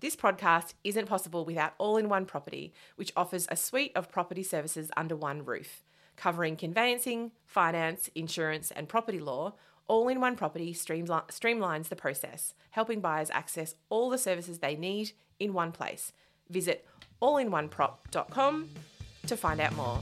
This 0.01 0.17
podcast 0.17 0.73
isn't 0.83 1.09
possible 1.09 1.45
without 1.45 1.75
All 1.77 1.99
in 1.99 2.09
One 2.09 2.25
Property, 2.25 2.73
which 2.97 3.13
offers 3.15 3.47
a 3.51 3.57
suite 3.57 3.93
of 3.95 4.11
property 4.11 4.43
services 4.43 4.91
under 4.97 5.15
one 5.15 5.45
roof, 5.45 5.83
covering 6.21 6.55
conveyancing, 6.55 7.33
finance, 7.47 8.11
insurance, 8.15 8.71
and 8.71 8.89
property 8.89 9.19
law. 9.19 9.55
All 9.89 10.07
in 10.09 10.21
One 10.21 10.37
Property 10.37 10.75
streamli- 10.75 11.27
streamlines 11.29 11.89
the 11.89 11.97
process, 11.97 12.55
helping 12.73 13.01
buyers 13.01 13.31
access 13.31 13.75
all 13.89 14.11
the 14.11 14.19
services 14.19 14.59
they 14.59 14.77
need 14.77 15.13
in 15.41 15.55
one 15.55 15.73
place. 15.73 16.13
Visit 16.51 16.87
allinoneprop.com 17.23 18.69
to 19.27 19.37
find 19.37 19.61
out 19.61 19.75
more. 19.75 20.01